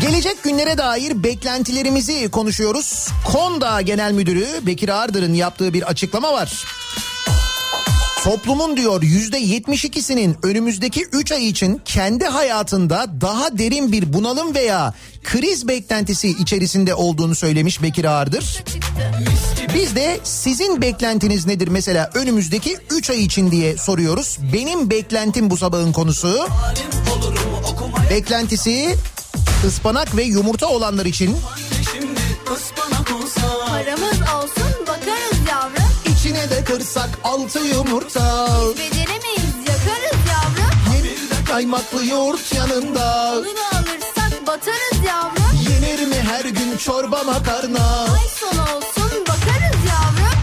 Gelecek 0.00 0.42
günlere 0.42 0.78
dair 0.78 1.24
beklentilerimizi 1.24 2.30
konuşuyoruz. 2.30 3.08
Konda 3.32 3.80
Genel 3.80 4.12
Müdürü 4.12 4.46
Bekir 4.62 4.88
Ardır'ın 4.88 5.34
yaptığı 5.34 5.74
bir 5.74 5.82
açıklama 5.82 6.32
var. 6.32 6.64
Toplumun 8.24 8.76
diyor 8.76 9.02
yüzde 9.02 9.40
72'sinin 9.40 10.36
önümüzdeki 10.42 11.06
3 11.12 11.32
ay 11.32 11.48
için 11.48 11.82
kendi 11.84 12.24
hayatında 12.24 13.06
daha 13.20 13.58
derin 13.58 13.92
bir 13.92 14.12
bunalım 14.12 14.54
veya 14.54 14.94
kriz 15.24 15.68
beklentisi 15.68 16.28
içerisinde 16.28 16.94
olduğunu 16.94 17.34
söylemiş 17.34 17.82
Bekir 17.82 18.04
Ağırdır. 18.04 18.64
Biz 19.74 19.96
de 19.96 20.20
sizin 20.24 20.82
beklentiniz 20.82 21.46
nedir 21.46 21.68
mesela 21.68 22.10
önümüzdeki 22.14 22.76
3 22.90 23.10
ay 23.10 23.24
için 23.24 23.50
diye 23.50 23.76
soruyoruz. 23.76 24.38
Benim 24.52 24.90
beklentim 24.90 25.50
bu 25.50 25.56
sabahın 25.56 25.92
konusu. 25.92 26.48
Beklentisi 28.10 28.94
ıspanak 29.66 30.16
ve 30.16 30.22
yumurta 30.22 30.66
olanlar 30.66 31.06
için 31.06 31.36
Paramız 33.68 34.20
olsun 34.36 34.86
bakarız 34.86 35.48
yavrum. 35.50 35.83
İçine 36.34 36.50
de 36.50 36.64
kırsak 36.64 37.08
altı 37.24 37.58
yumurta. 37.58 38.48
Beceremeyiz 38.70 39.54
yakarız 39.68 40.20
yavrum. 40.30 40.94
Yenir 40.94 41.44
kaymaklı 41.46 42.06
yoğurt 42.06 42.54
yanında. 42.54 43.32
Onu 43.38 43.44
da 43.44 43.78
alırsak 43.78 44.46
batarız 44.46 45.06
yavrum. 45.06 45.58
Yenir 45.70 46.06
mi 46.06 46.16
her 46.30 46.44
gün 46.44 46.76
çorba 46.76 47.22
makarna? 47.22 48.04
Ay 48.04 48.28
sonu 48.40 48.62
olsun 48.62 49.20
bakarız 49.28 49.80
yavrum. 49.88 50.34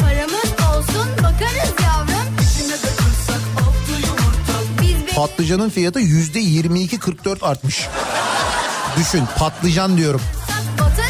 Paramız 0.00 0.76
olsun 0.76 1.08
bakarız 1.18 1.74
yavrum. 1.84 2.36
Biz 4.82 5.06
be- 5.06 5.14
Patlıcanın 5.16 5.70
fiyatı 5.70 6.00
yüzde 6.00 6.38
22-44 6.40 7.42
artmış. 7.46 7.86
Düşün 8.96 9.24
patlıcan 9.38 9.96
diyorum. 9.96 10.20
batarız 10.78 11.05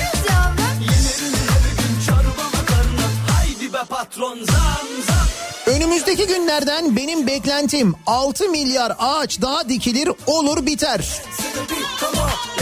Önümüzdeki 5.67 6.27
günlerden 6.27 6.97
benim 6.97 7.27
beklentim 7.27 7.95
6 8.07 8.49
milyar 8.49 8.93
ağaç 8.99 9.41
daha 9.41 9.69
dikilir 9.69 10.11
olur 10.27 10.67
biter. 10.67 11.23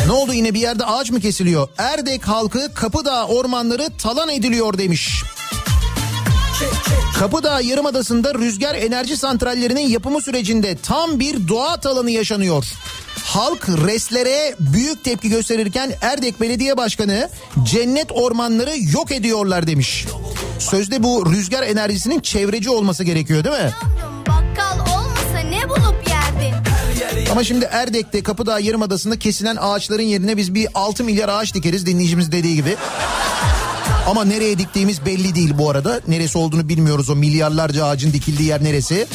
Ne 0.07 0.12
oldu 0.12 0.33
yine 0.33 0.55
bir 0.55 0.61
yerde 0.61 0.85
ağaç 0.85 1.11
mı 1.11 1.20
kesiliyor? 1.20 1.68
Erdek 1.79 2.29
halkı 2.29 2.75
Kapıdağ 2.75 3.27
ormanları 3.27 3.97
talan 3.99 4.29
ediliyor 4.29 4.79
demiş. 4.79 5.25
Kapıdağ 7.19 7.61
Yarımadası'nda 7.61 8.35
rüzgar 8.35 8.75
enerji 8.75 9.17
santrallerinin 9.17 9.89
yapımı 9.89 10.23
sürecinde 10.23 10.77
tam 10.77 11.21
bir 11.21 11.49
doğa 11.49 11.77
alanı 11.85 12.11
yaşanıyor. 12.11 12.65
Halk 13.25 13.69
reslere 13.69 14.55
büyük 14.61 15.05
tepki 15.05 15.29
gösterirken 15.29 15.93
Erdek 16.01 16.41
Belediye 16.41 16.77
Başkanı 16.77 17.29
cennet 17.65 18.12
ormanları 18.12 18.73
yok 18.93 19.12
ediyorlar 19.12 19.67
demiş. 19.67 20.07
Sözde 20.59 21.03
bu 21.03 21.33
rüzgar 21.33 21.62
enerjisinin 21.62 22.21
çevreci 22.21 22.71
olması 22.71 23.05
gerekiyor 23.05 23.45
değil 23.45 23.57
mi? 23.57 23.71
Ama 27.31 27.45
şimdi 27.45 27.69
Erdek'te 27.71 28.23
Kapıdağ 28.23 28.59
Yarımadası'nda 28.59 29.19
kesilen 29.19 29.57
ağaçların 29.61 30.03
yerine 30.03 30.37
biz 30.37 30.55
bir 30.55 30.69
6 30.75 31.05
milyar 31.05 31.29
ağaç 31.29 31.55
dikeriz 31.55 31.87
dinleyicimiz 31.87 32.33
dediği 32.33 32.55
gibi. 32.55 32.77
Ama 34.07 34.25
nereye 34.25 34.59
diktiğimiz 34.59 35.07
belli 35.07 35.35
değil 35.35 35.53
bu 35.59 35.71
arada. 35.71 36.01
Neresi 36.09 36.39
olduğunu 36.39 36.69
bilmiyoruz 36.69 37.11
o 37.11 37.17
milyarlarca 37.17 37.87
ağacın 37.87 38.13
dikildiği 38.13 38.49
yer 38.49 38.65
neresi. 38.65 39.07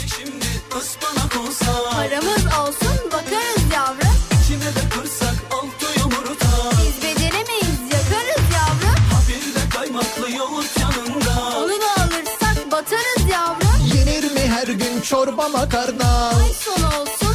Paramız 1.92 2.46
olsun 2.62 2.98
bakarız 3.12 3.64
yavrum. 3.74 4.16
içine 4.44 4.66
de 4.66 4.90
kırsak 4.90 5.36
altı 5.52 6.00
yumurta. 6.00 6.72
Biz 6.72 7.04
beceremeyiz 7.04 7.80
yakarız 7.94 8.46
yavrum. 8.56 9.00
Bir 9.30 9.56
de 9.56 9.70
kaymaklı 9.70 10.32
yoğurt 10.38 10.80
yanında. 10.80 11.58
Onu 11.58 11.70
da 11.82 12.02
alırsak 12.04 12.72
batarız 12.72 13.32
yavrum. 13.32 13.86
Yenir 13.96 14.32
mi 14.32 14.40
her 14.40 14.68
gün 14.68 15.02
çorba 15.02 15.50
makarna? 15.50 16.30
Ay 16.30 16.54
sonu 16.54 16.88
olsun 17.02 17.29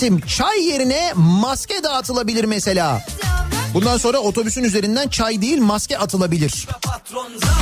Beklentim 0.00 0.26
çay 0.26 0.62
yerine 0.62 1.12
maske 1.16 1.82
dağıtılabilir 1.82 2.44
mesela. 2.44 3.04
Bundan 3.74 3.98
sonra 3.98 4.18
otobüsün 4.18 4.64
üzerinden 4.64 5.08
çay 5.08 5.42
değil 5.42 5.58
maske 5.58 5.98
atılabilir. 5.98 6.68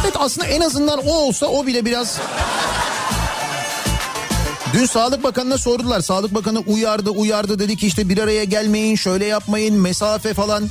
Evet 0.03 0.15
aslında 0.19 0.47
en 0.47 0.61
azından 0.61 0.99
o 1.07 1.13
olsa 1.13 1.47
o 1.47 1.67
bile 1.67 1.85
biraz... 1.85 2.19
Dün 4.73 4.87
Sağlık 4.87 5.23
Bakanı'na 5.25 5.59
sordular. 5.59 6.01
Sağlık 6.01 6.35
Bakanı 6.35 6.59
uyardı 6.59 7.11
uyardı 7.11 7.59
dedi 7.59 7.77
ki 7.77 7.87
işte 7.87 8.09
bir 8.09 8.19
araya 8.19 8.45
gelmeyin 8.45 8.97
şöyle 8.97 9.25
yapmayın 9.25 9.75
mesafe 9.75 10.35
falan. 10.35 10.69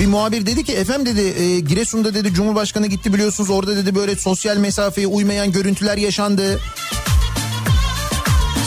Bir 0.00 0.06
muhabir 0.06 0.46
dedi 0.46 0.64
ki 0.64 0.72
efendim 0.72 1.16
dedi 1.16 1.42
e, 1.42 1.60
Giresun'da 1.60 2.14
dedi 2.14 2.34
Cumhurbaşkanı 2.34 2.86
gitti 2.86 3.14
biliyorsunuz 3.14 3.50
orada 3.50 3.76
dedi 3.76 3.94
böyle 3.94 4.16
sosyal 4.16 4.56
mesafeye 4.56 5.06
uymayan 5.06 5.52
görüntüler 5.52 5.96
yaşandı. 5.96 6.60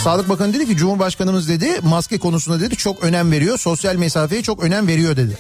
Sağlık 0.07 0.29
Bakanı 0.29 0.53
dedi 0.53 0.67
ki 0.67 0.77
Cumhurbaşkanımız 0.77 1.49
dedi 1.49 1.79
maske 1.83 2.19
konusunda 2.19 2.59
dedi 2.59 2.75
çok 2.75 3.03
önem 3.03 3.31
veriyor. 3.31 3.57
Sosyal 3.57 3.95
mesafeye 3.95 4.43
çok 4.43 4.63
önem 4.63 4.87
veriyor 4.87 5.17
dedi. 5.17 5.37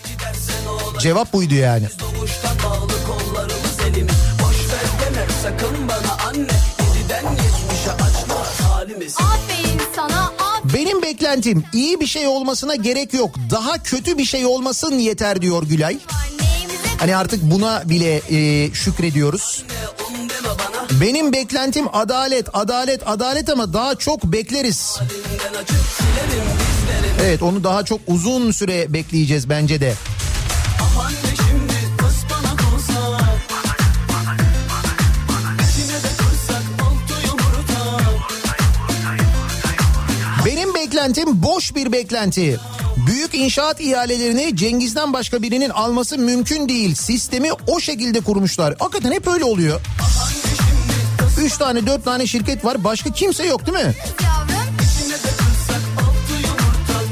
Cevap 0.99 1.33
buydu 1.33 1.53
yani. 1.53 1.87
Anne. 6.27 6.47
Benim 10.73 11.01
beklentim 11.01 11.63
iyi 11.73 11.99
bir 11.99 12.07
şey 12.07 12.27
olmasına 12.27 12.75
gerek 12.75 13.13
yok. 13.13 13.35
Daha 13.51 13.83
kötü 13.83 14.17
bir 14.17 14.25
şey 14.25 14.45
olmasın 14.45 14.93
yeter 14.93 15.41
diyor 15.41 15.63
Gülay. 15.63 15.97
Hani 16.97 17.15
artık 17.15 17.43
buna 17.43 17.89
bile 17.89 18.21
e, 18.29 18.73
şükrediyoruz. 18.73 19.63
Bana. 19.99 20.26
Benim 20.91 21.33
beklentim 21.33 21.85
adalet, 21.93 22.47
adalet, 22.53 23.07
adalet 23.07 23.49
ama 23.49 23.73
daha 23.73 23.95
çok 23.95 24.23
bekleriz. 24.23 24.99
Evet 27.23 27.43
onu 27.43 27.63
daha 27.63 27.85
çok 27.85 27.99
uzun 28.07 28.51
süre 28.51 28.93
bekleyeceğiz 28.93 29.49
bence 29.49 29.81
de. 29.81 29.93
Benim 40.45 40.73
beklentim 40.73 41.43
boş 41.43 41.75
bir 41.75 41.91
beklenti. 41.91 42.59
Büyük 43.07 43.35
inşaat 43.35 43.81
ihalelerini 43.81 44.55
Cengiz'den 44.55 45.13
başka 45.13 45.41
birinin 45.41 45.69
alması 45.69 46.17
mümkün 46.17 46.69
değil. 46.69 46.95
Sistemi 46.95 47.49
o 47.67 47.79
şekilde 47.79 48.21
kurmuşlar. 48.21 48.75
Hakikaten 48.79 49.11
hep 49.11 49.27
öyle 49.27 49.43
oluyor. 49.43 49.81
Üç 51.37 51.57
tane 51.57 51.87
dört 51.87 52.05
tane 52.05 52.27
şirket 52.27 52.65
var. 52.65 52.83
Başka 52.83 53.11
kimse 53.11 53.45
yok 53.45 53.65
değil 53.65 53.77
mi? 53.77 53.93
Yavrum 54.23 54.77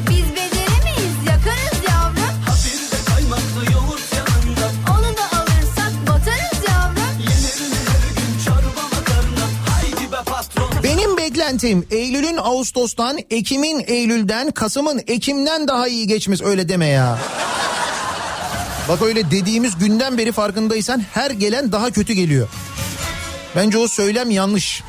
Biz 0.09 0.25
beceremeyiz 0.31 1.15
yakarız 1.27 1.79
yavrum. 1.89 2.35
Onu 4.89 5.17
da 5.17 5.37
alırsak 5.37 5.93
batarız 6.07 6.63
yavrum. 6.67 6.95
Benim 10.83 11.17
beklentim 11.17 11.87
Eylül'ün 11.91 12.37
Ağustos'tan, 12.37 13.17
Ekim'in 13.29 13.83
Eylül'den, 13.87 14.51
Kasım'ın 14.51 15.01
Ekim'den 15.07 15.67
daha 15.67 15.87
iyi 15.87 16.07
geçmesi. 16.07 16.45
Öyle 16.45 16.69
deme 16.69 16.87
ya. 16.87 17.19
Bak 18.89 19.01
öyle 19.01 19.31
dediğimiz 19.31 19.77
günden 19.77 20.17
beri 20.17 20.31
farkındaysan 20.31 21.03
her 21.13 21.31
gelen 21.31 21.71
daha 21.71 21.91
kötü 21.91 22.13
geliyor. 22.13 22.47
Bence 23.55 23.77
o 23.77 23.87
söylem 23.87 24.31
yanlış. 24.31 24.83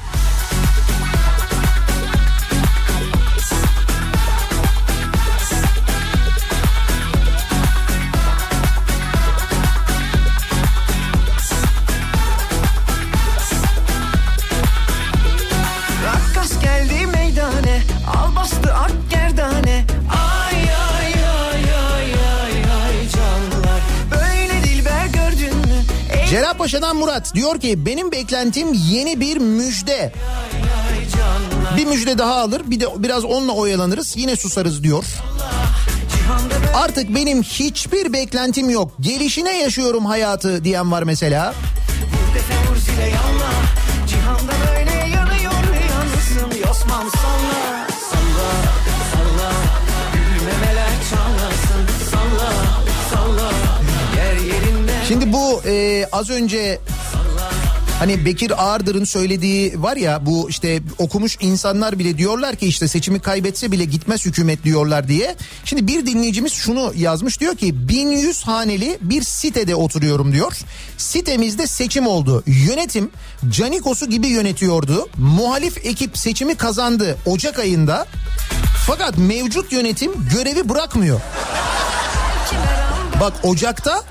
Cerrahpaşa'dan 26.67 26.97
Murat 26.97 27.35
diyor 27.35 27.61
ki 27.61 27.87
benim 27.87 28.13
beklentim 28.13 28.73
yeni 28.73 29.21
bir 29.21 29.37
müjde. 29.37 30.13
Bir 31.77 31.87
müjde 31.87 32.19
daha 32.19 32.35
alır 32.35 32.63
bir 32.67 32.81
de 32.81 32.87
biraz 32.97 33.25
onunla 33.25 33.53
oyalanırız 33.53 34.17
yine 34.17 34.37
susarız 34.37 34.83
diyor. 34.83 35.05
Artık 36.75 37.15
benim 37.15 37.43
hiçbir 37.43 38.13
beklentim 38.13 38.71
yok. 38.71 38.93
Gelişine 39.01 39.59
yaşıyorum 39.59 40.07
hayatı 40.07 40.65
diyen 40.65 40.93
var 40.93 41.03
mesela. 41.03 41.55
Cihanda 44.09 44.53
böyle 44.71 44.91
yanıyor 44.91 45.53
yansın 46.65 47.36
Şimdi 55.09 55.33
bu 55.33 55.63
e, 55.67 56.07
az 56.13 56.31
önce 56.31 56.79
hani 57.99 58.25
Bekir 58.25 58.65
Ağırdır'ın 58.65 59.05
söylediği 59.05 59.83
var 59.83 59.97
ya 59.97 60.27
bu 60.27 60.51
işte 60.51 60.81
okumuş 60.99 61.37
insanlar 61.41 61.99
bile 61.99 62.19
diyorlar 62.19 62.57
ki 62.57 62.67
işte 62.67 62.89
seçimi 62.89 63.21
kaybetse 63.21 63.73
bile 63.73 63.85
gitmez 63.85 64.27
hükümet 64.27 64.65
diyorlar 64.65 65.09
diye. 65.09 65.37
Şimdi 65.65 65.87
bir 65.87 66.07
dinleyicimiz 66.07 66.53
şunu 66.53 66.93
yazmış 66.97 67.41
diyor 67.41 67.57
ki 67.57 67.89
1100 67.89 68.43
haneli 68.43 68.99
bir 69.01 69.23
sitede 69.23 69.75
oturuyorum 69.75 70.33
diyor. 70.33 70.53
Sitemizde 70.99 71.67
seçim 71.67 72.07
oldu. 72.07 72.43
Yönetim 72.47 73.11
Canikos'u 73.51 74.07
gibi 74.07 74.27
yönetiyordu. 74.27 75.09
Muhalif 75.17 75.87
ekip 75.87 76.19
seçimi 76.19 76.55
kazandı 76.55 77.17
Ocak 77.27 77.59
ayında. 77.59 78.07
Fakat 78.87 79.19
mevcut 79.19 79.73
yönetim 79.73 80.13
görevi 80.35 80.69
bırakmıyor. 80.69 81.21
Bak 83.21 83.33
Ocak'ta 83.43 84.05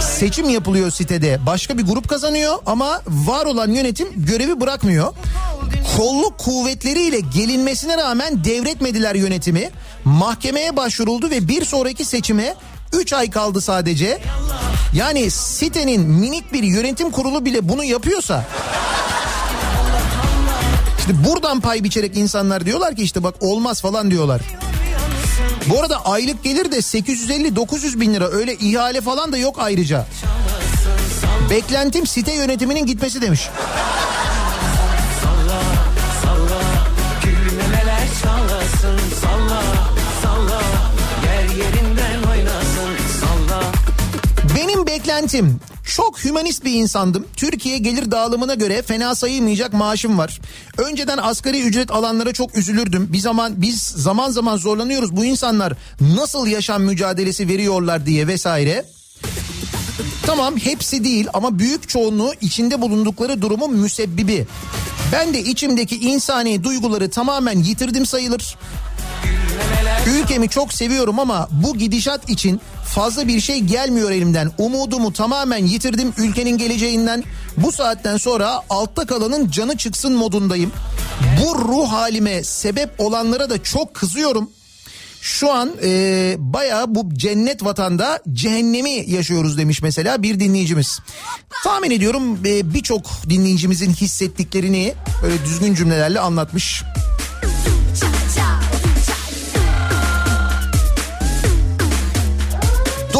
seçim 0.00 0.48
yapılıyor 0.48 0.90
sitede. 0.90 1.38
Başka 1.46 1.78
bir 1.78 1.86
grup 1.86 2.08
kazanıyor 2.08 2.58
ama 2.66 3.02
var 3.06 3.46
olan 3.46 3.70
yönetim 3.70 4.08
görevi 4.16 4.60
bırakmıyor. 4.60 5.14
Kolluk 5.96 6.38
kuvvetleriyle 6.38 7.20
gelinmesine 7.20 7.96
rağmen 7.96 8.44
devretmediler 8.44 9.14
yönetimi. 9.14 9.70
Mahkemeye 10.04 10.76
başvuruldu 10.76 11.30
ve 11.30 11.48
bir 11.48 11.64
sonraki 11.64 12.04
seçime 12.04 12.54
3 12.92 13.12
ay 13.12 13.30
kaldı 13.30 13.60
sadece. 13.60 14.18
Yani 14.94 15.30
sitenin 15.30 16.00
minik 16.00 16.52
bir 16.52 16.62
yönetim 16.62 17.10
kurulu 17.10 17.44
bile 17.44 17.68
bunu 17.68 17.84
yapıyorsa 17.84 18.44
işte 20.98 21.24
buradan 21.24 21.60
pay 21.60 21.84
biçerek 21.84 22.16
insanlar 22.16 22.66
diyorlar 22.66 22.96
ki 22.96 23.02
işte 23.02 23.22
bak 23.22 23.34
olmaz 23.40 23.80
falan 23.80 24.10
diyorlar. 24.10 24.40
Bu 25.70 25.80
arada 25.80 26.04
aylık 26.06 26.44
gelir 26.44 26.72
de 26.72 26.76
850-900 26.76 28.00
bin 28.00 28.14
lira 28.14 28.28
öyle 28.28 28.54
ihale 28.54 29.00
falan 29.00 29.32
da 29.32 29.36
yok 29.36 29.56
ayrıca. 29.58 30.06
Beklentim 31.50 32.06
site 32.06 32.32
yönetiminin 32.32 32.86
gitmesi 32.86 33.22
demiş. 33.22 33.48
Salla 35.22 35.62
Gülmemeler 37.24 38.06
beklentim 45.06 45.60
çok 45.84 46.24
hümanist 46.24 46.64
bir 46.64 46.72
insandım. 46.72 47.26
Türkiye 47.36 47.78
gelir 47.78 48.10
dağılımına 48.10 48.54
göre 48.54 48.82
fena 48.82 49.14
sayılmayacak 49.14 49.72
maaşım 49.72 50.18
var. 50.18 50.40
Önceden 50.78 51.18
asgari 51.18 51.62
ücret 51.62 51.90
alanlara 51.90 52.32
çok 52.32 52.58
üzülürdüm. 52.58 53.12
Bir 53.12 53.18
zaman 53.18 53.62
biz 53.62 53.82
zaman 53.82 54.30
zaman 54.30 54.56
zorlanıyoruz. 54.56 55.16
Bu 55.16 55.24
insanlar 55.24 55.72
nasıl 56.00 56.46
yaşam 56.46 56.82
mücadelesi 56.82 57.48
veriyorlar 57.48 58.06
diye 58.06 58.26
vesaire. 58.26 58.84
Tamam 60.22 60.56
hepsi 60.56 61.04
değil 61.04 61.26
ama 61.34 61.58
büyük 61.58 61.88
çoğunluğu 61.88 62.32
içinde 62.40 62.80
bulundukları 62.80 63.42
durumun 63.42 63.76
müsebbibi. 63.76 64.46
Ben 65.12 65.34
de 65.34 65.42
içimdeki 65.42 65.96
insani 65.96 66.64
duyguları 66.64 67.10
tamamen 67.10 67.58
yitirdim 67.58 68.06
sayılır. 68.06 68.56
Ülkemi 70.06 70.48
çok 70.48 70.72
seviyorum 70.72 71.18
ama 71.18 71.48
bu 71.52 71.76
gidişat 71.78 72.30
için 72.30 72.60
fazla 72.84 73.28
bir 73.28 73.40
şey 73.40 73.60
gelmiyor 73.60 74.10
elimden. 74.10 74.52
Umudumu 74.58 75.12
tamamen 75.12 75.66
yitirdim 75.66 76.12
ülkenin 76.18 76.58
geleceğinden. 76.58 77.24
Bu 77.56 77.72
saatten 77.72 78.16
sonra 78.16 78.60
altta 78.70 79.06
kalanın 79.06 79.50
canı 79.50 79.76
çıksın 79.76 80.12
modundayım. 80.12 80.72
Bu 81.40 81.54
ruh 81.58 81.92
halime 81.92 82.44
sebep 82.44 83.00
olanlara 83.00 83.50
da 83.50 83.62
çok 83.62 83.94
kızıyorum. 83.94 84.50
Şu 85.20 85.52
an 85.52 85.70
e, 85.82 86.34
bayağı 86.38 86.94
bu 86.94 87.14
cennet 87.14 87.64
vatanda 87.64 88.18
cehennemi 88.32 89.10
yaşıyoruz 89.10 89.58
demiş 89.58 89.82
mesela 89.82 90.22
bir 90.22 90.40
dinleyicimiz. 90.40 91.00
Tahmin 91.64 91.90
ediyorum 91.90 92.38
e, 92.46 92.74
birçok 92.74 93.06
dinleyicimizin 93.28 93.92
hissettiklerini 93.92 94.94
böyle 95.22 95.44
düzgün 95.44 95.74
cümlelerle 95.74 96.20
anlatmış. 96.20 96.82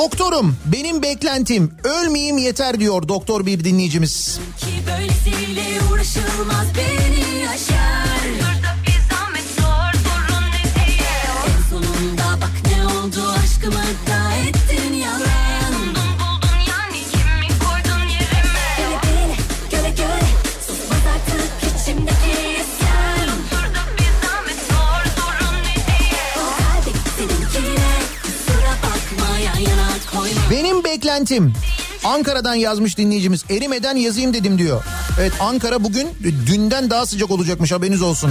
Doktorum 0.06 0.56
benim 0.72 1.02
beklentim 1.02 1.72
ölmeyeyim 1.84 2.38
yeter 2.38 2.80
diyor 2.80 3.08
doktor 3.08 3.46
bir 3.46 3.64
dinleyicimiz. 3.64 4.40
Ki 4.58 4.66
böylesiyle 4.86 5.80
uğraşılmaz 5.92 6.66
beni 6.76 7.05
beklentim 31.06 31.52
Ankara'dan 32.04 32.54
yazmış 32.54 32.98
dinleyicimiz 32.98 33.44
erimeden 33.50 33.96
yazayım 33.96 34.34
dedim 34.34 34.58
diyor. 34.58 34.84
Evet 35.20 35.32
Ankara 35.40 35.84
bugün 35.84 36.08
dünden 36.46 36.90
daha 36.90 37.06
sıcak 37.06 37.30
olacakmış 37.30 37.72
haberiniz 37.72 38.02
olsun. 38.02 38.30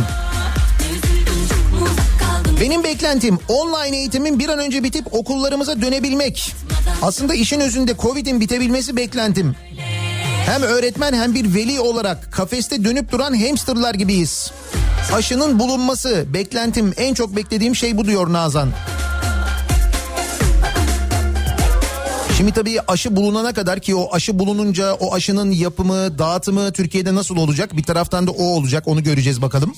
Benim 2.61 2.84
beklentim 2.84 3.39
online 3.47 3.97
eğitimin 3.97 4.39
bir 4.39 4.49
an 4.49 4.59
önce 4.59 4.84
bitip 4.84 5.13
okullarımıza 5.13 5.82
dönebilmek. 5.82 6.53
Aslında 7.01 7.34
işin 7.34 7.59
özünde 7.59 7.95
Covid'in 7.97 8.39
bitebilmesi 8.39 8.97
beklentim. 8.97 9.55
Hem 10.45 10.61
öğretmen 10.61 11.13
hem 11.13 11.36
bir 11.36 11.55
veli 11.55 11.80
olarak 11.80 12.32
kafeste 12.32 12.84
dönüp 12.84 13.11
duran 13.11 13.45
hamsterlar 13.47 13.93
gibiyiz. 13.93 14.51
Aşının 15.13 15.59
bulunması 15.59 16.26
beklentim 16.34 16.93
en 16.97 17.13
çok 17.13 17.36
beklediğim 17.36 17.76
şey 17.76 17.97
bu 17.97 18.05
diyor 18.05 18.34
Nazan. 18.34 18.69
Şimdi 22.38 22.51
tabii 22.51 22.79
aşı 22.88 23.15
bulunana 23.15 23.53
kadar 23.53 23.79
ki 23.79 23.95
o 23.95 24.13
aşı 24.13 24.39
bulununca 24.39 24.93
o 24.93 25.13
aşının 25.13 25.51
yapımı, 25.51 26.19
dağıtımı 26.19 26.71
Türkiye'de 26.71 27.15
nasıl 27.15 27.38
olacak? 27.38 27.77
Bir 27.77 27.83
taraftan 27.83 28.27
da 28.27 28.31
o 28.31 28.43
olacak 28.43 28.88
onu 28.88 29.03
göreceğiz 29.03 29.41
bakalım. 29.41 29.73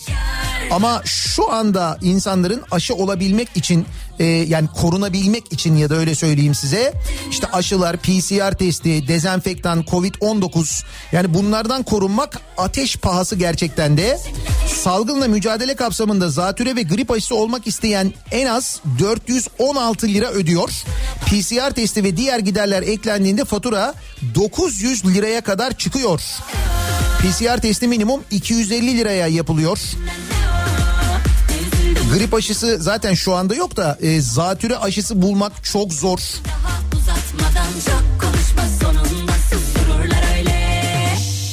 Ama 0.72 1.02
şu 1.06 1.52
anda 1.52 1.98
insanların 2.02 2.64
aşı 2.72 2.96
olabilmek 2.96 3.48
için 3.56 3.86
e, 4.20 4.26
yani 4.26 4.68
korunabilmek 4.82 5.54
için 5.54 5.76
ya 5.76 5.90
da 5.90 5.96
öyle 5.96 6.16
söyleyeyim 6.16 6.56
size 6.56 6.94
işte 7.32 7.48
aşılar, 7.54 7.98
PCR 7.98 8.52
testi, 8.58 9.08
dezenfektan, 9.08 9.84
Covid-19 9.84 10.84
yani 11.12 11.34
bunlardan 11.34 11.84
korunmak 11.84 12.42
ateş 12.58 12.98
pahası 12.98 13.36
gerçekten 13.36 13.98
de. 13.98 14.20
Salgınla 14.68 15.28
mücadele 15.28 15.76
kapsamında 15.76 16.30
zatüre 16.30 16.76
ve 16.76 16.82
grip 16.82 17.12
aşısı 17.12 17.36
olmak 17.36 17.68
isteyen 17.68 18.14
en 18.32 18.46
az 18.46 18.82
416 19.00 20.08
lira 20.08 20.32
ödüyor. 20.32 20.70
PCR 21.26 21.74
testi 21.74 22.04
ve 22.04 22.18
diğer 22.18 22.40
giderler 22.40 22.82
eklendiğinde 22.82 23.46
fatura 23.46 23.94
900 24.36 25.06
liraya 25.06 25.42
kadar 25.42 25.78
çıkıyor. 25.78 26.22
PCR 27.20 27.62
testi 27.62 27.88
minimum 27.88 28.24
250 28.32 28.98
liraya 28.98 29.28
yapılıyor. 29.28 29.80
Grip 32.14 32.34
aşısı 32.34 32.78
zaten 32.80 33.14
şu 33.14 33.34
anda 33.34 33.56
yok 33.56 33.76
da 33.76 33.98
e, 34.02 34.22
zatüre 34.22 34.78
aşısı 34.78 35.22
bulmak 35.22 35.64
çok 35.64 35.94
zor. 35.94 36.20
Uzatmadan 36.98 37.72
çok 37.86 38.22
konuşma 38.22 38.62
sonunda 38.82 39.32
sustururlar 39.52 40.38
öyle 40.38 40.78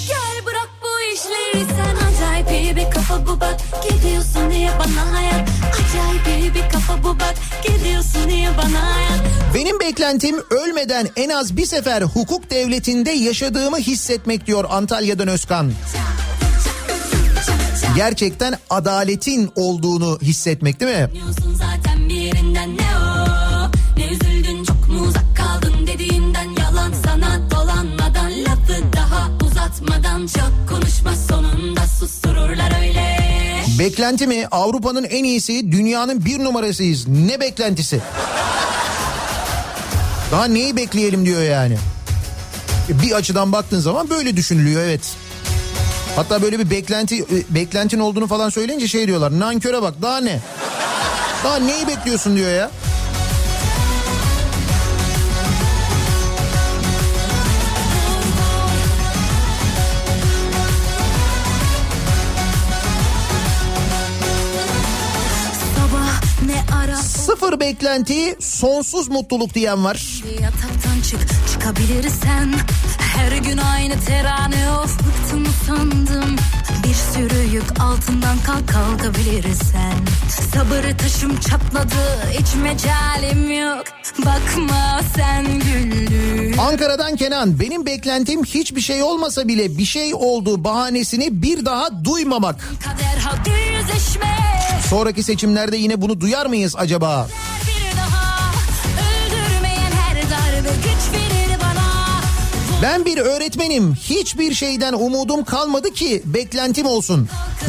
Gel 0.08 0.46
bırak 0.46 0.68
bu 0.82 1.14
işleri 1.14 1.66
sen 1.76 1.96
acayip 2.06 2.50
iyi 2.50 2.76
bir 2.76 2.90
kafa 2.90 3.26
bu 3.26 3.40
bak 3.40 3.56
Gidiyorsun 3.90 4.50
diye 4.50 4.70
bana 4.78 5.18
hayat 5.18 5.48
Acayip 5.72 6.26
iyi 6.38 6.54
bir 6.54 6.72
kafa 6.72 7.02
bu 7.04 7.20
bak 7.20 7.34
Gidiyorsun 7.62 8.30
diye 8.30 8.50
bana 8.58 8.94
hayat 8.94 9.20
Benim 9.54 9.80
beklentim 9.80 10.36
ölmeden 10.50 11.08
en 11.16 11.28
az 11.28 11.56
bir 11.56 11.66
sefer 11.66 12.02
hukuk 12.02 12.50
devletinde 12.50 13.10
yaşadığımı 13.10 13.78
hissetmek 13.78 14.46
diyor 14.46 14.64
Antalya'dan 14.70 15.28
Özkan. 15.28 15.72
Gerçekten 17.96 18.58
adaletin 18.70 19.50
olduğunu 19.54 20.18
hissetmek 20.22 20.80
değil 20.80 20.96
mi? 20.96 21.08
Zaten 21.58 22.08
bir 22.08 22.14
yerinden 22.14 22.76
ne 22.76 22.82
o 22.96 23.70
Ne 23.96 24.06
üzüldün 24.06 24.64
çok 24.64 24.88
mu 24.88 25.00
uzak 25.00 25.36
kaldın 25.36 25.86
dediğinden 25.86 26.48
Yalan 26.60 26.92
sana 27.04 27.50
dolanmadan 27.50 28.30
lafı 28.44 28.92
daha 28.96 29.28
uzatmadan 29.46 30.26
Çok 30.26 30.68
konuşma 30.68 31.16
sonunda 31.28 31.80
sustururlar 32.00 32.80
öyle 32.80 33.24
Beklenti 33.78 34.26
mi? 34.26 34.46
Avrupa'nın 34.50 35.04
en 35.04 35.24
iyisi, 35.24 35.72
dünyanın 35.72 36.24
bir 36.24 36.38
numarasıyız. 36.44 37.08
Ne 37.08 37.40
beklentisi? 37.40 38.00
Daha 40.32 40.44
neyi 40.44 40.76
bekleyelim 40.76 41.26
diyor 41.26 41.42
yani. 41.42 41.76
Bir 42.88 43.12
açıdan 43.12 43.52
baktığın 43.52 43.80
zaman 43.80 44.10
böyle 44.10 44.36
düşünülüyor 44.36 44.82
evet. 44.82 45.00
Hatta 46.16 46.42
böyle 46.42 46.58
bir 46.58 46.70
beklenti 46.70 47.22
e, 47.22 47.54
beklentin 47.54 47.98
olduğunu 47.98 48.26
falan 48.26 48.48
söyleyince 48.48 48.88
şey 48.88 49.06
diyorlar. 49.06 49.38
Nanköre 49.40 49.82
bak 49.82 49.94
daha 50.02 50.18
ne? 50.18 50.40
Daha 51.44 51.56
neyi 51.56 51.86
bekliyorsun 51.88 52.36
diyor 52.36 52.50
ya. 52.50 52.70
Sıfır 67.02 67.60
beklenti, 67.60 68.36
sonsuz 68.40 69.08
mutluluk 69.08 69.54
diyen 69.54 69.84
var. 69.84 70.22
Yataktan 70.42 71.00
çık 71.10 71.20
çıkabilirsen. 71.52 72.54
Her 72.98 73.32
gün 73.36 73.58
aynı 73.58 73.94
terane 74.00 74.70
of 74.70 74.98
bıktım 74.98 75.46
sandım 75.66 76.36
Bir 76.88 76.94
sürü 76.94 77.54
yük 77.54 77.80
altından 77.80 78.38
kalk 78.46 78.68
kalkabilirsen. 78.68 79.94
Sabır 80.54 80.98
taşım 80.98 81.40
çatladı 81.40 82.28
hiç 82.30 82.54
mecalim 82.54 83.50
yok. 83.60 83.84
Bakma 84.18 85.00
sen 85.16 85.44
güldün. 85.60 86.58
Ankara'dan 86.58 87.16
Kenan 87.16 87.60
benim 87.60 87.86
beklentim 87.86 88.44
hiçbir 88.44 88.80
şey 88.80 89.02
olmasa 89.02 89.48
bile 89.48 89.78
bir 89.78 89.84
şey 89.84 90.14
olduğu 90.14 90.64
bahanesini 90.64 91.42
bir 91.42 91.64
daha 91.64 92.04
duymamak. 92.04 92.68
Kader 92.84 93.18
hadi 93.24 93.50
yüzleşme 93.50 93.73
Sonraki 94.88 95.22
seçimlerde 95.22 95.76
yine 95.76 96.02
bunu 96.02 96.20
duyar 96.20 96.46
mıyız 96.46 96.74
acaba? 96.76 97.28
Ben 102.82 103.04
bir 103.04 103.18
öğretmenim. 103.18 103.94
Hiçbir 103.94 104.54
şeyden 104.54 104.92
umudum 104.92 105.44
kalmadı 105.44 105.92
ki 105.92 106.22
beklentim 106.24 106.86
olsun. 106.86 107.28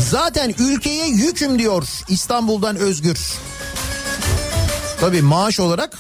Zaten 0.10 0.54
ülkeye 0.60 1.08
yüküm 1.08 1.60
diyor 1.60 1.88
İstanbul'dan 2.10 2.76
Özgür. 2.76 3.20
Tabii 5.00 5.22
maaş 5.22 5.60
olarak 5.60 6.00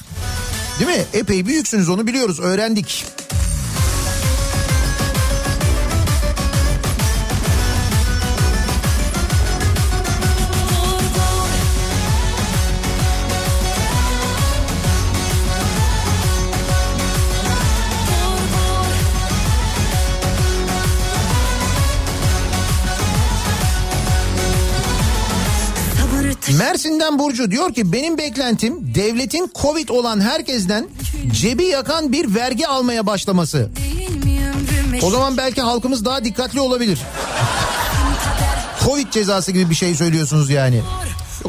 değil 0.79 0.97
mi? 0.97 1.05
Epey 1.13 1.45
büyüksünüz 1.45 1.89
onu 1.89 2.07
biliyoruz 2.07 2.39
öğrendik. 2.39 3.05
Mersin'den 27.05 27.19
Burcu 27.19 27.51
diyor 27.51 27.73
ki 27.73 27.91
benim 27.91 28.17
beklentim 28.17 28.95
devletin 28.95 29.51
Covid 29.61 29.89
olan 29.89 30.21
herkesten 30.21 30.87
cebi 31.31 31.65
yakan 31.65 32.11
bir 32.11 32.35
vergi 32.35 32.67
almaya 32.67 33.05
başlaması. 33.05 33.69
O 35.03 35.09
zaman 35.09 35.37
belki 35.37 35.61
halkımız 35.61 36.05
daha 36.05 36.23
dikkatli 36.23 36.59
olabilir. 36.59 36.99
Covid 38.85 39.11
cezası 39.11 39.51
gibi 39.51 39.69
bir 39.69 39.75
şey 39.75 39.95
söylüyorsunuz 39.95 40.49
yani. 40.49 40.81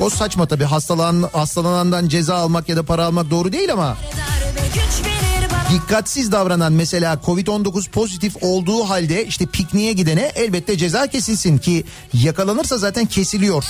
O 0.01 0.11
saçma 0.11 0.47
tabii 0.47 0.65
hastalan, 0.65 1.29
hastalanandan 1.33 2.09
ceza 2.09 2.37
almak 2.37 2.69
ya 2.69 2.77
da 2.77 2.83
para 2.83 3.05
almak 3.05 3.31
doğru 3.31 3.53
değil 3.53 3.73
ama 3.73 3.97
dikkatsiz 5.73 6.33
davranan 6.33 6.73
mesela 6.73 7.19
Covid-19 7.27 7.91
pozitif 7.91 8.37
olduğu 8.41 8.89
halde 8.89 9.27
işte 9.27 9.47
pikniğe 9.47 9.93
gidene 9.93 10.33
elbette 10.35 10.77
ceza 10.77 11.07
kesilsin 11.07 11.59
ki 11.59 11.85
yakalanırsa 12.13 12.79
zaten 12.79 13.07
kesiliyor. 13.07 13.65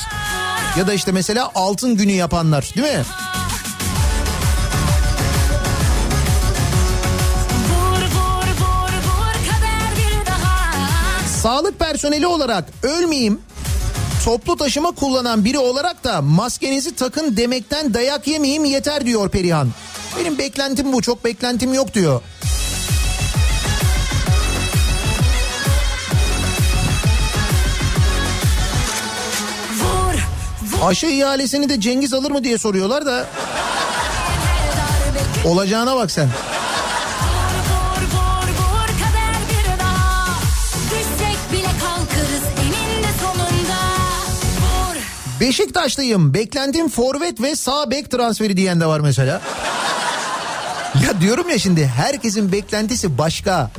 Ya 0.79 0.87
da 0.87 0.93
işte 0.93 1.13
mesela 1.13 1.51
altın 1.55 1.97
günü 1.97 2.13
yapanlar 2.13 2.73
değil 2.77 2.97
mi? 2.97 3.05
Sağlık 11.43 11.79
personeli 11.79 12.27
olarak 12.27 12.65
ölmeyeyim 12.83 13.41
toplu 14.25 14.57
taşıma 14.57 14.91
kullanan 14.91 15.45
biri 15.45 15.59
olarak 15.59 16.05
da 16.05 16.23
maskenizi 16.23 16.95
takın 16.95 17.37
demekten 17.37 17.95
dayak 17.95 18.27
yemeyeyim 18.27 18.65
yeter 18.65 19.07
diyor 19.07 19.29
Perihan. 19.29 19.69
Benim 20.19 20.39
beklentim 20.39 20.93
bu 20.93 21.03
çok 21.03 21.25
beklentim 21.25 21.75
yok 21.75 21.95
diyor. 21.95 22.21
Aşı 30.85 31.07
ihalesini 31.07 31.69
de 31.69 31.81
Cengiz 31.81 32.15
alır 32.15 32.31
mı 32.31 32.45
diye 32.45 32.59
soruyorlar 32.59 33.07
da 33.07 33.27
olacağına 35.45 35.97
bak 35.97 36.11
sen. 36.11 36.29
Beşiktaşlıyım 45.41 46.35
beklentim 46.35 46.89
forvet 46.89 47.41
ve 47.41 47.57
sağ 47.57 47.91
bek 47.91 48.11
transferi 48.11 48.57
diyen 48.57 48.81
de 48.81 48.87
var 48.87 49.01
mesela. 49.01 49.41
Ya 51.05 51.21
diyorum 51.21 51.51
ya 51.51 51.59
şimdi 51.59 51.87
herkesin 51.87 52.53
beklentisi 52.53 53.19
başka. 53.19 53.71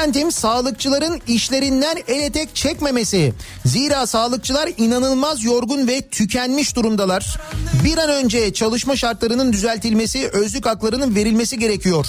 Beklentim 0.00 0.32
sağlıkçıların 0.32 1.20
işlerinden 1.26 1.96
el 2.08 2.20
etek 2.20 2.54
çekmemesi. 2.54 3.32
Zira 3.64 4.06
sağlıkçılar 4.06 4.70
inanılmaz 4.76 5.44
yorgun 5.44 5.88
ve 5.88 6.00
tükenmiş 6.00 6.76
durumdalar. 6.76 7.38
Bir 7.84 7.98
an 7.98 8.10
önce 8.10 8.52
çalışma 8.52 8.96
şartlarının 8.96 9.52
düzeltilmesi, 9.52 10.28
özlük 10.28 10.66
haklarının 10.66 11.14
verilmesi 11.14 11.58
gerekiyor. 11.58 12.06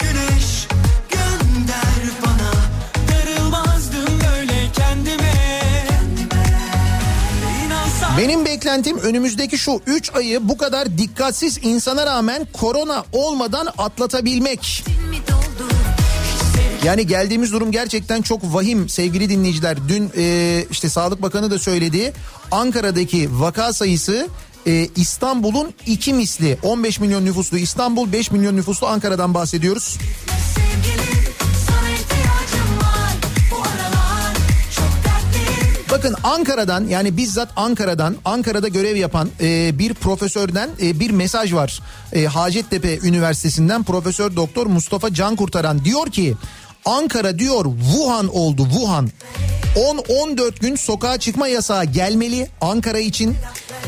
Güneş 0.00 0.66
bana 2.26 2.52
Benim 8.18 8.44
beklentim 8.44 8.98
önümüzdeki 8.98 9.58
şu 9.58 9.80
3 9.86 10.14
ayı 10.14 10.48
bu 10.48 10.58
kadar 10.58 10.98
dikkatsiz 10.98 11.58
insana 11.62 12.06
rağmen 12.06 12.46
korona 12.52 13.04
olmadan 13.12 13.68
atlatabilmek. 13.78 14.84
Yani 16.84 17.06
geldiğimiz 17.06 17.52
durum 17.52 17.72
gerçekten 17.72 18.22
çok 18.22 18.54
vahim 18.54 18.88
sevgili 18.88 19.30
dinleyiciler. 19.30 19.88
Dün 19.88 20.12
e, 20.16 20.64
işte 20.70 20.88
Sağlık 20.88 21.22
Bakanı 21.22 21.50
da 21.50 21.58
söyledi. 21.58 22.12
Ankara'daki 22.50 23.28
vaka 23.40 23.72
sayısı 23.72 24.28
e, 24.66 24.88
İstanbul'un 24.96 25.74
iki 25.86 26.14
misli. 26.14 26.58
15 26.62 27.00
milyon 27.00 27.24
nüfuslu 27.24 27.58
İstanbul, 27.58 28.12
5 28.12 28.30
milyon 28.30 28.56
nüfuslu 28.56 28.86
Ankara'dan 28.86 29.34
bahsediyoruz. 29.34 29.98
Bakın 35.90 36.16
Ankara'dan 36.22 36.84
yani 36.84 37.16
bizzat 37.16 37.48
Ankara'dan 37.56 38.16
Ankara'da 38.24 38.68
görev 38.68 38.96
yapan 38.96 39.28
e, 39.40 39.78
bir 39.78 39.94
profesörden 39.94 40.70
e, 40.82 41.00
bir 41.00 41.10
mesaj 41.10 41.54
var. 41.54 41.80
E, 42.12 42.24
Hacettepe 42.24 42.98
Üniversitesi'nden 42.98 43.82
Profesör 43.82 44.36
Doktor 44.36 44.66
Mustafa 44.66 45.14
Can 45.14 45.36
Kurtaran 45.36 45.84
diyor 45.84 46.06
ki 46.06 46.34
Ankara 46.88 47.38
diyor 47.38 47.64
Wuhan 47.64 48.36
oldu 48.36 48.64
Wuhan. 48.64 49.10
10-14 49.76 50.60
gün 50.60 50.76
sokağa 50.76 51.18
çıkma 51.18 51.48
yasağı 51.48 51.84
gelmeli 51.84 52.48
Ankara 52.60 52.98
için. 52.98 53.36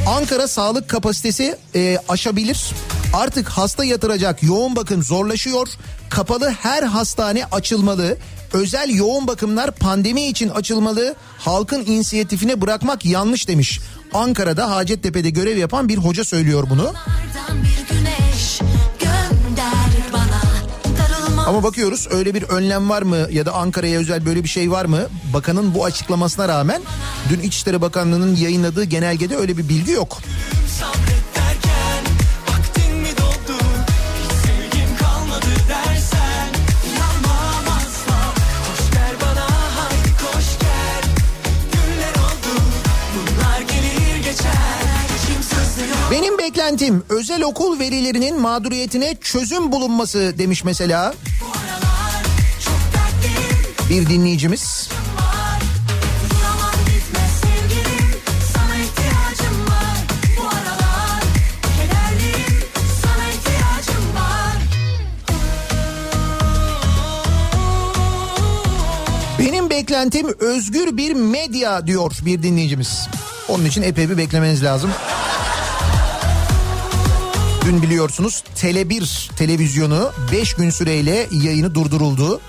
Ankara 0.09 0.49
sağlık 0.49 0.89
kapasitesi 0.89 1.57
e, 1.75 1.99
aşabilir. 2.09 2.71
Artık 3.15 3.49
hasta 3.49 3.85
yatıracak 3.85 4.43
yoğun 4.43 4.77
bakım 4.77 5.03
zorlaşıyor. 5.03 5.69
Kapalı 6.11 6.51
her 6.51 6.83
hastane 6.83 7.45
açılmalı. 7.45 8.17
Özel 8.53 8.91
yoğun 8.91 9.27
bakımlar 9.27 9.71
pandemi 9.71 10.27
için 10.27 10.49
açılmalı. 10.49 11.15
Halkın 11.39 11.85
inisiyatifine 11.87 12.61
bırakmak 12.61 13.05
yanlış 13.05 13.49
demiş. 13.49 13.81
Ankara'da 14.15 14.71
Hacettepe'de 14.71 15.31
görev 15.31 15.57
yapan 15.57 15.89
bir 15.89 15.97
hoca 15.97 16.25
söylüyor 16.25 16.67
bunu. 16.71 16.93
bir 17.53 17.95
güneş 17.95 18.61
Ama 21.47 21.63
bakıyoruz 21.63 22.09
öyle 22.11 22.35
bir 22.35 22.43
önlem 22.43 22.91
var 22.91 23.03
mı 23.03 23.27
ya 23.31 23.47
da 23.47 23.53
Ankara'ya 23.53 24.01
özel 24.01 24.27
böyle 24.27 24.45
bir 24.45 24.49
şey 24.49 24.71
var 24.71 24.85
mı? 24.85 25.01
Bakanın 25.35 25.75
bu 25.75 25.85
açıklamasına 25.85 26.49
rağmen 26.49 26.83
dün 27.31 27.41
İçişleri 27.41 27.81
Bakanlığı'nın 27.81 28.37
yayınladığı 28.37 28.85
genelgede 28.85 29.37
öyle 29.37 29.57
bir 29.57 29.69
bilgi 29.69 29.93
yok. 29.93 30.19
Sabret 30.81 31.20
beklentim 46.51 47.05
özel 47.09 47.43
okul 47.43 47.79
verilerinin 47.79 48.41
mağduriyetine 48.41 49.17
çözüm 49.21 49.73
bulunması 49.73 50.35
demiş 50.39 50.65
mesela 50.65 51.15
bir 53.91 54.09
dinleyicimiz. 54.09 54.89
Benim 69.39 69.71
beklentim 69.71 70.27
özgür 70.39 70.97
bir 70.97 71.15
medya 71.15 71.87
diyor 71.87 72.13
bir 72.25 72.43
dinleyicimiz. 72.43 73.09
Onun 73.49 73.65
için 73.65 73.83
epey 73.83 74.11
bir 74.11 74.19
beklemeniz 74.19 74.65
lazım. 74.65 74.91
Dün 77.71 77.83
biliyorsunuz 77.83 78.45
Tele1 78.57 79.35
televizyonu 79.37 80.13
5 80.33 80.55
gün 80.55 80.71
süreyle 80.71 81.27
yayını 81.33 81.75
durduruldu. 81.75 82.41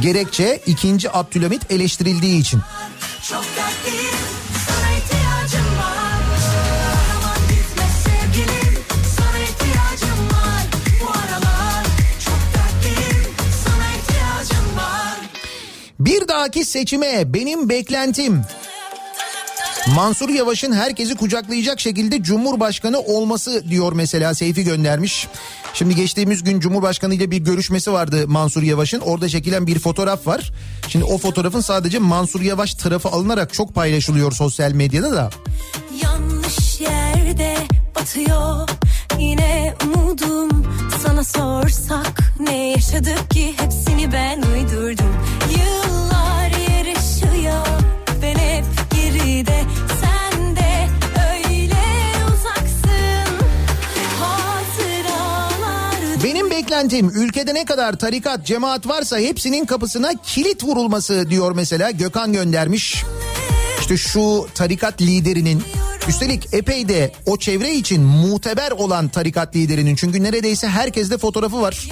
Gerekçe 0.00 0.60
2. 0.66 1.10
Abdülhamit 1.12 1.70
eleştirildiği 1.70 2.40
için. 2.40 2.60
çok 3.28 3.44
dertliyim 3.56 4.14
sana 4.66 4.96
ihtiyacım 4.96 5.78
var 5.78 6.14
Bir 16.00 16.28
dahaki 16.28 16.64
seçime 16.64 17.34
benim 17.34 17.68
beklentim 17.68 18.44
Mansur 19.88 20.28
Yavaş'ın 20.28 20.72
herkesi 20.72 21.14
kucaklayacak 21.14 21.80
şekilde 21.80 22.22
Cumhurbaşkanı 22.22 23.00
olması 23.00 23.64
diyor 23.68 23.92
mesela 23.92 24.34
Seyfi 24.34 24.64
göndermiş. 24.64 25.28
Şimdi 25.74 25.94
geçtiğimiz 25.94 26.44
gün 26.44 26.60
Cumhurbaşkanı 26.60 27.14
ile 27.14 27.30
bir 27.30 27.38
görüşmesi 27.38 27.92
vardı 27.92 28.28
Mansur 28.28 28.62
Yavaş'ın. 28.62 29.00
Orada 29.00 29.28
çekilen 29.28 29.66
bir 29.66 29.78
fotoğraf 29.78 30.26
var. 30.26 30.52
Şimdi 30.88 31.04
o 31.04 31.18
fotoğrafın 31.18 31.60
sadece 31.60 31.98
Mansur 31.98 32.40
Yavaş 32.40 32.74
tarafı 32.74 33.08
alınarak 33.08 33.54
çok 33.54 33.74
paylaşılıyor 33.74 34.32
sosyal 34.32 34.72
medyada 34.72 35.12
da. 35.12 35.30
Yanlış 36.02 36.80
yerde 36.80 37.56
batıyor 37.94 38.68
yine 39.18 39.74
umudum 39.84 40.66
Sana 41.06 41.24
sorsak 41.24 42.20
ne 42.40 42.70
yaşadık 42.70 43.30
ki 43.30 43.54
hepsini 43.56 44.12
ben 44.12 44.42
uydurdum 44.42 45.16
Benim 56.24 56.50
beklentim 56.50 57.10
ülkede 57.14 57.54
ne 57.54 57.64
kadar 57.64 57.98
tarikat, 57.98 58.46
cemaat 58.46 58.88
varsa 58.88 59.18
hepsinin 59.18 59.64
kapısına 59.64 60.10
kilit 60.22 60.64
vurulması 60.64 61.30
diyor 61.30 61.52
mesela 61.52 61.90
Gökhan 61.90 62.32
göndermiş. 62.32 63.04
İşte 63.80 63.96
şu 63.96 64.46
tarikat 64.54 65.02
liderinin 65.02 65.62
üstelik 66.08 66.54
epey 66.54 66.88
de 66.88 67.12
o 67.26 67.36
çevre 67.36 67.74
için 67.74 68.02
muteber 68.02 68.70
olan 68.70 69.08
tarikat 69.08 69.56
liderinin 69.56 69.96
çünkü 69.96 70.22
neredeyse 70.22 70.68
herkeste 70.68 71.18
fotoğrafı 71.18 71.60
var. 71.60 71.88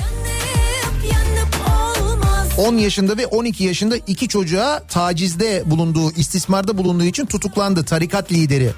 Yanıp 2.53 2.59
olmaz 2.59 2.73
10 2.73 2.79
yaşında 2.79 3.17
ve 3.17 3.27
12 3.27 3.65
yaşında 3.65 3.97
iki 3.97 4.29
çocuğa 4.29 4.83
tacizde 4.89 5.63
bulunduğu, 5.67 6.13
istismarda 6.13 6.79
bulunduğu 6.79 7.05
için 7.05 7.27
tutuklandı 7.27 7.85
tarikat 7.85 8.33
lideri. 8.33 8.71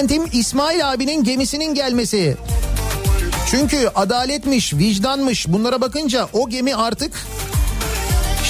Beklentim 0.00 0.40
İsmail 0.40 0.92
abinin 0.92 1.24
gemisinin 1.24 1.74
gelmesi. 1.74 2.36
Çünkü 3.50 3.90
adaletmiş, 3.94 4.74
vicdanmış 4.74 5.48
bunlara 5.48 5.80
bakınca 5.80 6.28
o 6.32 6.48
gemi 6.48 6.74
artık 6.74 7.12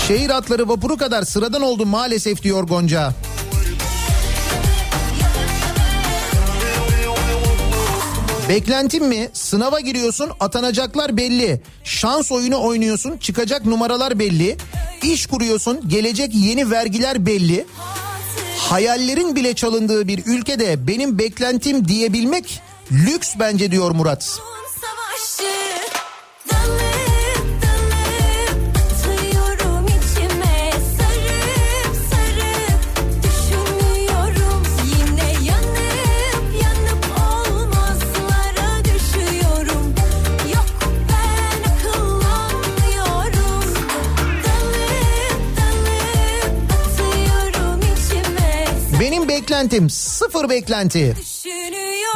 şehir 0.08 0.30
atları 0.30 0.68
vapuru 0.68 0.96
kadar 0.96 1.22
sıradan 1.22 1.62
oldu 1.62 1.86
maalesef 1.86 2.42
diyor 2.42 2.62
Gonca. 2.62 3.12
Beklentim 8.48 9.06
mi? 9.06 9.28
Sınava 9.32 9.80
giriyorsun 9.80 10.30
atanacaklar 10.40 11.16
belli. 11.16 11.60
Şans 11.84 12.32
oyunu 12.32 12.62
oynuyorsun 12.62 13.16
çıkacak 13.16 13.66
numaralar 13.66 14.18
belli. 14.18 14.56
İş 15.02 15.26
kuruyorsun 15.26 15.88
gelecek 15.88 16.34
yeni 16.34 16.70
vergiler 16.70 17.26
belli. 17.26 17.66
Hayallerin 18.60 19.36
bile 19.36 19.54
çalındığı 19.54 20.08
bir 20.08 20.22
ülkede 20.26 20.86
benim 20.86 21.18
beklentim 21.18 21.88
diyebilmek 21.88 22.60
lüks 22.92 23.34
bence 23.38 23.70
diyor 23.70 23.90
Murat. 23.90 24.40
Beklentim 49.50 49.90
sıfır 49.90 50.48
beklenti. 50.48 51.14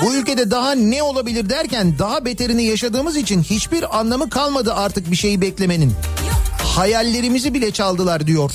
Bu 0.03 0.15
ülkede 0.15 0.51
daha 0.51 0.73
ne 0.75 1.03
olabilir 1.03 1.51
derken 1.51 1.99
daha 1.99 2.25
beterini 2.25 2.65
yaşadığımız 2.65 3.17
için 3.17 3.43
hiçbir 3.43 3.99
anlamı 3.99 4.31
kalmadı 4.31 4.75
artık 4.75 5.11
bir 5.11 5.17
şeyi 5.17 5.41
beklemenin. 5.41 5.93
hayallerimizi 6.59 7.55
bile 7.55 7.71
çaldılar 7.71 8.27
diyor. 8.27 8.53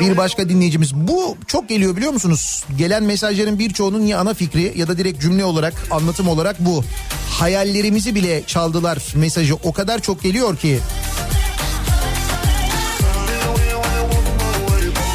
Bir 0.00 0.16
başka 0.16 0.48
dinleyicimiz 0.48 0.94
bu 0.94 1.36
çok 1.46 1.68
geliyor 1.68 1.96
biliyor 1.96 2.12
musunuz? 2.12 2.64
Gelen 2.78 3.02
mesajların 3.02 3.58
birçoğunun 3.58 4.02
ya 4.02 4.18
ana 4.18 4.34
fikri 4.34 4.72
ya 4.76 4.88
da 4.88 4.98
direkt 4.98 5.22
cümle 5.22 5.44
olarak 5.44 5.74
anlatım 5.90 6.28
olarak 6.28 6.56
bu. 6.60 6.84
Hayallerimizi 7.30 8.14
bile 8.14 8.42
çaldılar 8.46 8.98
mesajı 9.14 9.54
o 9.54 9.72
kadar 9.72 9.98
çok 10.02 10.22
geliyor 10.22 10.56
ki. 10.56 10.78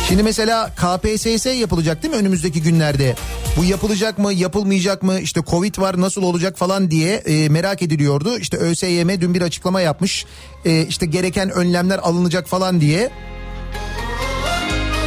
Şimdi 0.10 0.23
mesela 0.23 0.69
KPSS 0.76 1.45
yapılacak 1.45 2.03
değil 2.03 2.14
mi 2.14 2.19
önümüzdeki 2.19 2.61
günlerde? 2.61 3.15
Bu 3.57 3.65
yapılacak 3.65 4.18
mı 4.18 4.34
yapılmayacak 4.34 5.03
mı 5.03 5.19
işte 5.19 5.41
Covid 5.48 5.77
var 5.77 6.02
nasıl 6.02 6.23
olacak 6.23 6.57
falan 6.57 6.91
diye 6.91 7.15
e, 7.15 7.49
merak 7.49 7.81
ediliyordu. 7.81 8.38
İşte 8.38 8.57
ÖSYM 8.57 9.10
dün 9.22 9.34
bir 9.34 9.41
açıklama 9.41 9.81
yapmış. 9.81 10.26
E, 10.65 10.86
işte 10.86 11.06
gereken 11.06 11.49
önlemler 11.49 11.99
alınacak 11.99 12.48
falan 12.48 12.81
diye. 12.81 13.10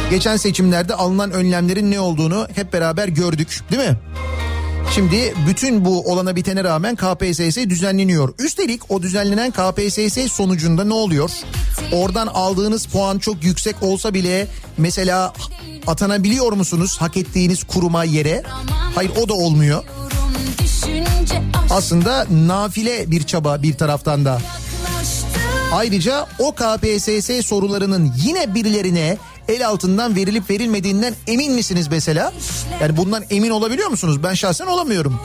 Geçen 0.09 0.37
seçimlerde 0.37 0.95
alınan 0.95 1.31
önlemlerin 1.31 1.91
ne 1.91 1.99
olduğunu 1.99 2.47
hep 2.55 2.73
beraber 2.73 3.07
gördük 3.07 3.59
değil 3.71 3.89
mi? 3.89 3.97
Şimdi 4.95 5.33
bütün 5.47 5.85
bu 5.85 6.11
olana 6.11 6.35
bitene 6.35 6.63
rağmen 6.63 6.95
KPSS 6.95 7.57
düzenleniyor. 7.57 8.33
Üstelik 8.39 8.91
o 8.91 9.01
düzenlenen 9.01 9.51
KPSS 9.51 10.31
sonucunda 10.31 10.83
ne 10.83 10.93
oluyor? 10.93 11.31
Oradan 11.93 12.27
aldığınız 12.27 12.85
puan 12.85 13.19
çok 13.19 13.43
yüksek 13.43 13.75
olsa 13.81 14.13
bile 14.13 14.47
mesela 14.77 15.33
atanabiliyor 15.87 16.51
musunuz 16.53 16.97
hak 16.99 17.17
ettiğiniz 17.17 17.63
kuruma 17.63 18.03
yere? 18.03 18.43
Hayır 18.95 19.11
o 19.21 19.29
da 19.29 19.33
olmuyor. 19.33 19.83
Aslında 21.69 22.27
nafile 22.47 23.11
bir 23.11 23.23
çaba 23.23 23.63
bir 23.63 23.73
taraftan 23.73 24.25
da. 24.25 24.41
Ayrıca 25.73 26.27
o 26.39 26.51
KPSS 26.51 27.45
sorularının 27.45 28.13
yine 28.23 28.55
birilerine 28.55 29.17
el 29.47 29.67
altından 29.67 30.15
verilip 30.15 30.49
verilmediğinden 30.49 31.15
emin 31.27 31.53
misiniz 31.53 31.87
mesela? 31.91 32.33
Yani 32.81 32.97
bundan 32.97 33.23
emin 33.29 33.49
olabiliyor 33.49 33.89
musunuz? 33.89 34.23
Ben 34.23 34.33
şahsen 34.33 34.67
olamıyorum. 34.67 35.19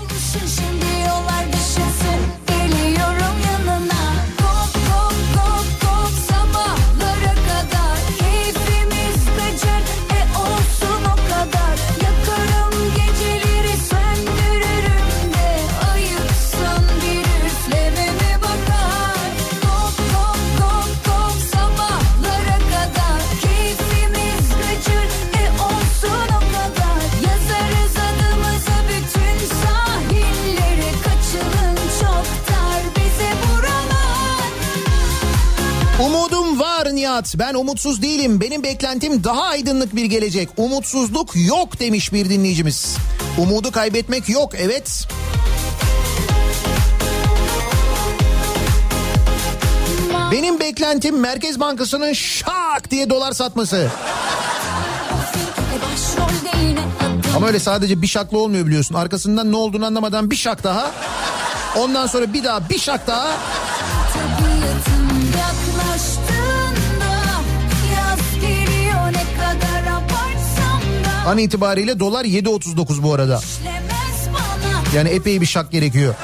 Var 36.79 36.95
Nihat. 36.95 37.35
Ben 37.39 37.55
umutsuz 37.55 38.03
değilim. 38.03 38.41
Benim 38.41 38.63
beklentim 38.63 39.25
daha 39.25 39.43
aydınlık 39.43 39.97
bir 39.97 40.05
gelecek. 40.05 40.49
Umutsuzluk 40.57 41.31
yok 41.37 41.81
demiş 41.81 42.13
bir 42.13 42.31
dinleyicimiz. 42.31 42.97
Umudu 43.39 43.71
kaybetmek 43.71 44.29
yok 44.29 44.53
evet. 44.59 45.09
Benim 50.33 50.61
beklentim 50.61 51.21
Merkez 51.21 51.61
Bankası'nın 51.61 52.13
şak 52.13 52.91
diye 52.91 53.11
dolar 53.11 53.33
satması. 53.33 53.91
Ama 57.37 57.47
öyle 57.47 57.61
sadece 57.61 58.03
bir 58.03 58.07
şakla 58.07 58.39
olmuyor 58.39 58.67
biliyorsun. 58.67 58.95
Arkasından 58.95 59.53
ne 59.53 59.57
olduğunu 59.57 59.87
anlamadan 59.87 60.31
bir 60.31 60.37
şak 60.37 60.65
daha. 60.65 60.91
Ondan 61.79 62.07
sonra 62.07 62.33
bir 62.33 62.45
daha 62.45 62.69
bir 62.69 62.79
şak 62.79 63.07
daha. 63.07 63.29
An 71.29 71.39
itibariyle 71.39 71.99
dolar 71.99 72.25
7.39 72.25 73.03
bu 73.03 73.15
arada. 73.15 73.41
Yani 74.95 75.09
epey 75.09 75.41
bir 75.41 75.47
şak 75.47 75.73
gerekiyor. 75.73 76.15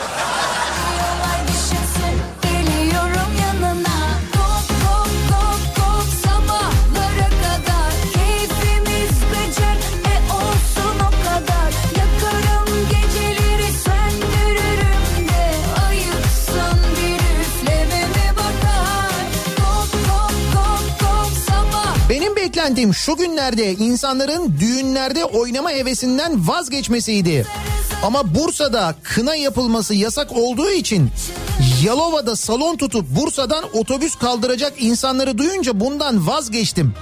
Beklentim 22.75 22.95
şu 22.95 23.17
günlerde 23.17 23.73
insanların 23.73 24.55
düğünlerde 24.61 25.25
oynama 25.25 25.71
hevesinden 25.71 26.49
vazgeçmesiydi. 26.49 27.47
Ama 28.03 28.35
Bursa'da 28.35 28.95
kına 29.03 29.37
yapılması 29.37 29.95
yasak 29.95 30.33
olduğu 30.33 30.71
için 30.71 31.11
Yalova'da 31.85 32.37
salon 32.37 32.77
tutup 32.77 33.07
Bursa'dan 33.11 33.65
otobüs 33.73 34.15
kaldıracak 34.15 34.73
insanları 34.79 35.39
duyunca 35.39 35.81
bundan 35.81 36.27
vazgeçtim. 36.27 36.95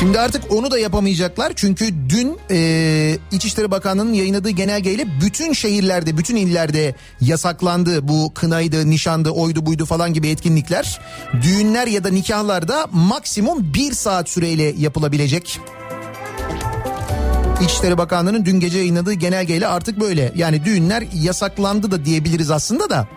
Şimdi 0.00 0.20
artık 0.20 0.52
onu 0.52 0.70
da 0.70 0.78
yapamayacaklar 0.78 1.52
çünkü 1.56 1.94
dün 2.08 2.38
e, 2.50 3.18
İçişleri 3.32 3.70
Bakanlığı'nın 3.70 4.12
yayınladığı 4.12 4.50
genelgeyle 4.50 5.06
bütün 5.20 5.52
şehirlerde, 5.52 6.16
bütün 6.18 6.36
illerde 6.36 6.94
yasaklandı 7.20 8.08
bu 8.08 8.32
kınaydı, 8.34 8.90
nişandı, 8.90 9.30
oydu 9.30 9.66
buydu 9.66 9.86
falan 9.86 10.12
gibi 10.12 10.28
etkinlikler. 10.28 11.00
Düğünler 11.42 11.86
ya 11.86 12.04
da 12.04 12.08
nikahlarda 12.08 12.86
maksimum 12.92 13.74
bir 13.74 13.92
saat 13.92 14.28
süreyle 14.28 14.74
yapılabilecek. 14.78 15.60
İçişleri 17.64 17.98
Bakanlığı'nın 17.98 18.44
dün 18.44 18.60
gece 18.60 18.78
yayınladığı 18.78 19.12
genelgeyle 19.12 19.66
artık 19.66 20.00
böyle. 20.00 20.32
Yani 20.36 20.64
düğünler 20.64 21.04
yasaklandı 21.14 21.90
da 21.90 22.04
diyebiliriz 22.04 22.50
aslında 22.50 22.90
da. 22.90 23.08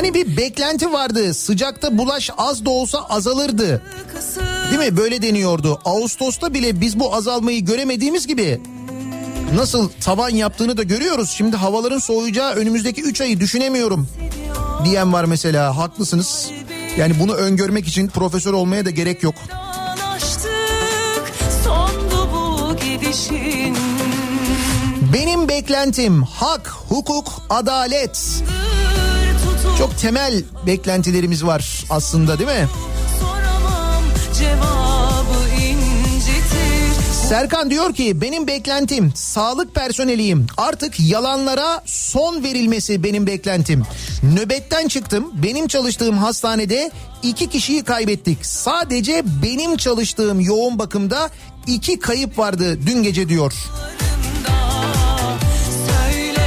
Hani 0.00 0.14
bir 0.14 0.36
beklenti 0.36 0.92
vardı. 0.92 1.34
Sıcakta 1.34 1.98
bulaş 1.98 2.30
az 2.38 2.64
da 2.64 2.70
olsa 2.70 2.98
azalırdı. 2.98 3.82
Değil 4.70 4.90
mi? 4.90 4.96
Böyle 4.96 5.22
deniyordu. 5.22 5.80
Ağustos'ta 5.84 6.54
bile 6.54 6.80
biz 6.80 7.00
bu 7.00 7.14
azalmayı 7.14 7.64
göremediğimiz 7.64 8.26
gibi 8.26 8.60
nasıl 9.54 9.90
tavan 10.00 10.28
yaptığını 10.28 10.76
da 10.76 10.82
görüyoruz. 10.82 11.30
Şimdi 11.30 11.56
havaların 11.56 11.98
soğuyacağı 11.98 12.52
önümüzdeki 12.52 13.02
3 13.02 13.20
ayı 13.20 13.40
düşünemiyorum 13.40 14.08
diyen 14.84 15.12
var 15.12 15.24
mesela. 15.24 15.76
Haklısınız. 15.76 16.50
Yani 16.96 17.14
bunu 17.20 17.34
öngörmek 17.34 17.88
için 17.88 18.08
profesör 18.08 18.52
olmaya 18.52 18.84
da 18.84 18.90
gerek 18.90 19.22
yok. 19.22 19.34
Benim 25.12 25.48
beklentim 25.48 26.22
hak, 26.22 26.68
hukuk, 26.88 27.42
adalet. 27.50 28.42
Çok 29.80 29.98
temel 29.98 30.42
beklentilerimiz 30.66 31.44
var 31.46 31.84
aslında 31.90 32.38
değil 32.38 32.50
mi? 32.50 32.68
Serkan 37.28 37.70
diyor 37.70 37.94
ki 37.94 38.20
benim 38.20 38.46
beklentim 38.46 39.12
sağlık 39.14 39.74
personeliyim. 39.74 40.46
Artık 40.56 41.00
yalanlara 41.00 41.82
son 41.86 42.44
verilmesi 42.44 43.02
benim 43.04 43.26
beklentim. 43.26 43.82
Nöbetten 44.22 44.88
çıktım. 44.88 45.30
Benim 45.42 45.68
çalıştığım 45.68 46.18
hastanede 46.18 46.90
iki 47.22 47.48
kişiyi 47.48 47.84
kaybettik. 47.84 48.46
Sadece 48.46 49.22
benim 49.42 49.76
çalıştığım 49.76 50.40
yoğun 50.40 50.78
bakımda 50.78 51.30
iki 51.66 51.98
kayıp 51.98 52.38
vardı 52.38 52.78
dün 52.86 53.02
gece 53.02 53.28
diyor. 53.28 53.52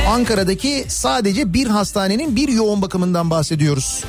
Ankara'daki 0.08 0.86
sadece 0.88 1.54
bir 1.54 1.68
hastanenin 1.68 2.36
bir 2.36 2.50
yoğun 2.50 2.82
bakımından 2.82 3.30
bahsediyoruz. 3.30 4.04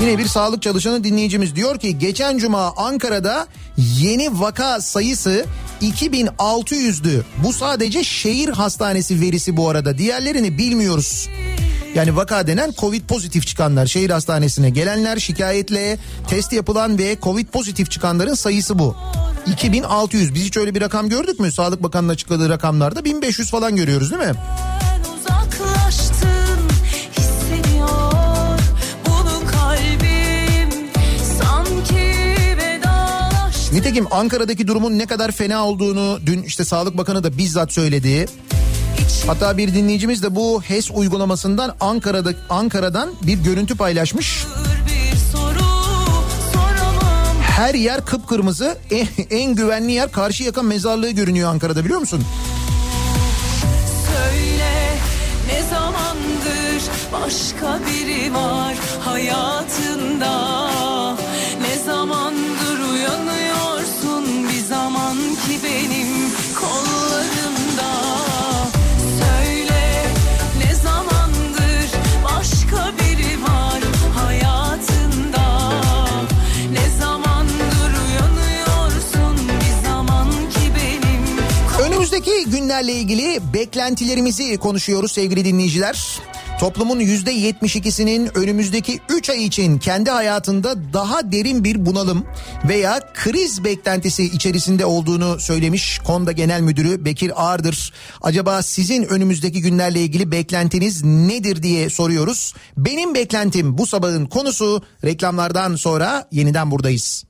Yine 0.00 0.18
bir 0.18 0.26
sağlık 0.26 0.62
çalışanı 0.62 1.04
dinleyicimiz 1.04 1.56
diyor 1.56 1.78
ki 1.78 1.98
geçen 1.98 2.38
cuma 2.38 2.72
Ankara'da 2.76 3.46
yeni 3.76 4.40
vaka 4.40 4.80
sayısı 4.80 5.46
2600'dü. 5.82 7.22
Bu 7.44 7.52
sadece 7.52 8.04
şehir 8.04 8.48
hastanesi 8.48 9.20
verisi 9.20 9.56
bu 9.56 9.68
arada. 9.68 9.98
Diğerlerini 9.98 10.58
bilmiyoruz. 10.58 11.28
Yani 11.94 12.16
vaka 12.16 12.46
denen 12.46 12.72
Covid 12.78 13.02
pozitif 13.02 13.46
çıkanlar 13.46 13.86
şehir 13.86 14.10
hastanesine 14.10 14.70
gelenler 14.70 15.18
şikayetle 15.18 15.98
test 16.28 16.52
yapılan 16.52 16.98
ve 16.98 17.16
Covid 17.22 17.46
pozitif 17.46 17.90
çıkanların 17.90 18.34
sayısı 18.34 18.78
bu. 18.78 18.96
2600 19.46 20.34
biz 20.34 20.44
hiç 20.44 20.56
öyle 20.56 20.74
bir 20.74 20.80
rakam 20.80 21.08
gördük 21.08 21.40
mü? 21.40 21.52
Sağlık 21.52 21.82
Bakanı'nın 21.82 22.12
açıkladığı 22.12 22.48
rakamlarda 22.48 23.04
1500 23.04 23.50
falan 23.50 23.76
görüyoruz 23.76 24.10
değil 24.10 24.22
mi? 24.22 24.34
Nitekim 33.72 34.06
Ankara'daki 34.10 34.66
durumun 34.66 34.98
ne 34.98 35.06
kadar 35.06 35.32
fena 35.32 35.66
olduğunu 35.66 36.18
dün 36.26 36.42
işte 36.42 36.64
Sağlık 36.64 36.96
Bakanı 36.96 37.24
da 37.24 37.38
bizzat 37.38 37.72
söyledi. 37.72 38.26
Hatta 39.26 39.56
bir 39.56 39.74
dinleyicimiz 39.74 40.22
de 40.22 40.34
bu 40.34 40.62
HES 40.62 40.90
uygulamasından 40.90 41.76
Ankara'da 41.80 42.32
Ankara'dan 42.50 43.10
bir 43.22 43.38
görüntü 43.38 43.76
paylaşmış. 43.76 44.44
Her 47.56 47.74
yer 47.74 48.04
kıpkırmızı. 48.04 48.78
En, 48.90 49.06
en 49.30 49.54
güvenli 49.54 49.92
yer 49.92 50.12
Karşıyaka 50.12 50.62
mezarlığı 50.62 51.10
görünüyor 51.10 51.50
Ankara'da 51.50 51.84
biliyor 51.84 52.00
musun? 52.00 52.24
söyle 54.06 54.96
ne 55.46 55.62
zamandır 55.70 56.82
başka 57.12 57.78
biri 57.86 58.34
var 58.34 58.76
hayatında 59.00 60.62
Günlerle 82.72 82.92
ilgili 82.92 83.40
beklentilerimizi 83.54 84.56
konuşuyoruz 84.56 85.12
sevgili 85.12 85.44
dinleyiciler. 85.44 86.20
Toplumun 86.60 87.00
%72'sinin 87.00 88.38
önümüzdeki 88.38 89.00
3 89.08 89.30
ay 89.30 89.44
için 89.44 89.78
kendi 89.78 90.10
hayatında 90.10 90.92
daha 90.92 91.32
derin 91.32 91.64
bir 91.64 91.86
bunalım 91.86 92.24
veya 92.68 93.00
kriz 93.14 93.64
beklentisi 93.64 94.24
içerisinde 94.24 94.86
olduğunu 94.86 95.40
söylemiş 95.40 95.98
Konda 95.98 96.32
Genel 96.32 96.60
Müdürü 96.60 97.04
Bekir 97.04 97.44
Ağırdır. 97.44 97.92
Acaba 98.22 98.62
sizin 98.62 99.04
önümüzdeki 99.04 99.60
günlerle 99.62 100.00
ilgili 100.00 100.32
beklentiniz 100.32 101.04
nedir 101.04 101.62
diye 101.62 101.90
soruyoruz. 101.90 102.54
Benim 102.76 103.14
beklentim 103.14 103.78
bu 103.78 103.86
sabahın 103.86 104.26
konusu 104.26 104.82
reklamlardan 105.04 105.76
sonra 105.76 106.28
yeniden 106.30 106.70
buradayız. 106.70 107.24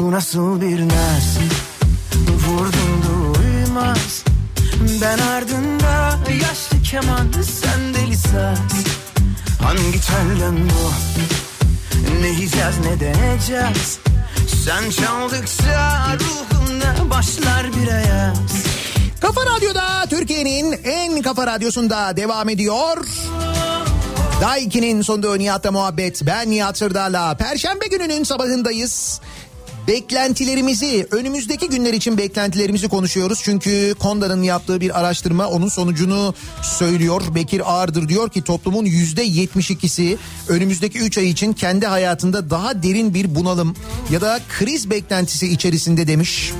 Bu 0.00 0.12
nasıl 0.12 0.60
bir 0.60 0.88
naz 0.88 1.38
Vurdum 2.46 3.02
duymaz 3.06 4.24
Ben 5.02 5.18
ardında 5.18 6.18
yaşlı 6.42 6.82
keman 6.90 7.32
Sen 7.32 7.94
deli 7.94 8.16
Hangi 9.62 10.00
telden 10.00 10.56
bu 10.56 10.92
Ne 12.20 12.28
yiyeceğiz 12.28 12.74
ne 12.84 13.00
deneyeceğiz 13.00 13.98
Sen 14.64 14.90
çaldıkça 14.90 16.06
ruhumda 16.20 17.10
başlar 17.10 17.66
bir 17.76 17.92
ayaz 17.92 18.38
Kafa 19.20 19.40
Radyo'da 19.46 20.06
Türkiye'nin 20.10 20.72
en 20.84 21.22
kafa 21.22 21.46
radyosunda 21.46 22.16
devam 22.16 22.48
ediyor. 22.48 23.06
Daha 24.40 24.58
2'nin 24.58 25.02
sonunda 25.02 25.36
Nihat'la 25.36 25.72
muhabbet. 25.72 26.26
Ben 26.26 26.50
Nihat 26.50 26.78
Sırdar'la. 26.78 27.36
Perşembe 27.36 27.86
gününün 27.86 28.24
sabahındayız. 28.24 29.20
Beklentilerimizi, 29.88 31.06
önümüzdeki 31.10 31.68
günler 31.68 31.92
için 31.92 32.18
beklentilerimizi 32.18 32.88
konuşuyoruz. 32.88 33.40
Çünkü 33.44 33.94
Konda'nın 33.98 34.42
yaptığı 34.42 34.80
bir 34.80 35.00
araştırma 35.00 35.46
onun 35.46 35.68
sonucunu 35.68 36.34
söylüyor. 36.62 37.22
Bekir 37.34 37.72
Ağırdır 37.72 38.08
diyor 38.08 38.30
ki 38.30 38.42
toplumun 38.42 38.84
%72'si 38.86 40.16
önümüzdeki 40.48 40.98
3 40.98 41.18
ay 41.18 41.30
için 41.30 41.52
kendi 41.52 41.86
hayatında 41.86 42.50
daha 42.50 42.82
derin 42.82 43.14
bir 43.14 43.34
bunalım 43.34 43.76
ya 44.10 44.20
da 44.20 44.40
kriz 44.58 44.90
beklentisi 44.90 45.48
içerisinde 45.48 46.06
demiş. 46.06 46.52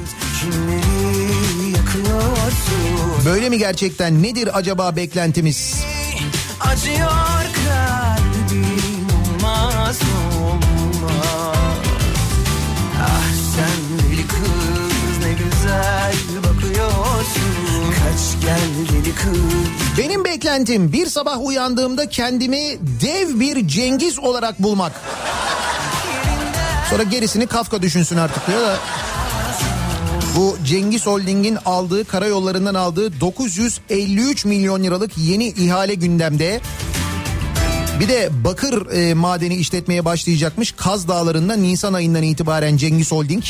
Böyle 3.24 3.48
mi 3.48 3.58
gerçekten? 3.58 4.22
Nedir 4.22 4.58
acaba 4.58 4.96
beklentimiz? 4.96 5.74
Acıyor 6.60 7.53
Benim 19.98 20.24
beklentim 20.24 20.92
bir 20.92 21.06
sabah 21.06 21.40
uyandığımda 21.40 22.08
kendimi 22.08 22.78
dev 23.02 23.40
bir 23.40 23.68
Cengiz 23.68 24.18
olarak 24.18 24.62
bulmak. 24.62 24.92
Sonra 26.90 27.02
gerisini 27.02 27.46
Kafka 27.46 27.82
düşünsün 27.82 28.16
artık 28.16 28.46
diyor 28.46 28.60
da. 28.60 28.78
Bu 30.36 30.56
Cengiz 30.64 31.06
Holding'in 31.06 31.58
aldığı 31.64 32.04
karayollarından 32.04 32.74
aldığı 32.74 33.20
953 33.20 34.44
milyon 34.44 34.82
liralık 34.82 35.18
yeni 35.18 35.46
ihale 35.46 35.94
gündemde. 35.94 36.60
Bir 38.00 38.08
de 38.08 38.30
bakır 38.44 38.90
e, 38.90 39.14
madeni 39.14 39.54
işletmeye 39.54 40.04
başlayacakmış 40.04 40.72
Kaz 40.72 41.08
Dağları'nda 41.08 41.56
Nisan 41.56 41.92
ayından 41.92 42.22
itibaren 42.22 42.76
Cengiz 42.76 43.12
Holding. 43.12 43.44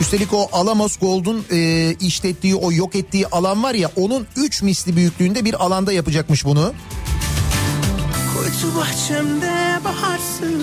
Üstelik 0.00 0.32
o 0.32 0.48
Alamos 0.52 0.96
Gold'un 0.96 1.44
e, 1.52 1.90
işlettiği 2.00 2.54
o 2.54 2.72
yok 2.72 2.96
ettiği 2.96 3.26
alan 3.26 3.62
var 3.62 3.74
ya 3.74 3.90
onun 3.96 4.26
3 4.36 4.62
misli 4.62 4.96
büyüklüğünde 4.96 5.44
bir 5.44 5.64
alanda 5.64 5.92
yapacakmış 5.92 6.44
bunu. 6.44 6.72
Kuytu 8.34 8.76
bahçemde 8.76 9.78
baharsın 9.84 10.62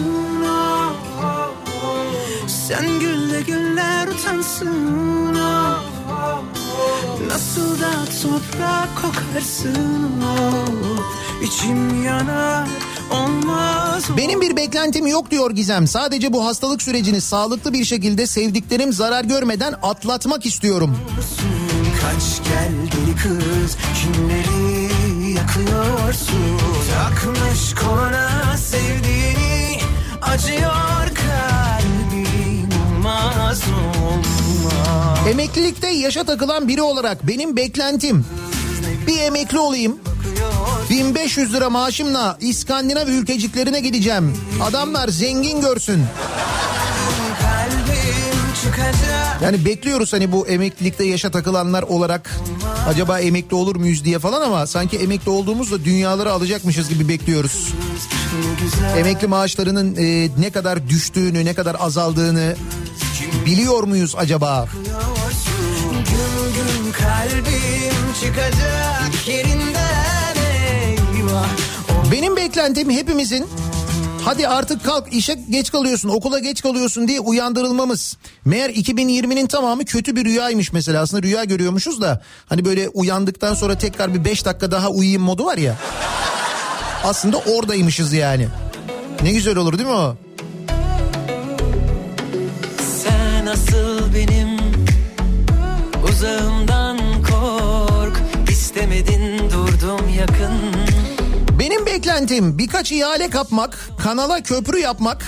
ah, 0.50 0.94
ah. 1.24 1.50
Sen 2.68 3.00
gülle 3.00 3.42
güller 3.42 4.08
utansın 4.08 5.36
ah, 5.36 5.84
ah. 6.12 6.42
Nasıl 7.28 7.80
da 7.80 7.92
toprak 8.22 8.90
kokarsın 8.96 10.12
ah. 10.24 11.44
İçim 11.44 12.04
yanar 12.04 12.68
Benim 14.18 14.42
bir 14.42 14.56
beklentim 14.56 15.08
yok 15.08 15.32
diyor 15.32 15.52
Gizem. 15.52 15.88
Sadece 15.88 16.34
bu 16.34 16.46
hastalık 16.46 16.82
sürecini 16.82 17.22
sağlıklı 17.22 17.74
bir 17.74 17.86
şekilde 17.86 18.28
sevdiklerim 18.28 18.94
zarar 18.94 19.24
görmeden 19.24 19.76
atlatmak 19.84 20.46
istiyorum. 20.46 20.98
Kaç 22.02 22.48
gel 22.50 22.72
deli 22.92 23.16
kız 23.16 23.78
kimleri 24.02 24.90
yakıyorsun 25.34 26.60
Takmış 26.94 27.76
koluna 27.76 28.58
sevdiğini 28.58 29.80
acıyor 30.22 31.08
kalbim 31.16 32.70
olmaz 32.96 33.62
olmaz 34.12 35.28
Emeklilikte 35.30 35.88
yaşa 35.88 36.24
takılan 36.24 36.68
biri 36.68 36.82
olarak 36.82 37.28
benim 37.28 37.58
beklentim 37.58 38.26
bir 39.08 39.20
emekli 39.20 39.60
olayım. 39.60 40.00
1500 40.90 41.54
lira 41.54 41.70
maaşımla 41.70 42.38
İskandinav 42.42 43.08
ülkeciklerine 43.08 43.80
gideceğim. 43.80 44.38
Adamlar 44.64 45.08
zengin 45.08 45.62
görsün. 45.62 46.04
Yani 49.44 49.66
bekliyoruz 49.66 50.14
hani 50.14 50.32
bu 50.32 50.48
emeklilikte 50.48 51.04
yaşa 51.04 51.32
takılanlar 51.32 51.84
olarak 51.84 52.32
acaba 52.88 53.20
emekli 53.20 53.56
olur 53.56 53.76
muyuz 53.76 54.06
diye 54.06 54.20
falan 54.20 54.42
ama 54.42 54.68
sanki 54.68 54.98
emekli 54.98 55.30
olduğumuzda 55.30 55.86
dünyaları 55.86 56.32
alacakmışız 56.32 56.90
gibi 56.90 57.08
bekliyoruz. 57.08 57.74
Emekli 58.98 59.28
maaşlarının 59.28 59.96
e, 59.96 60.30
ne 60.40 60.50
kadar 60.50 60.90
düştüğünü, 60.90 61.46
ne 61.46 61.54
kadar 61.54 61.76
azaldığını 61.80 62.56
biliyor 63.46 63.84
muyuz 63.84 64.16
acaba? 64.18 64.66
Gün 65.94 66.54
gün 66.54 66.92
kalbim 66.92 68.14
çıkacak 68.22 69.28
eyvah 69.28 69.59
Benim 72.12 72.36
beklentim 72.36 72.90
hepimizin 72.90 73.48
Hadi 74.26 74.48
artık 74.48 74.86
kalk 74.86 75.14
işe 75.14 75.34
geç 75.50 75.72
kalıyorsun 75.72 76.10
okula 76.10 76.40
geç 76.40 76.62
kalıyorsun 76.62 77.08
diye 77.08 77.20
uyandırılmamız. 77.20 78.18
Meğer 78.46 78.70
2020'nin 78.70 79.48
tamamı 79.48 79.86
kötü 79.86 80.16
bir 80.16 80.26
rüyaymış 80.26 80.74
mesela 80.74 81.02
aslında 81.02 81.24
rüya 81.24 81.44
görüyormuşuz 81.44 82.02
da 82.02 82.22
hani 82.46 82.66
böyle 82.66 82.90
uyandıktan 82.90 83.54
sonra 83.54 83.78
tekrar 83.78 84.14
bir 84.14 84.26
5 84.26 84.46
dakika 84.46 84.72
daha 84.72 84.90
uyuyayım 84.90 85.22
modu 85.22 85.46
var 85.46 85.58
ya. 85.58 85.76
Aslında 87.04 87.38
oradaymışız 87.38 88.14
yani. 88.14 88.48
Ne 89.24 89.32
güzel 89.32 89.58
olur 89.58 89.78
değil 89.78 89.90
mi 89.90 89.96
o? 89.96 90.16
Sen 93.04 93.46
asıl 93.46 94.14
benim 94.16 94.60
uzağımdan 96.10 96.98
kork 96.98 98.22
istemedin 98.50 99.40
durdum 99.40 100.10
yakın 100.20 100.79
Benim 101.70 101.86
beklentim 101.86 102.58
birkaç 102.58 102.92
ihale 102.92 103.30
kapmak, 103.30 103.90
kanala 104.04 104.44
köprü 104.44 104.80
yapmak, 104.80 105.26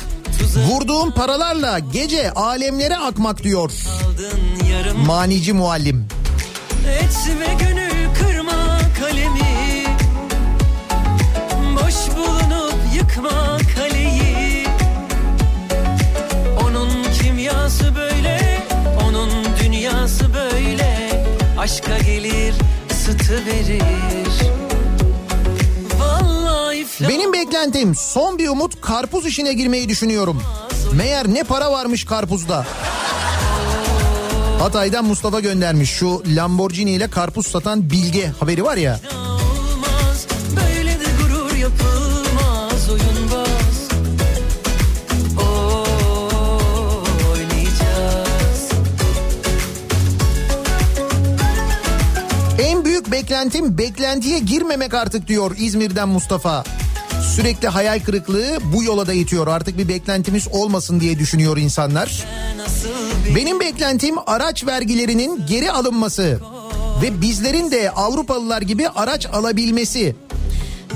vurduğum 0.68 1.12
paralarla 1.12 1.80
gece 1.80 2.32
alemlere 2.32 2.98
akmak 2.98 3.44
diyor. 3.44 3.72
Manici 5.06 5.54
muallim. 5.54 6.08
Etme 6.88 7.58
gönül 7.60 8.16
kırma 8.20 8.80
kalemi 9.00 9.86
Boş 11.76 12.16
bulunup 12.18 12.76
yıkma 12.96 13.58
kaleyi 13.78 14.68
Onun 16.66 16.90
kimyası 17.22 17.96
böyle 17.96 18.64
Onun 19.08 19.32
dünyası 19.64 20.34
böyle 20.34 21.10
Aşka 21.60 21.98
gelir 21.98 22.54
ısıtı 22.92 23.46
verir 23.46 24.71
Benim 27.10 27.34
beklentim 27.34 27.96
son 27.96 28.38
bir 28.38 28.50
umut 28.50 28.82
karpuz 28.82 29.26
işine 29.26 29.54
girmeyi 29.54 29.90
düşünüyorum. 29.90 30.44
Meğer 30.94 31.28
ne 31.28 31.44
para 31.44 31.72
varmış 31.72 32.06
karpuzda. 32.06 32.66
Hatay'dan 34.60 35.06
Mustafa 35.06 35.40
göndermiş 35.40 35.90
şu 35.90 36.24
Lamborghini 36.28 36.92
ile 36.92 37.10
karpuz 37.10 37.48
satan 37.48 37.90
Bilge 37.90 38.28
haberi 38.40 38.64
var 38.64 38.78
ya. 38.78 39.00
olmaz 39.12 40.28
yapılmaz 41.60 42.90
En 52.60 52.86
büyük 52.86 53.12
beklentim 53.12 53.78
beklentiye 53.78 54.40
girmemek 54.40 54.94
artık 54.94 55.28
diyor 55.28 55.56
İzmir'den 55.58 56.10
Mustafa. 56.10 56.64
Sürekli 57.36 57.68
hayal 57.68 58.00
kırıklığı 58.00 58.58
bu 58.74 58.84
yola 58.84 59.08
da 59.08 59.14
itiyor. 59.14 59.48
Artık 59.48 59.78
bir 59.78 59.88
beklentimiz 59.88 60.48
olmasın 60.48 61.00
diye 61.00 61.20
düşünüyor 61.20 61.58
insanlar. 61.58 62.26
Benim 63.36 63.60
beklentim 63.60 64.16
araç 64.28 64.66
vergilerinin 64.66 65.46
geri 65.48 65.72
alınması 65.72 66.40
ve 67.02 67.22
bizlerin 67.22 67.72
de 67.72 67.92
Avrupalılar 67.92 68.62
gibi 68.62 68.90
araç 68.90 69.26
alabilmesi. 69.26 70.16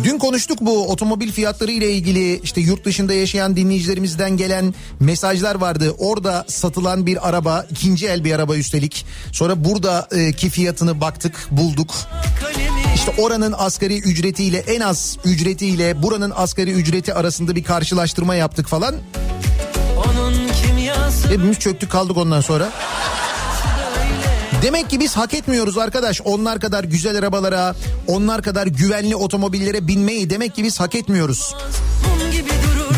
Dün 0.03 0.17
konuştuk 0.17 0.57
bu 0.61 0.91
otomobil 0.91 1.31
fiyatları 1.31 1.71
ile 1.71 1.91
ilgili 1.91 2.39
işte 2.39 2.61
yurt 2.61 2.85
dışında 2.85 3.13
yaşayan 3.13 3.55
dinleyicilerimizden 3.55 4.37
gelen 4.37 4.73
mesajlar 4.99 5.55
vardı. 5.55 5.95
Orada 5.97 6.45
satılan 6.47 7.05
bir 7.05 7.29
araba 7.29 7.65
ikinci 7.71 8.07
el 8.07 8.23
bir 8.23 8.33
araba 8.33 8.55
üstelik. 8.55 9.05
Sonra 9.31 9.65
buradaki 9.65 10.49
fiyatını 10.49 11.01
baktık 11.01 11.47
bulduk. 11.51 11.93
kalemi 12.41 12.74
İşte 12.95 13.11
oranın 13.17 13.53
asgari 13.57 13.99
ücretiyle 13.99 14.57
en 14.57 14.81
az 14.81 15.17
ücretiyle 15.25 16.03
buranın 16.03 16.33
asgari 16.35 16.71
ücreti 16.71 17.13
arasında 17.13 17.55
bir 17.55 17.63
karşılaştırma 17.63 18.35
yaptık 18.35 18.67
falan. 18.67 18.95
Kimyası 20.63 21.27
Hepimiz 21.27 21.59
çöktük 21.59 21.91
kaldık 21.91 22.17
ondan 22.17 22.41
sonra. 22.41 22.69
Demek 24.61 24.89
ki 24.89 24.99
biz 24.99 25.17
hak 25.17 25.33
etmiyoruz 25.33 25.77
arkadaş. 25.77 26.21
Onlar 26.21 26.59
kadar 26.59 26.83
güzel 26.83 27.17
arabalara, 27.17 27.75
onlar 28.07 28.41
kadar 28.41 28.67
güvenli 28.67 29.15
otomobillere 29.15 29.87
binmeyi 29.87 30.29
demek 30.29 30.55
ki 30.55 30.63
biz 30.63 30.79
hak 30.79 30.95
etmiyoruz. 30.95 31.55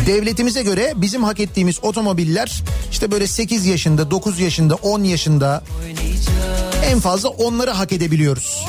Devletimize 0.06 0.62
göre 0.62 0.92
bizim 0.96 1.24
hak 1.24 1.40
ettiğimiz 1.40 1.84
otomobiller 1.84 2.62
işte 2.90 3.10
böyle 3.10 3.26
8 3.26 3.66
yaşında, 3.66 4.10
9 4.10 4.40
yaşında, 4.40 4.74
10 4.74 5.02
yaşında 5.04 5.62
en 6.84 7.00
fazla 7.00 7.28
onları 7.28 7.70
hak 7.70 7.92
edebiliyoruz. 7.92 8.64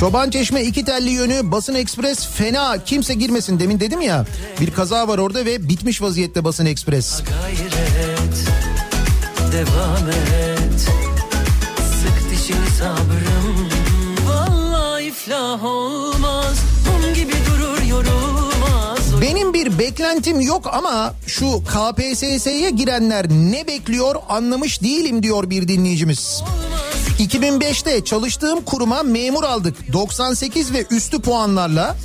Çoban 0.00 0.30
Çeşme 0.30 0.62
iki 0.62 0.84
telli 0.84 1.10
yönü 1.10 1.40
Basın 1.44 1.74
Ekspres 1.74 2.26
fena 2.26 2.84
kimse 2.84 3.14
girmesin 3.14 3.60
demin 3.60 3.80
dedim 3.80 4.00
ya. 4.00 4.26
Bir 4.60 4.70
kaza 4.70 5.08
var 5.08 5.18
orada 5.18 5.44
ve 5.44 5.68
bitmiş 5.68 6.02
vaziyette 6.02 6.44
Basın 6.44 6.66
Ekspres. 6.66 7.22
Gayret 7.24 8.48
Devam 9.52 10.08
et 10.08 10.80
Sık 11.78 12.30
dişini 12.30 12.70
sabrım 12.78 13.68
Vallahi 14.28 15.04
iflah 15.04 15.64
olmaz 15.64 16.56
Mum 16.86 17.14
gibi 17.14 17.32
durur 17.32 17.82
yorulmaz 17.90 19.20
Benim 19.20 19.54
bir 19.54 19.78
beklentim 19.78 20.40
yok 20.40 20.66
ama 20.72 21.14
şu 21.26 21.62
KPSS'ye 21.64 22.70
girenler 22.70 23.28
ne 23.28 23.66
bekliyor 23.66 24.14
anlamış 24.28 24.82
değilim 24.82 25.22
diyor 25.22 25.50
bir 25.50 25.68
dinleyicimiz. 25.68 26.42
2005'te 27.18 28.04
çalıştığım 28.04 28.64
kuruma 28.64 29.02
memur 29.02 29.44
aldık. 29.44 29.92
98 29.92 30.72
ve 30.72 30.86
üstü 30.90 31.20
puanlarla 31.20 31.96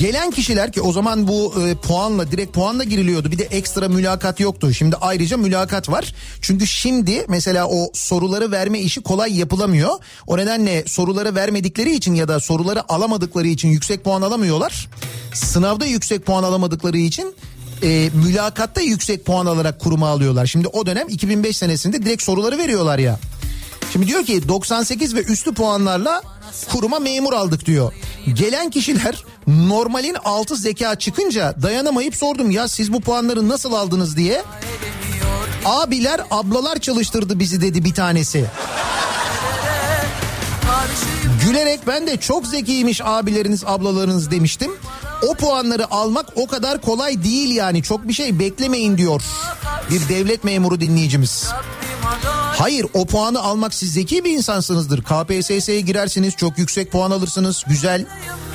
Gelen 0.00 0.30
kişiler 0.30 0.72
ki 0.72 0.80
o 0.80 0.92
zaman 0.92 1.28
bu 1.28 1.54
e, 1.66 1.74
puanla 1.74 2.30
direkt 2.30 2.54
puanla 2.54 2.84
giriliyordu. 2.84 3.30
Bir 3.30 3.38
de 3.38 3.44
ekstra 3.44 3.88
mülakat 3.88 4.40
yoktu. 4.40 4.74
Şimdi 4.74 4.96
ayrıca 4.96 5.36
mülakat 5.36 5.88
var. 5.88 6.14
Çünkü 6.40 6.66
şimdi 6.66 7.24
mesela 7.28 7.68
o 7.68 7.90
soruları 7.94 8.50
verme 8.50 8.80
işi 8.80 9.00
kolay 9.00 9.38
yapılamıyor. 9.38 9.90
O 10.26 10.38
nedenle 10.38 10.84
soruları 10.86 11.34
vermedikleri 11.34 11.94
için 11.94 12.14
ya 12.14 12.28
da 12.28 12.40
soruları 12.40 12.92
alamadıkları 12.92 13.48
için 13.48 13.68
yüksek 13.68 14.04
puan 14.04 14.22
alamıyorlar. 14.22 14.88
Sınavda 15.34 15.86
yüksek 15.86 16.26
puan 16.26 16.42
alamadıkları 16.42 16.98
için 16.98 17.34
e, 17.82 18.10
mülakatta 18.14 18.80
yüksek 18.80 19.24
puan 19.24 19.46
alarak 19.46 19.80
kuruma 19.80 20.08
alıyorlar. 20.08 20.46
Şimdi 20.46 20.68
o 20.68 20.86
dönem 20.86 21.08
2005 21.08 21.56
senesinde 21.56 22.02
direkt 22.02 22.22
soruları 22.22 22.58
veriyorlar 22.58 22.98
ya. 22.98 23.18
Şimdi 23.92 24.06
diyor 24.06 24.24
ki 24.24 24.48
98 24.48 25.14
ve 25.14 25.22
üstü 25.22 25.54
puanlarla 25.54 26.22
kuruma 26.72 26.98
memur 26.98 27.32
aldık 27.32 27.66
diyor. 27.66 27.92
Gelen 28.34 28.70
kişiler 28.70 29.24
normalin 29.46 30.16
altı 30.24 30.56
zeka 30.56 30.94
çıkınca 30.94 31.54
dayanamayıp 31.62 32.16
sordum 32.16 32.50
ya 32.50 32.68
siz 32.68 32.92
bu 32.92 33.00
puanları 33.00 33.48
nasıl 33.48 33.72
aldınız 33.72 34.16
diye. 34.16 34.42
Abiler 35.64 36.20
ablalar 36.30 36.78
çalıştırdı 36.78 37.38
bizi 37.38 37.60
dedi 37.60 37.84
bir 37.84 37.94
tanesi. 37.94 38.44
Gülerek 41.46 41.86
ben 41.86 42.06
de 42.06 42.16
çok 42.16 42.46
zekiymiş 42.46 43.00
abileriniz 43.04 43.64
ablalarınız 43.66 44.30
demiştim. 44.30 44.72
O 45.28 45.34
puanları 45.34 45.90
almak 45.90 46.26
o 46.36 46.46
kadar 46.46 46.80
kolay 46.80 47.24
değil 47.24 47.56
yani 47.56 47.82
çok 47.82 48.08
bir 48.08 48.12
şey 48.12 48.38
beklemeyin 48.38 48.98
diyor. 48.98 49.22
Bir 49.90 50.08
devlet 50.08 50.44
memuru 50.44 50.80
dinleyicimiz. 50.80 51.48
Hayır 52.58 52.86
o 52.94 53.06
puanı 53.06 53.42
almak 53.42 53.74
siz 53.74 53.92
zeki 53.92 54.24
bir 54.24 54.30
insansınızdır. 54.30 55.02
KPSS'ye 55.02 55.80
girersiniz 55.80 56.36
çok 56.36 56.58
yüksek 56.58 56.92
puan 56.92 57.10
alırsınız 57.10 57.64
güzel. 57.68 58.06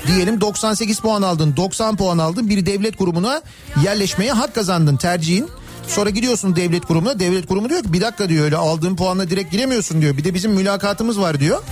Diyelim 0.08 0.42
98 0.42 1.00
puan 1.00 1.22
aldın 1.22 1.56
90 1.58 1.96
puan 1.96 2.18
aldın 2.18 2.50
bir 2.50 2.66
devlet 2.66 2.98
kurumuna 2.98 3.42
yerleşmeye 3.84 4.32
hak 4.32 4.56
kazandın 4.56 4.98
tercihin. 4.98 5.50
Sonra 5.88 6.10
gidiyorsun 6.10 6.56
devlet 6.56 6.86
kurumuna 6.86 7.20
devlet 7.20 7.48
kurumu 7.48 7.70
diyor 7.70 7.84
ki 7.84 7.94
bir 7.94 8.02
dakika 8.02 8.30
diyor 8.30 8.46
öyle 8.46 8.58
aldığın 8.58 8.96
puanla 8.96 9.30
direkt 9.30 9.52
giremiyorsun 9.52 10.02
diyor. 10.02 10.18
Bir 10.18 10.24
de 10.24 10.34
bizim 10.34 10.52
mülakatımız 10.52 11.20
var 11.20 11.40
diyor. 11.40 11.64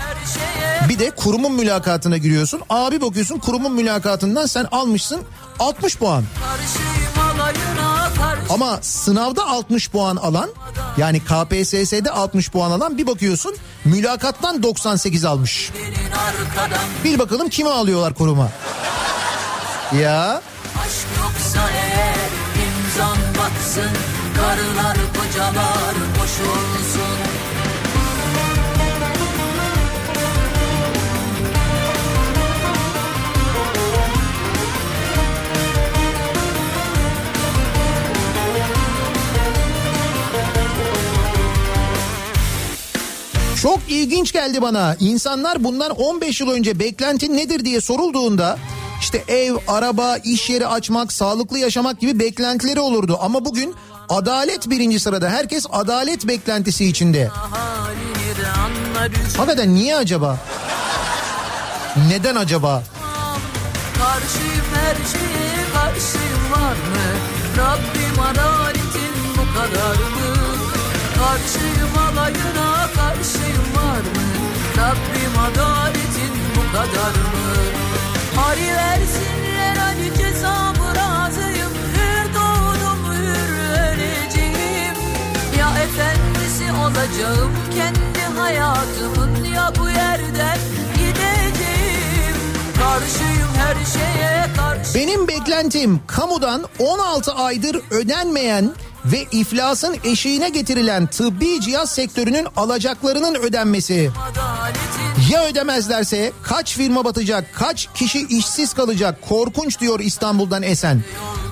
Bir 0.89 0.99
de 0.99 1.09
kurumun 1.09 1.53
mülakatına 1.53 2.17
giriyorsun. 2.17 2.61
Abi 2.69 3.01
bakıyorsun 3.01 3.39
kurumun 3.39 3.73
mülakatından 3.73 4.45
sen 4.45 4.67
almışsın 4.71 5.21
60 5.59 5.97
puan. 5.97 6.23
Ama 8.49 8.79
sınavda 8.81 9.45
60 9.47 9.89
puan 9.89 10.15
alan 10.15 10.49
yani 10.97 11.19
KPSS'de 11.19 12.11
60 12.11 12.51
puan 12.51 12.71
alan 12.71 12.97
bir 12.97 13.07
bakıyorsun 13.07 13.55
mülakattan 13.85 14.63
98 14.63 15.25
almış. 15.25 15.71
Bil 17.03 17.19
bakalım 17.19 17.49
kime 17.49 17.69
alıyorlar 17.69 18.13
kuruma. 18.13 18.49
Ya 20.01 20.41
Aşk 20.85 21.07
yoksa 21.23 21.69
eğer 21.69 22.29
imzan 22.65 23.17
batsın 23.39 23.91
Karılar 24.35 24.97
kocalar 25.17 25.95
Çok 43.61 43.79
ilginç 43.87 44.31
geldi 44.31 44.61
bana. 44.61 44.95
İnsanlar 44.99 45.63
bundan 45.63 45.91
15 45.91 46.41
yıl 46.41 46.49
önce 46.49 46.79
beklentin 46.79 47.37
nedir 47.37 47.65
diye 47.65 47.81
sorulduğunda 47.81 48.57
işte 49.01 49.23
ev, 49.27 49.55
araba, 49.67 50.17
iş 50.17 50.49
yeri 50.49 50.67
açmak, 50.67 51.13
sağlıklı 51.13 51.59
yaşamak 51.59 51.99
gibi 51.99 52.19
beklentileri 52.19 52.79
olurdu. 52.79 53.17
Ama 53.21 53.45
bugün 53.45 53.75
adalet 54.09 54.69
birinci 54.69 54.99
sırada. 54.99 55.29
Herkes 55.29 55.65
adalet 55.71 56.27
beklentisi 56.27 56.85
içinde. 56.85 57.29
Hakikaten 59.37 59.75
niye 59.75 59.95
acaba? 59.95 60.37
Neden 62.09 62.35
acaba? 62.35 62.83
Karşıyım 63.97 64.65
her 64.73 64.95
var 66.51 66.73
mı? 66.73 67.07
Rabbim 67.57 68.19
adaletin 68.21 69.13
bu 69.37 69.59
kadar 69.59 69.95
mı? 69.95 70.30
Karşıyım 71.21 71.97
alayına 71.97 72.87
karşıyım 72.95 73.67
var 73.75 74.01
mı? 74.01 74.27
Rabbim 74.77 75.39
adaletin 75.39 76.33
bu 76.55 76.71
kadar 76.77 77.11
mı? 77.11 77.51
Hari 78.35 78.67
versinler 78.75 79.75
hadi 79.75 80.17
cezamı 80.17 80.95
razıyım 80.95 81.71
Hür 81.93 82.33
doğdum 82.35 83.13
hür 83.13 83.53
öleceğim 83.79 84.95
Ya 85.59 85.69
efendisi 85.83 86.71
olacağım 86.83 87.51
kendi 87.75 88.39
hayatımın 88.39 89.43
Ya 89.43 89.71
bu 89.79 89.89
yerden 89.89 90.57
gideceğim 90.95 92.37
Karşıyım 92.79 93.49
her 93.57 93.85
şeye 93.85 94.47
karşı 94.57 94.95
Benim 94.95 95.27
beklentim 95.27 96.01
kamudan 96.07 96.63
16 96.79 97.31
aydır 97.33 97.81
ödenmeyen 97.91 98.71
ve 99.05 99.25
iflasın 99.31 99.97
eşiğine 100.03 100.49
getirilen 100.49 101.07
tıbbi 101.07 101.61
cihaz 101.61 101.91
sektörünün 101.91 102.47
alacaklarının 102.57 103.35
ödenmesi. 103.35 104.11
Ya 105.31 105.45
ödemezlerse 105.45 106.31
kaç 106.43 106.75
firma 106.75 107.05
batacak, 107.05 107.55
kaç 107.55 107.89
kişi 107.95 108.27
işsiz 108.27 108.73
kalacak 108.73 109.21
korkunç 109.29 109.79
diyor 109.79 109.99
İstanbul'dan 109.99 110.63
Esen. 110.63 111.03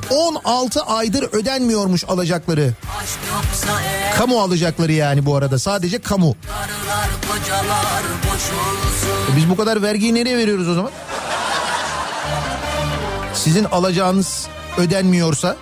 16 0.09 0.81
aydır 0.81 1.23
ödenmiyormuş 1.31 2.03
alacakları. 2.03 2.73
Kamu 4.17 4.41
alacakları 4.41 4.91
yani 4.91 5.25
bu 5.25 5.35
arada 5.35 5.59
sadece 5.59 5.99
kamu. 6.01 6.35
E 9.33 9.35
Biz 9.37 9.49
bu 9.49 9.55
kadar 9.55 9.81
vergiyi 9.81 10.13
nereye 10.13 10.37
veriyoruz 10.37 10.67
o 10.67 10.73
zaman? 10.73 10.91
Sizin 13.33 13.63
alacağınız 13.63 14.47
ödenmiyorsa 14.77 15.55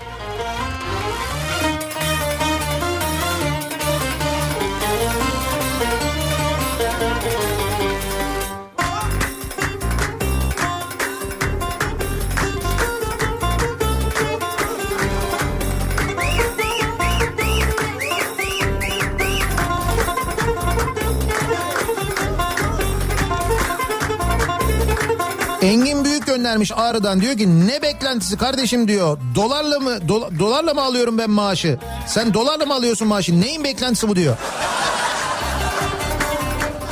Engin 25.67 26.05
Büyük 26.05 26.25
göndermiş 26.27 26.71
Ağrı'dan 26.75 27.21
diyor 27.21 27.37
ki 27.37 27.67
ne 27.67 27.81
beklentisi 27.81 28.37
kardeşim 28.37 28.87
diyor. 28.87 29.17
Dolarla 29.35 29.79
mı 29.79 29.89
dola- 30.07 30.39
dolarla 30.39 30.73
mı 30.73 30.81
alıyorum 30.83 31.17
ben 31.17 31.29
maaşı? 31.29 31.79
Sen 32.07 32.33
dolarla 32.33 32.65
mı 32.65 32.73
alıyorsun 32.73 33.07
maaşı? 33.07 33.41
Neyin 33.41 33.63
beklentisi 33.63 34.07
bu 34.07 34.15
diyor. 34.15 34.37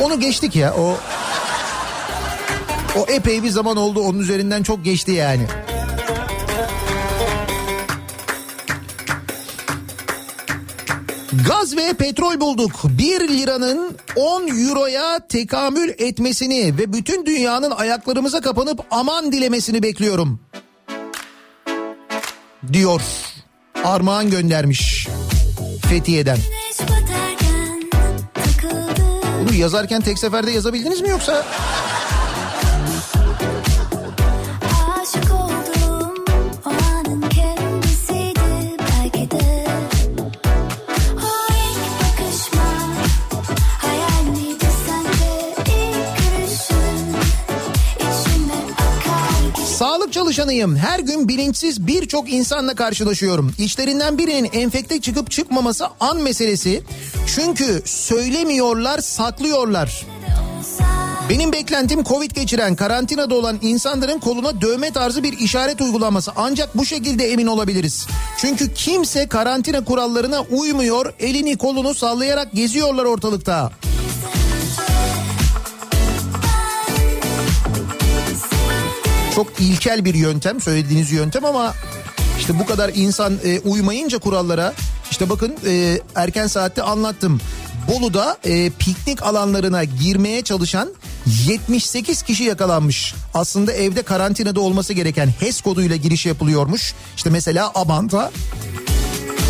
Onu 0.01 0.19
geçtik 0.19 0.55
ya 0.55 0.73
o 0.73 0.97
o 2.99 3.05
epey 3.07 3.43
bir 3.43 3.49
zaman 3.49 3.77
oldu 3.77 3.99
onun 4.01 4.19
üzerinden 4.19 4.63
çok 4.63 4.85
geçti 4.85 5.11
yani. 5.11 5.47
Gaz 11.43 11.77
ve 11.77 11.93
petrol 11.93 12.39
bulduk. 12.39 12.71
1 12.83 13.27
liranın 13.27 13.97
10 14.15 14.47
euroya 14.47 15.27
tekamül 15.27 15.89
etmesini 15.89 16.77
ve 16.77 16.93
bütün 16.93 17.25
dünyanın 17.25 17.71
ayaklarımıza 17.71 18.41
kapanıp 18.41 18.79
aman 18.91 19.31
dilemesini 19.31 19.83
bekliyorum. 19.83 20.39
Diyor. 22.73 23.01
Armağan 23.83 24.29
göndermiş. 24.29 25.07
Fethiye'den. 25.89 26.37
Bunu 29.41 29.55
yazarken 29.55 30.01
tek 30.01 30.19
seferde 30.19 30.51
yazabildiniz 30.51 31.01
mi 31.01 31.09
yoksa? 31.09 31.45
Çalışanıyım. 50.15 50.75
Her 50.75 50.99
gün 50.99 51.27
bilinçsiz 51.27 51.87
birçok 51.87 52.33
insanla 52.33 52.75
karşılaşıyorum. 52.75 53.53
İçlerinden 53.57 54.17
birinin 54.17 54.49
enfekte 54.53 55.01
çıkıp 55.01 55.31
çıkmaması 55.31 55.85
an 55.99 56.17
meselesi. 56.17 56.83
Çünkü 57.35 57.81
söylemiyorlar, 57.85 58.99
saklıyorlar. 58.99 60.05
Benim 61.29 61.51
beklentim 61.51 62.03
Covid 62.03 62.31
geçiren, 62.31 62.75
karantinada 62.75 63.35
olan 63.35 63.59
insanların 63.61 64.19
koluna 64.19 64.61
dövme 64.61 64.91
tarzı 64.91 65.23
bir 65.23 65.39
işaret 65.39 65.81
uygulanması. 65.81 66.31
Ancak 66.35 66.77
bu 66.77 66.85
şekilde 66.85 67.31
emin 67.31 67.47
olabiliriz. 67.47 68.07
Çünkü 68.37 68.73
kimse 68.73 69.27
karantina 69.27 69.83
kurallarına 69.83 70.41
uymuyor, 70.41 71.13
elini 71.19 71.57
kolunu 71.57 71.93
sallayarak 71.93 72.51
geziyorlar 72.53 73.05
ortalıkta. 73.05 73.71
Çok 79.35 79.59
ilkel 79.59 80.05
bir 80.05 80.13
yöntem 80.13 80.61
söylediğiniz 80.61 81.11
yöntem 81.11 81.45
ama 81.45 81.73
işte 82.39 82.59
bu 82.59 82.65
kadar 82.65 82.91
insan 82.95 83.33
e, 83.43 83.59
uymayınca 83.59 84.19
kurallara 84.19 84.73
işte 85.11 85.29
bakın 85.29 85.55
e, 85.65 85.99
erken 86.15 86.47
saatte 86.47 86.81
anlattım. 86.81 87.41
Bolu'da 87.87 88.37
e, 88.45 88.69
piknik 88.69 89.23
alanlarına 89.23 89.83
girmeye 89.83 90.41
çalışan 90.41 90.89
78 91.47 92.21
kişi 92.21 92.43
yakalanmış. 92.43 93.15
Aslında 93.33 93.73
evde 93.73 94.01
karantinada 94.01 94.59
olması 94.59 94.93
gereken 94.93 95.27
HES 95.39 95.61
koduyla 95.61 95.95
giriş 95.95 96.25
yapılıyormuş. 96.25 96.93
İşte 97.15 97.29
mesela 97.29 97.71
Abant'a 97.75 98.31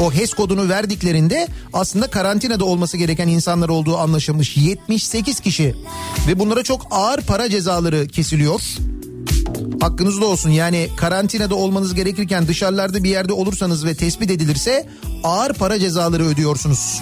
o 0.01 0.13
HES 0.13 0.33
kodunu 0.33 0.69
verdiklerinde 0.69 1.47
aslında 1.73 2.07
karantinada 2.07 2.65
olması 2.65 2.97
gereken 2.97 3.27
insanlar 3.27 3.69
olduğu 3.69 3.97
anlaşılmış. 3.97 4.57
78 4.57 5.39
kişi 5.39 5.75
ve 6.27 6.39
bunlara 6.39 6.63
çok 6.63 6.87
ağır 6.91 7.21
para 7.21 7.49
cezaları 7.49 8.07
kesiliyor. 8.07 8.61
Hakkınızda 9.81 10.25
olsun 10.25 10.49
yani 10.49 10.89
karantinada 10.97 11.55
olmanız 11.55 11.93
gerekirken 11.93 12.47
dışarılarda 12.47 13.03
bir 13.03 13.09
yerde 13.09 13.33
olursanız 13.33 13.85
ve 13.85 13.95
tespit 13.95 14.31
edilirse 14.31 14.89
ağır 15.23 15.53
para 15.53 15.79
cezaları 15.79 16.23
ödüyorsunuz. 16.23 17.01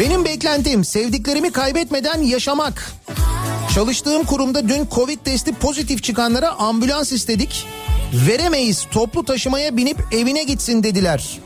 Benim 0.00 0.24
beklentim 0.24 0.84
sevdiklerimi 0.84 1.50
kaybetmeden 1.50 2.22
yaşamak. 2.22 2.92
Çalıştığım 3.74 4.24
kurumda 4.24 4.68
dün 4.68 4.88
Covid 4.94 5.18
testi 5.24 5.54
pozitif 5.54 6.02
çıkanlara 6.02 6.50
ambulans 6.50 7.12
istedik. 7.12 7.66
Veremeyiz 8.12 8.86
toplu 8.90 9.24
taşımaya 9.24 9.76
binip 9.76 9.98
evine 10.12 10.44
gitsin 10.44 10.82
dediler. 10.82 11.38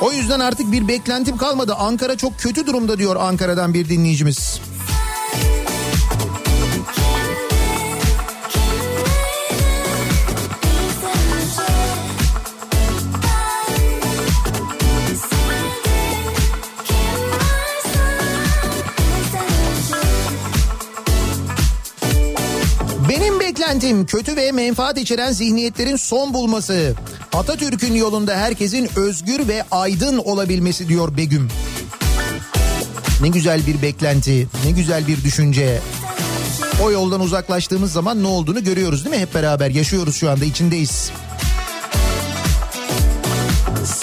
O 0.00 0.12
yüzden 0.12 0.40
artık 0.40 0.72
bir 0.72 0.88
beklentim 0.88 1.36
kalmadı. 1.36 1.74
Ankara 1.74 2.16
çok 2.16 2.38
kötü 2.38 2.66
durumda 2.66 2.98
diyor 2.98 3.16
Ankara'dan 3.16 3.74
bir 3.74 3.88
dinleyicimiz. 3.88 4.60
Beklentim 23.82 24.06
kötü 24.06 24.36
ve 24.36 24.52
menfaat 24.52 24.98
içeren 24.98 25.32
zihniyetlerin 25.32 25.96
son 25.96 26.34
bulması. 26.34 26.94
Atatürk'ün 27.32 27.94
yolunda 27.94 28.36
herkesin 28.36 28.88
özgür 28.96 29.48
ve 29.48 29.64
aydın 29.70 30.18
olabilmesi 30.18 30.88
diyor 30.88 31.16
Begüm. 31.16 31.48
Ne 33.20 33.28
güzel 33.28 33.66
bir 33.66 33.82
beklenti, 33.82 34.46
ne 34.64 34.70
güzel 34.70 35.06
bir 35.06 35.24
düşünce. 35.24 35.80
O 36.82 36.90
yoldan 36.90 37.20
uzaklaştığımız 37.20 37.92
zaman 37.92 38.22
ne 38.22 38.26
olduğunu 38.26 38.64
görüyoruz 38.64 39.04
değil 39.04 39.16
mi? 39.16 39.22
Hep 39.22 39.34
beraber 39.34 39.70
yaşıyoruz 39.70 40.16
şu 40.16 40.30
anda 40.30 40.44
içindeyiz. 40.44 41.10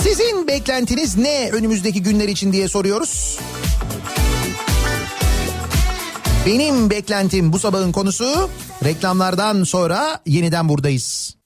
Sizin 0.03 0.47
beklentiniz 0.47 1.17
ne 1.17 1.49
önümüzdeki 1.51 2.03
günler 2.03 2.27
için 2.27 2.53
diye 2.53 2.67
soruyoruz. 2.67 3.39
Benim 6.45 6.89
beklentim 6.89 7.53
bu 7.53 7.59
sabahın 7.59 7.91
konusu 7.91 8.49
reklamlardan 8.83 9.63
sonra 9.63 10.19
yeniden 10.25 10.69
buradayız. 10.69 11.38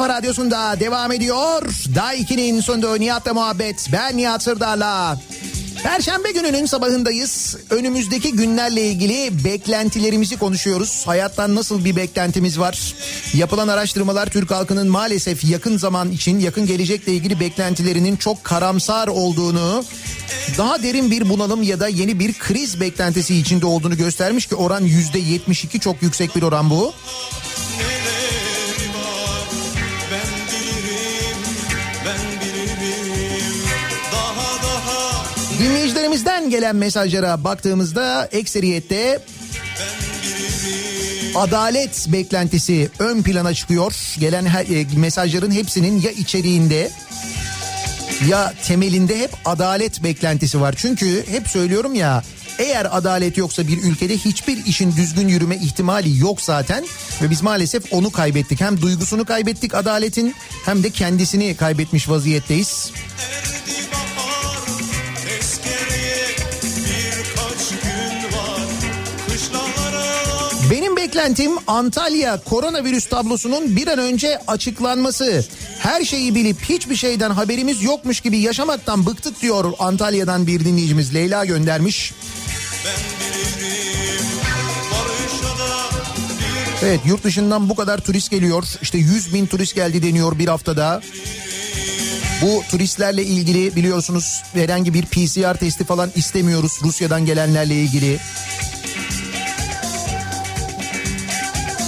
Kafa 0.00 0.14
radyosunda 0.14 0.80
devam 0.80 1.12
ediyor. 1.12 1.62
Daiki'nin 1.94 2.60
sonunda 2.60 2.96
Nihat'la 2.96 3.34
muhabbet. 3.34 3.88
Ben 3.92 4.16
Nihat 4.16 4.42
Sırdar'la. 4.42 5.20
Perşembe 5.82 6.30
gününün 6.30 6.66
sabahındayız. 6.66 7.56
Önümüzdeki 7.70 8.32
günlerle 8.32 8.82
ilgili 8.82 9.44
beklentilerimizi 9.44 10.38
konuşuyoruz. 10.38 11.02
Hayattan 11.06 11.54
nasıl 11.54 11.84
bir 11.84 11.96
beklentimiz 11.96 12.58
var? 12.58 12.94
Yapılan 13.34 13.68
araştırmalar 13.68 14.26
Türk 14.26 14.50
halkının 14.50 14.88
maalesef 14.88 15.44
yakın 15.44 15.78
zaman 15.78 16.10
için 16.12 16.38
yakın 16.38 16.66
gelecekle 16.66 17.12
ilgili 17.12 17.40
beklentilerinin 17.40 18.16
çok 18.16 18.44
karamsar 18.44 19.08
olduğunu, 19.08 19.84
daha 20.58 20.82
derin 20.82 21.10
bir 21.10 21.28
bunalım 21.28 21.62
ya 21.62 21.80
da 21.80 21.88
yeni 21.88 22.18
bir 22.18 22.32
kriz 22.32 22.80
beklentisi 22.80 23.36
içinde 23.36 23.66
olduğunu 23.66 23.96
göstermiş 23.96 24.46
ki 24.46 24.54
oran 24.54 24.84
%72 24.84 25.80
çok 25.80 26.02
yüksek 26.02 26.36
bir 26.36 26.42
oran 26.42 26.70
bu. 26.70 26.92
Dinleyicilerimizden 36.10 36.50
gelen 36.50 36.76
mesajlara 36.76 37.44
baktığımızda 37.44 38.28
ekseriyette 38.32 39.20
adalet 41.34 42.06
beklentisi 42.08 42.90
ön 42.98 43.22
plana 43.22 43.54
çıkıyor. 43.54 43.94
Gelen 44.18 44.46
her, 44.46 44.64
e, 44.64 44.86
mesajların 44.96 45.50
hepsinin 45.50 46.00
ya 46.00 46.10
içeriğinde 46.10 46.90
ya 48.28 48.54
temelinde 48.66 49.18
hep 49.18 49.30
adalet 49.44 50.02
beklentisi 50.02 50.60
var. 50.60 50.74
Çünkü 50.78 51.24
hep 51.30 51.48
söylüyorum 51.48 51.94
ya 51.94 52.22
eğer 52.58 52.96
adalet 52.96 53.36
yoksa 53.36 53.68
bir 53.68 53.82
ülkede 53.82 54.16
hiçbir 54.16 54.66
işin 54.66 54.96
düzgün 54.96 55.28
yürüme 55.28 55.56
ihtimali 55.56 56.18
yok 56.18 56.42
zaten 56.42 56.84
ve 57.22 57.30
biz 57.30 57.42
maalesef 57.42 57.92
onu 57.92 58.10
kaybettik. 58.10 58.60
Hem 58.60 58.82
duygusunu 58.82 59.24
kaybettik 59.24 59.74
adaletin 59.74 60.34
hem 60.64 60.82
de 60.82 60.90
kendisini 60.90 61.56
kaybetmiş 61.56 62.08
vaziyetteyiz. 62.08 62.92
tezkereye 63.20 63.89
beklentim 71.10 71.52
Antalya 71.66 72.40
koronavirüs 72.40 73.06
tablosunun 73.06 73.76
bir 73.76 73.86
an 73.86 73.98
önce 73.98 74.38
açıklanması. 74.46 75.44
Her 75.78 76.04
şeyi 76.04 76.34
bilip 76.34 76.62
hiçbir 76.62 76.96
şeyden 76.96 77.30
haberimiz 77.30 77.82
yokmuş 77.82 78.20
gibi 78.20 78.38
yaşamaktan 78.38 79.06
bıktık 79.06 79.42
diyor 79.42 79.72
Antalya'dan 79.78 80.46
bir 80.46 80.64
dinleyicimiz 80.64 81.14
Leyla 81.14 81.44
göndermiş. 81.44 82.12
Evet 86.82 87.00
yurt 87.06 87.24
dışından 87.24 87.68
bu 87.68 87.74
kadar 87.74 87.98
turist 87.98 88.30
geliyor. 88.30 88.64
İşte 88.82 88.98
100 88.98 89.34
bin 89.34 89.46
turist 89.46 89.74
geldi 89.74 90.02
deniyor 90.02 90.38
bir 90.38 90.48
haftada. 90.48 91.02
Bu 92.42 92.62
turistlerle 92.70 93.24
ilgili 93.24 93.76
biliyorsunuz 93.76 94.42
herhangi 94.52 94.94
bir 94.94 95.06
PCR 95.06 95.54
testi 95.54 95.84
falan 95.84 96.10
istemiyoruz 96.16 96.72
Rusya'dan 96.82 97.26
gelenlerle 97.26 97.74
ilgili. 97.74 98.18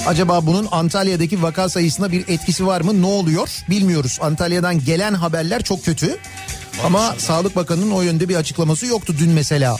Acaba 0.06 0.46
bunun 0.46 0.68
Antalya'daki 0.70 1.42
vaka 1.42 1.68
sayısına 1.68 2.12
bir 2.12 2.28
etkisi 2.28 2.66
var 2.66 2.80
mı? 2.80 3.02
Ne 3.02 3.06
oluyor? 3.06 3.48
Bilmiyoruz. 3.70 4.18
Antalya'dan 4.22 4.84
gelen 4.84 5.14
haberler 5.14 5.62
çok 5.62 5.84
kötü. 5.84 6.18
Ama 6.84 7.14
Sağlık 7.18 7.56
Bakanı'nın 7.56 7.90
o 7.90 8.02
yönde 8.02 8.28
bir 8.28 8.36
açıklaması 8.36 8.86
yoktu 8.86 9.14
dün 9.18 9.30
mesela. 9.30 9.76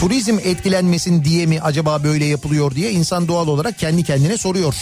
Turizm 0.00 0.38
etkilenmesin 0.44 1.24
diye 1.24 1.46
mi 1.46 1.60
acaba 1.60 2.04
böyle 2.04 2.24
yapılıyor 2.24 2.74
diye 2.74 2.90
insan 2.92 3.28
doğal 3.28 3.48
olarak 3.48 3.78
kendi 3.78 4.04
kendine 4.04 4.36
soruyor. 4.36 4.74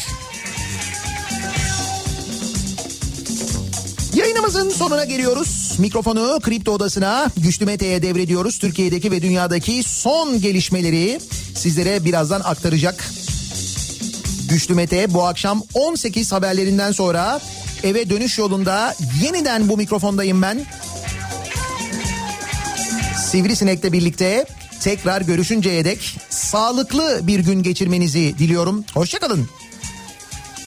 Yayınımızın 4.48 4.78
sonuna 4.78 5.04
geliyoruz. 5.04 5.76
Mikrofonu 5.78 6.40
Kripto 6.42 6.72
Odası'na 6.72 7.30
Güçlü 7.36 7.66
Mete'ye 7.66 8.02
devrediyoruz. 8.02 8.58
Türkiye'deki 8.58 9.10
ve 9.10 9.22
dünyadaki 9.22 9.82
son 9.82 10.40
gelişmeleri 10.40 11.20
sizlere 11.54 12.04
birazdan 12.04 12.40
aktaracak. 12.40 13.10
Güçlü 14.48 14.74
Mete 14.74 15.14
bu 15.14 15.26
akşam 15.26 15.62
18 15.74 16.32
haberlerinden 16.32 16.92
sonra 16.92 17.40
eve 17.82 18.10
dönüş 18.10 18.38
yolunda 18.38 18.94
yeniden 19.22 19.68
bu 19.68 19.76
mikrofondayım 19.76 20.42
ben. 20.42 20.66
Sivrisinek'le 23.30 23.92
birlikte 23.92 24.46
tekrar 24.80 25.20
görüşünceye 25.20 25.84
dek 25.84 26.16
sağlıklı 26.30 27.20
bir 27.22 27.40
gün 27.40 27.62
geçirmenizi 27.62 28.38
diliyorum. 28.38 28.84
Hoşçakalın. 28.94 29.48